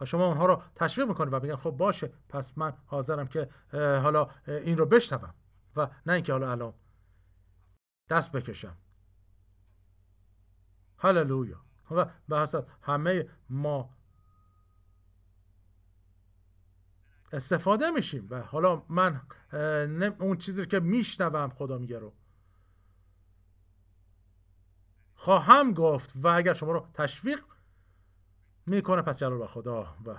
[0.00, 4.28] و شما اونها رو تشویق می‌کنید و میگن خب باشه پس من حاضرم که حالا
[4.46, 5.34] این رو بشنوم
[5.76, 6.74] و نه اینکه حالا الان
[8.08, 8.76] دست بکشم.
[10.98, 11.64] هللویا.
[11.90, 12.48] و به
[12.82, 13.90] همه ما
[17.32, 19.20] استفاده میشیم و حالا من
[20.18, 22.12] اون چیزی که میشنوم خدا میگه رو
[25.14, 27.40] خواهم گفت و اگر شما رو تشویق
[28.70, 29.96] می‌کنه پس جلال بر خدا.
[30.06, 30.18] و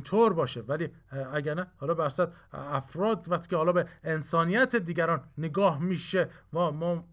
[0.00, 0.60] طور باشه.
[0.60, 0.88] ولی
[1.32, 7.08] اگر نه حالا برصد افراد وقتی که حالا به انسانیت دیگران نگاه میشه ما, ما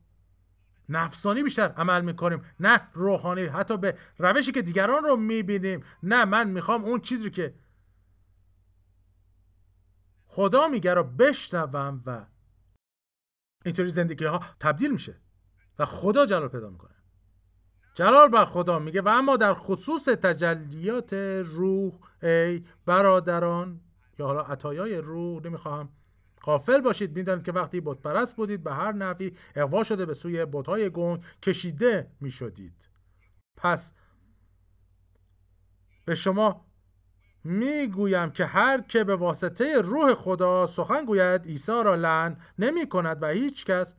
[0.90, 3.46] نفسانی بیشتر عمل می‌کنیم نه روحانی.
[3.46, 7.56] حتی به روشی که دیگران رو می‌بینیم نه من می‌خوام اون چیزی که
[10.28, 12.26] خدا میگه رو بشنوم و
[13.66, 15.22] اینطوری زندگی ها تبدیل میشه
[15.80, 16.93] و خدا جلال پیدا می‌کنه.
[17.94, 21.14] جلال بر خدا میگه و اما در خصوص تجلیات
[21.46, 21.94] روح
[22.24, 23.82] ای برادران
[24.20, 25.90] یا حالا عطایای روح نمی‌خواهم
[26.42, 27.16] قافل باشید.
[27.16, 31.24] می‌دانید که وقتی بت پرست بودید به هر نحوی اقوا شده به سوی بتهای گنگ
[31.42, 32.90] کشیده می‌شدید.
[33.58, 33.92] پس
[36.06, 36.66] به شما
[37.44, 43.24] می‌گویم که هر که به واسطه روح خدا سخن گوید عیسی را لعن نمی کند
[43.24, 43.96] و هیچ کس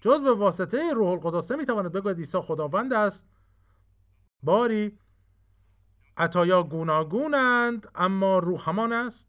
[0.00, 3.26] جز به واسطه روح القدس نمی‌تواند بگوید عیسی خداوند است.
[4.42, 4.98] باری.
[6.16, 9.28] عطایا گوناگونند اما روح همان است.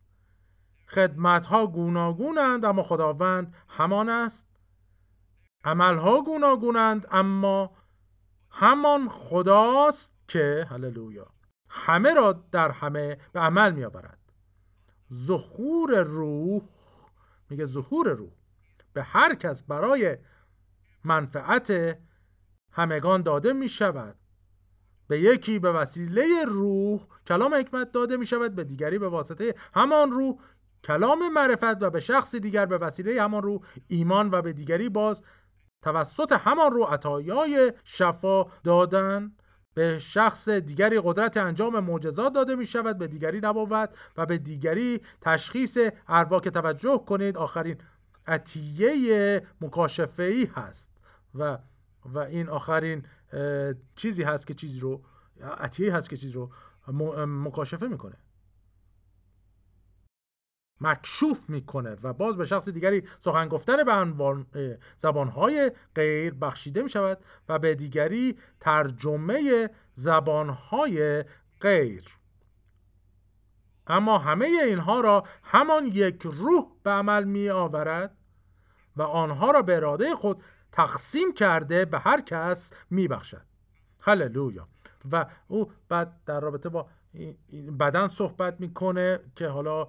[0.87, 4.47] خدمتها گوناگونند اما خداوند همان است.
[5.63, 7.71] عملها گوناگونند اما
[8.51, 11.27] همان خداست که هللویا
[11.69, 14.19] همه را در همه به عمل می آورد
[15.13, 16.61] ظهور روح
[17.49, 18.31] میگه ظهور روح
[18.93, 20.17] به هر کس برای
[21.03, 21.97] منفعت
[22.71, 24.15] همگان داده می شود
[25.07, 30.11] به یکی به وسیله روح کلام حکمت داده می شود به دیگری به واسطه همان
[30.11, 30.35] روح
[30.83, 35.21] کلام معرفت و به شخص دیگر به وسیله همان روح ایمان و به دیگری باز
[35.81, 39.31] توسط همان روح عطایای شفا دادن.
[39.73, 45.01] به شخص دیگری قدرت انجام معجزات داده می شود به دیگری نبود و به دیگری
[45.21, 45.77] تشخیص
[46.07, 47.77] اروا که توجه کنید آخرین
[48.27, 50.89] عطیه مکاشفه ای هست.
[51.35, 51.57] و
[52.13, 53.05] و این آخرین
[53.95, 55.03] چیزی هست که چیزی رو
[55.57, 56.51] عطیه هست که چیزی رو
[57.27, 58.17] مکاشفه می‌کنه.
[60.81, 63.83] مکشوف می‌کنه و باز به شخص دیگری سخن گفتن
[64.51, 71.23] به زبانهای غیر بخشیده می شود و به دیگری ترجمه زبانهای
[71.61, 72.17] غیر.
[73.87, 78.17] اما همه اینها را همان یک روح به عمل می آورد
[78.95, 80.43] و آنها را به اراده خود
[80.77, 83.41] تقسیم کرده به هر کس می بخشد
[84.01, 84.67] هللویا.
[85.11, 86.87] و او بعد در رابطه با
[87.79, 89.87] بدن صحبت می‌کنه که حالا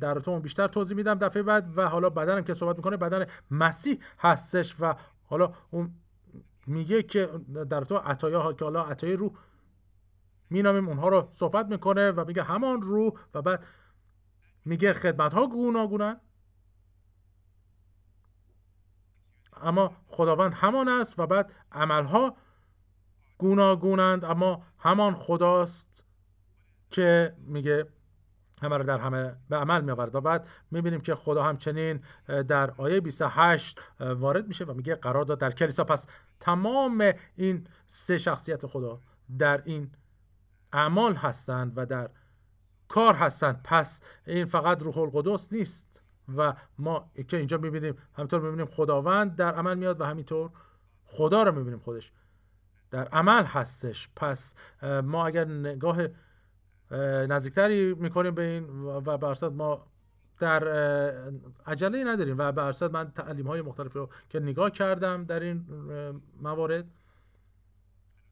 [0.00, 3.98] در تو بیشتر توضیح میدم دفعه بعد و حالا بدنم که صحبت می‌کنه بدن مسیح
[4.18, 4.94] هستش و
[5.24, 5.94] حالا اون
[6.66, 7.26] میگه که
[7.70, 9.32] در تو عطایا که حالا عطای روح
[10.50, 13.64] مینامیم اونها رو صحبت می‌کنه و میگه همان روح و بعد
[14.64, 16.20] میگه خدمت ها گوناگونن.
[19.62, 22.36] اما خداوند همان است و بعد عملها
[23.38, 26.04] گوناگونند اما همان خداست
[26.90, 27.86] که میگه
[28.62, 32.00] همه رو در همه به عمل میآورد و بعد می‌بینیم که خدا همچنین
[32.48, 35.84] در آیه 28 وارد میشه و میگه قرار داد در کلیسا.
[35.84, 36.06] پس
[36.40, 39.00] تمام این سه شخصیت خدا
[39.38, 39.90] در این
[40.72, 42.10] اعمال هستند و در
[42.88, 43.60] کار هستند.
[43.64, 46.01] پس این فقط روح القدس نیست.
[46.36, 50.50] و ما که اینجا می‌بینیم همینطور می‌بینیم خداوند در عمل میاد و همینطور
[51.04, 52.12] خدا رو می‌بینیم خودش.
[52.90, 54.08] در عمل هستش.
[54.16, 55.98] پس ما اگر نگاه
[57.28, 59.86] نزدیکتری می‌کنیم به این و به ما
[60.38, 60.68] در
[61.66, 65.66] عجله نداریم و به من تعلیم های مختلفی رو که نگاه کردم در این
[66.40, 66.90] موارد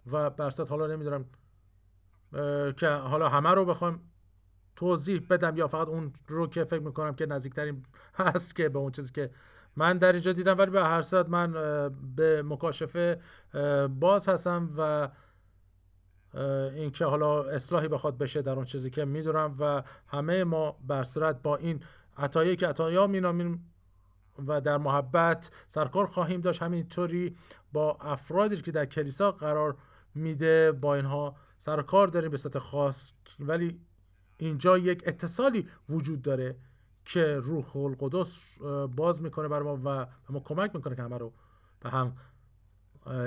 [0.06, 1.24] و به حالا نمی‌دونم
[2.76, 4.09] که حالا همه رو بخوام
[4.76, 7.82] توضیح بدم یا فقط اون رو که فکر می‌کنم که نزدیکترین
[8.14, 9.30] هست که به اون چیزی که
[9.76, 10.58] من در اینجا دیدم.
[10.58, 11.52] ولی به هر صورت من
[12.16, 13.20] به مکاشفه
[14.00, 15.08] باز هستم و
[16.74, 21.42] اینکه حالا اصلاحی بخواد بشه در اون چیزی که می‌دونم و همه ما بر صورت
[21.42, 21.80] با این
[22.16, 23.70] عطایه که عطایا مینامیم
[24.46, 27.36] و در محبت سرکار خواهیم داشت همینطوری
[27.72, 29.76] با افرادی که در کلیسا قرار
[30.14, 33.12] میده با اینها سرکار داریم به صورت خاص.
[33.40, 33.80] ولی
[34.40, 36.56] اینجا یک اتصالی وجود داره
[37.04, 38.58] که روح القدس
[38.96, 41.32] باز می‌کنه بر ما و ما کمک می‌کنه که همه رو
[41.80, 42.16] به هم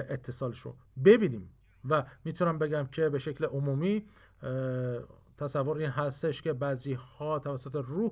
[0.10, 0.76] اتصالش رو
[1.06, 1.49] ببینیم.
[1.90, 4.06] و می‌تونم بگم که به شکل عمومی
[5.38, 8.11] تصور این هستش که بعضی ها توسط روح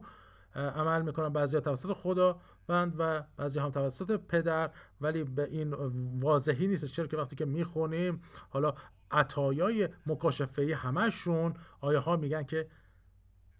[0.55, 4.71] عمل می‌کنن بعضی ها توسط خدا بند و بعضی هم توسط پدر
[5.01, 5.73] ولی به این
[6.19, 8.73] واضحی نیست چرا که وقتی که می‌خونیم حالا
[9.11, 12.67] عطایای مکاشفه همشون آیه ها میگن که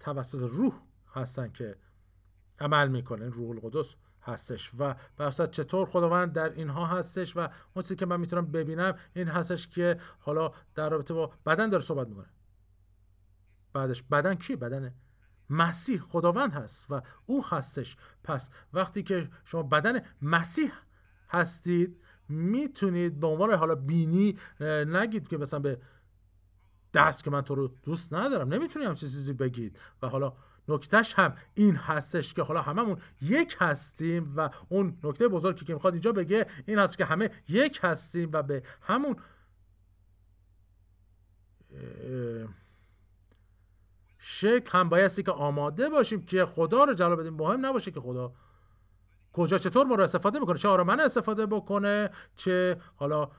[0.01, 0.81] توسط روح
[1.13, 1.75] هستن که
[2.59, 4.71] عمل می‌کنن روح القدس هستش.
[4.79, 9.27] و برصد چطور خداوند در اینها هستش و اون چیزی که من می‌تونم ببینم این
[9.27, 12.29] هستش که حالا در رابطه با بدن داره صحبت می‌کنه.
[13.73, 14.95] بعدش بدن کی؟ بدن
[15.49, 17.97] مسیح خداوند هست و او هستش.
[18.23, 20.71] پس وقتی که شما بدن مسیح
[21.29, 24.37] هستید می‌تونید به عنوان حالا بینی
[24.87, 25.81] نگید که مثلا به
[26.93, 28.53] دست که من تو رو دوست ندارم.
[28.53, 29.79] نمی‌تونی همچین چیزی بگید.
[30.01, 30.33] و حالا
[30.67, 35.93] نکتهش هم این هستش که حالا هممون یک هستیم و اون نکته بزرگی که می‌خواد
[35.93, 39.15] اینجا بگه این هست که همه یک هستیم و به همون
[44.17, 47.33] شکل هم بایستی که آماده باشیم که خدا رو جلال بدیم.
[47.33, 48.33] مهم نباشه که خدا
[49.33, 53.29] کجا چطور ما رو استفاده می‌کنه چه آره من استفاده بکنه چه حالا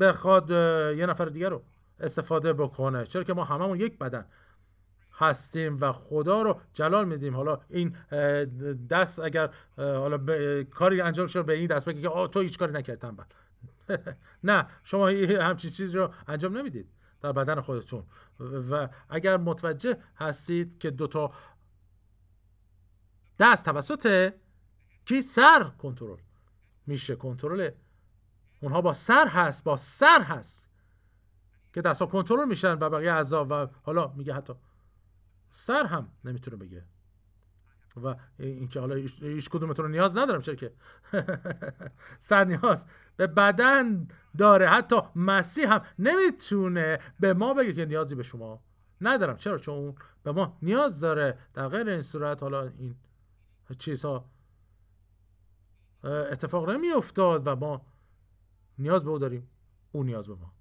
[0.00, 0.50] بخواد
[0.98, 1.62] یه نفر دیگر رو
[2.04, 3.06] استفاده بکنه.
[3.06, 4.26] چرا که ما هممون یک بدن
[5.12, 7.36] هستیم و خدا رو جلال میدیم.
[7.36, 7.96] حالا این
[8.90, 13.00] دست اگر حالا کاری انجام شد به این دست بگه که تو هیچ کاری نکردی
[13.00, 13.24] تنبل.
[14.44, 15.08] نه شما
[15.40, 16.88] همچین چیز رو انجام نمی‌دید
[17.22, 18.04] در بدن خودتون.
[18.70, 21.32] و اگر متوجه هستید که دوتا
[23.38, 24.32] دست توسط
[25.04, 26.18] کی؟ سر کنترل
[26.86, 27.16] میشه.
[27.16, 27.70] کنترل
[28.60, 30.68] اونها با سر هست با سر هست.
[31.74, 34.52] که دستا کنترل میشن و بقیه اعضا و حالا میگه حتی
[35.48, 36.84] سر هم نمی‌تونه بگه.
[37.96, 40.72] و اینکه حالا هیچ کدومتون رو نیاز ندارم چرا که
[42.18, 42.86] سر نیاز
[43.16, 44.68] به بدن داره.
[44.68, 48.62] حتی مسیح هم نمی‌تونه به ما بگه که نیازی به شما
[49.00, 49.36] ندارم.
[49.36, 51.38] چرا؟ چون به ما نیاز داره.
[51.54, 52.96] در غیر این صورت حالا این
[53.78, 54.30] چیزها
[56.04, 57.86] اتفاق نمی افتاد و ما
[58.78, 59.50] نیاز به او داریم.
[59.92, 60.53] او نیاز به ما.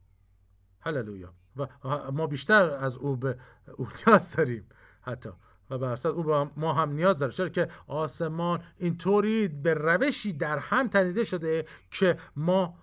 [0.85, 1.33] هللویا.
[1.57, 1.67] و
[2.11, 3.37] ما بیشتر از او به
[3.77, 4.65] او نیاز داریم
[5.01, 5.29] حتی.
[5.69, 7.31] و به او به ما هم نیاز داره.
[7.31, 12.75] چرا که آسمان اینطوری به روشی در هم تنیده شده که ما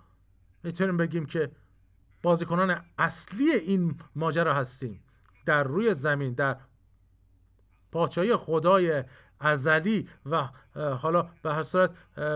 [0.65, 1.51] می‌تونیم بگیم که
[2.23, 5.05] بازیکنان اصلی این ماجرا هستیم.
[5.47, 6.57] در روی زمین در
[7.93, 9.05] پاچایی خدای
[9.41, 11.91] ازلی و حالا به هر صورت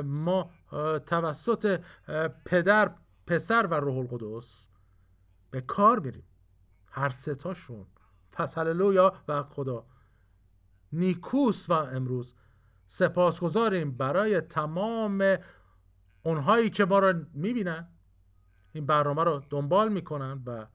[0.04, 0.50] ما
[1.06, 1.80] توسط
[2.44, 2.90] پدر
[3.26, 4.68] پسر و روح القدس
[5.54, 6.24] به کار میریم
[6.90, 7.86] هر ستاشون
[8.32, 9.86] پس هللویا و خدا.
[10.92, 12.34] نیکوس و امروز
[12.86, 15.36] سپاسگزاریم برای تمام
[16.22, 17.88] اونهایی که ما رو می‌بینن.
[18.72, 20.66] این برنامه رو دنبال می‌کنن و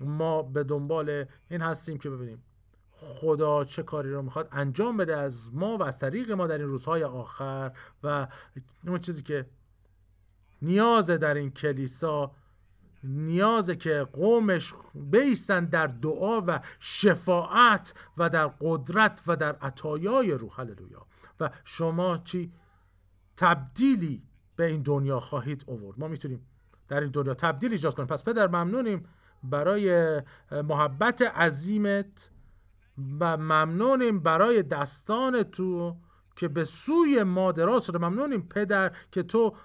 [0.00, 2.44] ما به دنبال این هستیم که ببینیم
[2.90, 6.68] خدا چه کاری رو می‌خواد انجام بده از ما و از طریق ما در این
[6.68, 7.72] روزهای آخر.
[8.02, 8.28] و
[8.86, 9.50] اون چیزی که
[10.62, 12.32] نیازه در این کلیسا
[13.04, 20.60] نیازه که قومش بیستن در دعا و شفاعت و در قدرت و در عطایای روح
[20.60, 21.06] هللویا.
[21.40, 22.52] و شما چی؟
[23.36, 24.22] تبدیلی
[24.56, 26.00] به این دنیا خواهید آورد.
[26.00, 26.46] ما می‌تونیم
[26.88, 28.06] در این دنیا تبدیل ایجاد کنیم.
[28.06, 29.06] پس پدر ممنونیم
[29.42, 32.30] برای محبت عظیمت
[33.20, 35.96] و ممنونیم برای دستان تو
[36.36, 37.98] که به سوی ما دراز شده.
[37.98, 39.56] ممنونیم پدر که تو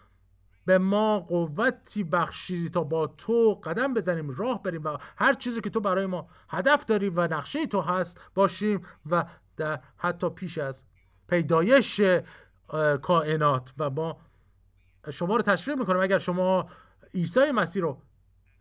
[0.66, 5.70] به ما قوتی بخشیدی تا با تو قدم بزنیم راه بریم و هر چیزی که
[5.70, 8.82] تو برای ما هدف داری و نقشه تو هست باشیم
[9.12, 9.26] و
[9.58, 10.84] در حتی پیش از
[11.28, 12.02] پیدایش
[13.02, 14.18] کائنات و ما
[15.12, 16.70] شما رو تشویق می‌کنم اگر شما
[17.14, 18.02] عیسی مسیح رو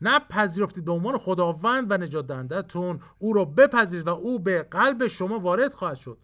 [0.00, 5.38] نپذیرفتید به عنوان خداوند و نجات دهندهتون او رو بپذیرید و او به قلب شما
[5.38, 6.18] وارد خواهد شد.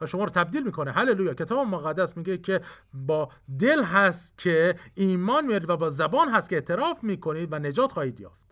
[0.00, 0.92] و شما رو تبدیل می‌کنه.
[0.92, 1.34] هللویا.
[1.34, 2.60] کتاب مقدس میگه که
[2.94, 3.28] با
[3.58, 8.20] دل هست که ایمان میارید و با زبان هست که اعتراف می‌کنید و نجات خواهید
[8.20, 8.46] یافت.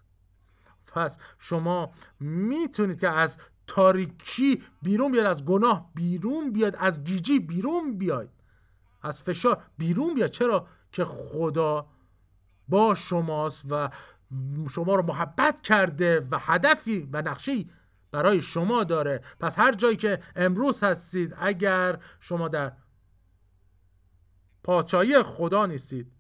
[0.92, 1.90] پس شما
[2.20, 8.30] می‌تونید که از تاریکی بیرون بیاد از گناه بیرون بیاد از گیجی بیرون بیاید.
[9.02, 11.86] از فشار بیرون بیاد چرا؟ که خدا
[12.68, 13.90] با شماست و
[14.70, 17.66] شما رو محبت کرده و هدفی و نقشه‌ای
[18.14, 19.20] برای شما داره.
[19.40, 22.72] پس هر جایی که امروز هستید اگر شما در
[24.62, 26.12] پادشاهی خدا نیستید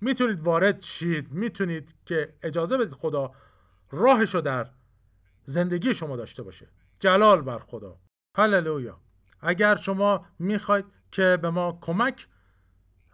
[0.00, 1.32] می‌تونید وارد شید.
[1.32, 3.30] می‌تونید که اجازه بدید خدا
[3.90, 4.70] راهشو در
[5.44, 6.68] زندگی شما داشته باشه.
[6.98, 7.98] جلال بر خدا.
[8.36, 9.00] هللویا.
[9.40, 12.28] اگر شما می‌خواید که به ما کمک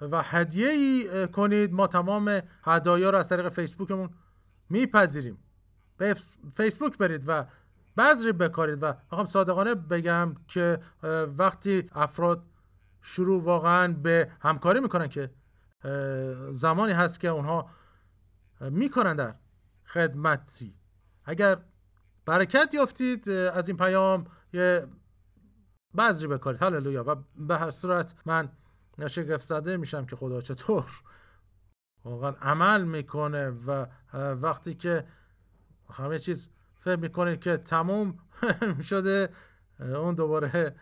[0.00, 4.10] و هدیه ای کنید ما تمام هدایا رو از طریق فیسبوکمون
[4.70, 5.38] میپذیریم.
[5.96, 6.16] به
[6.54, 7.46] فیسبوک برید و
[7.98, 10.78] بذری بکارید و می‌خوام صادقانه بگم که
[11.38, 12.46] وقتی افراد
[13.02, 15.30] شروع واقعا به همکاری می‌کنن که
[16.52, 17.70] زمانی هست که اونها
[18.60, 19.34] می‌کنن در
[19.84, 20.74] خدمتی.
[21.24, 21.56] اگر
[22.26, 24.86] برکت یافتید از این پیام یه
[25.98, 26.62] بذری بکارید.
[26.62, 27.04] هللویا.
[27.06, 28.52] و به هر صورت من
[29.08, 31.02] شگفت زده میشم که خدا چطور
[32.04, 35.04] واقعا عمل می‌کنه و وقتی که
[35.90, 36.48] همه چیز
[36.96, 38.18] فکر می‌کنه که تموم
[38.90, 39.28] شده
[39.80, 40.74] اون دوباره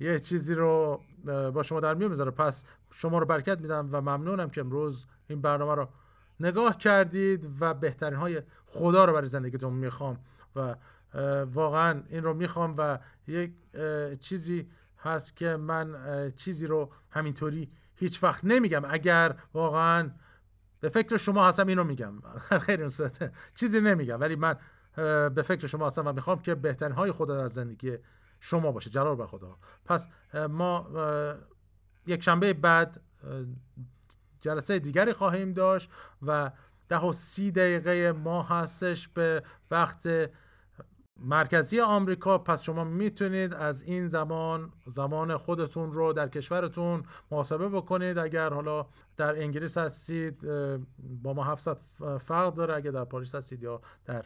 [0.00, 1.00] یه چیزی رو
[1.54, 2.30] با شما در میون می‌ذاره.
[2.30, 5.88] پس شما رو برکت میدم و ممنونم که امروز این برنامه رو
[6.40, 10.18] نگاه کردید و بهترین های خدا رو برای زندگیتون می‌خوام
[10.56, 10.76] و
[11.44, 13.52] واقعا این رو می‌خوام و یک
[14.20, 14.68] چیزی
[14.98, 15.96] هست که من
[16.36, 18.82] چیزی رو همینطوری هیچ وقت نمیگم.
[18.88, 20.10] اگر واقعا
[20.80, 22.22] به فکر شما هستم اینو میگم.
[22.66, 23.32] خیلی این صورت.
[23.54, 24.20] چیزی نمیگم.
[24.20, 24.56] ولی من
[25.34, 27.96] به فکر شما هستم و می‌خوام که بهترین های خدا در زندگی
[28.40, 28.90] شما باشه.
[28.90, 29.56] جلال بر خدا.
[29.84, 30.86] پس ما
[32.06, 33.00] یک شنبه بعد
[34.40, 35.90] جلسه دیگری خواهیم داشت
[36.22, 36.50] و
[36.88, 40.08] ده و سی دقیقه ما هستش به وقت
[41.20, 42.38] مرکزی آمریکا.
[42.38, 48.18] پس شما می‌تونید از این زمان زمان خودتون رو در کشورتون محاسبه بکنید.
[48.18, 48.86] اگر حالا
[49.16, 50.46] در انگلیس هستید
[51.22, 51.78] با ما 700
[52.20, 52.74] فرق داره.
[52.74, 54.24] اگر در پاریس هستید یا در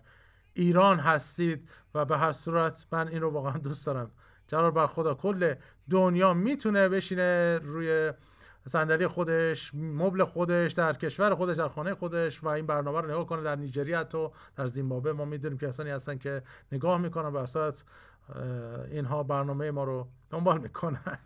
[0.61, 4.11] ایران هستید و به هر صورت من این رو واقعا دوست دارم.
[4.47, 5.55] جلال بر خدا کل
[5.91, 8.13] دنیا می‌تونه بشینه روی
[8.69, 13.27] صندلی خودش مبل خودش در کشور خودش در خانه خودش و این برنامه رو نگاه
[13.27, 13.43] کنه.
[13.43, 16.43] در نیجریه تو در زیمبابوه ما می‌دونیم که کسانی هستن که
[16.73, 17.31] نگاه می‌کنن.
[17.31, 17.85] بر اساس
[18.91, 21.19] اینها برنامه ما رو دنبال می‌کنن.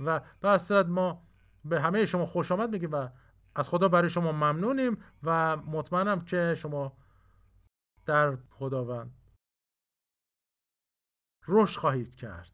[0.00, 1.22] و به صورت ما
[1.64, 3.08] به همه شما خوش آمد میگیم و
[3.54, 6.92] از خدا برای شما ممنونیم و مطمئنم که شما
[8.06, 9.14] در خداوند.
[11.48, 12.52] رشد خواهید کرد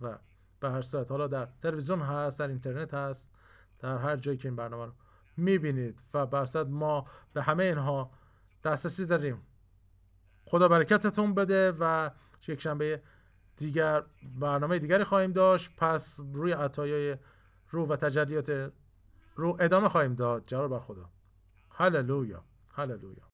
[0.00, 0.18] و
[0.60, 1.10] به هر صورت.
[1.10, 3.30] حالا در تلویزیون هست در اینترنت هست
[3.78, 4.92] در هر جایی که این برنامه رو
[5.36, 8.10] می‌بینید و برصد ما به همه اینها
[8.64, 9.42] دسترسی داریم.
[10.44, 12.10] خدا برکتتون بده و
[12.48, 13.02] یک شنبه
[13.56, 14.04] دیگر
[14.40, 15.76] برنامه دیگری خواهیم داشت.
[15.76, 17.16] پس روی عطایای
[17.70, 18.72] روح و تجلیات
[19.36, 20.46] رو ادامه خواهیم داد.
[20.46, 21.10] جلال بر خدا.
[21.70, 22.44] هللویا.
[22.72, 23.27] هللویا.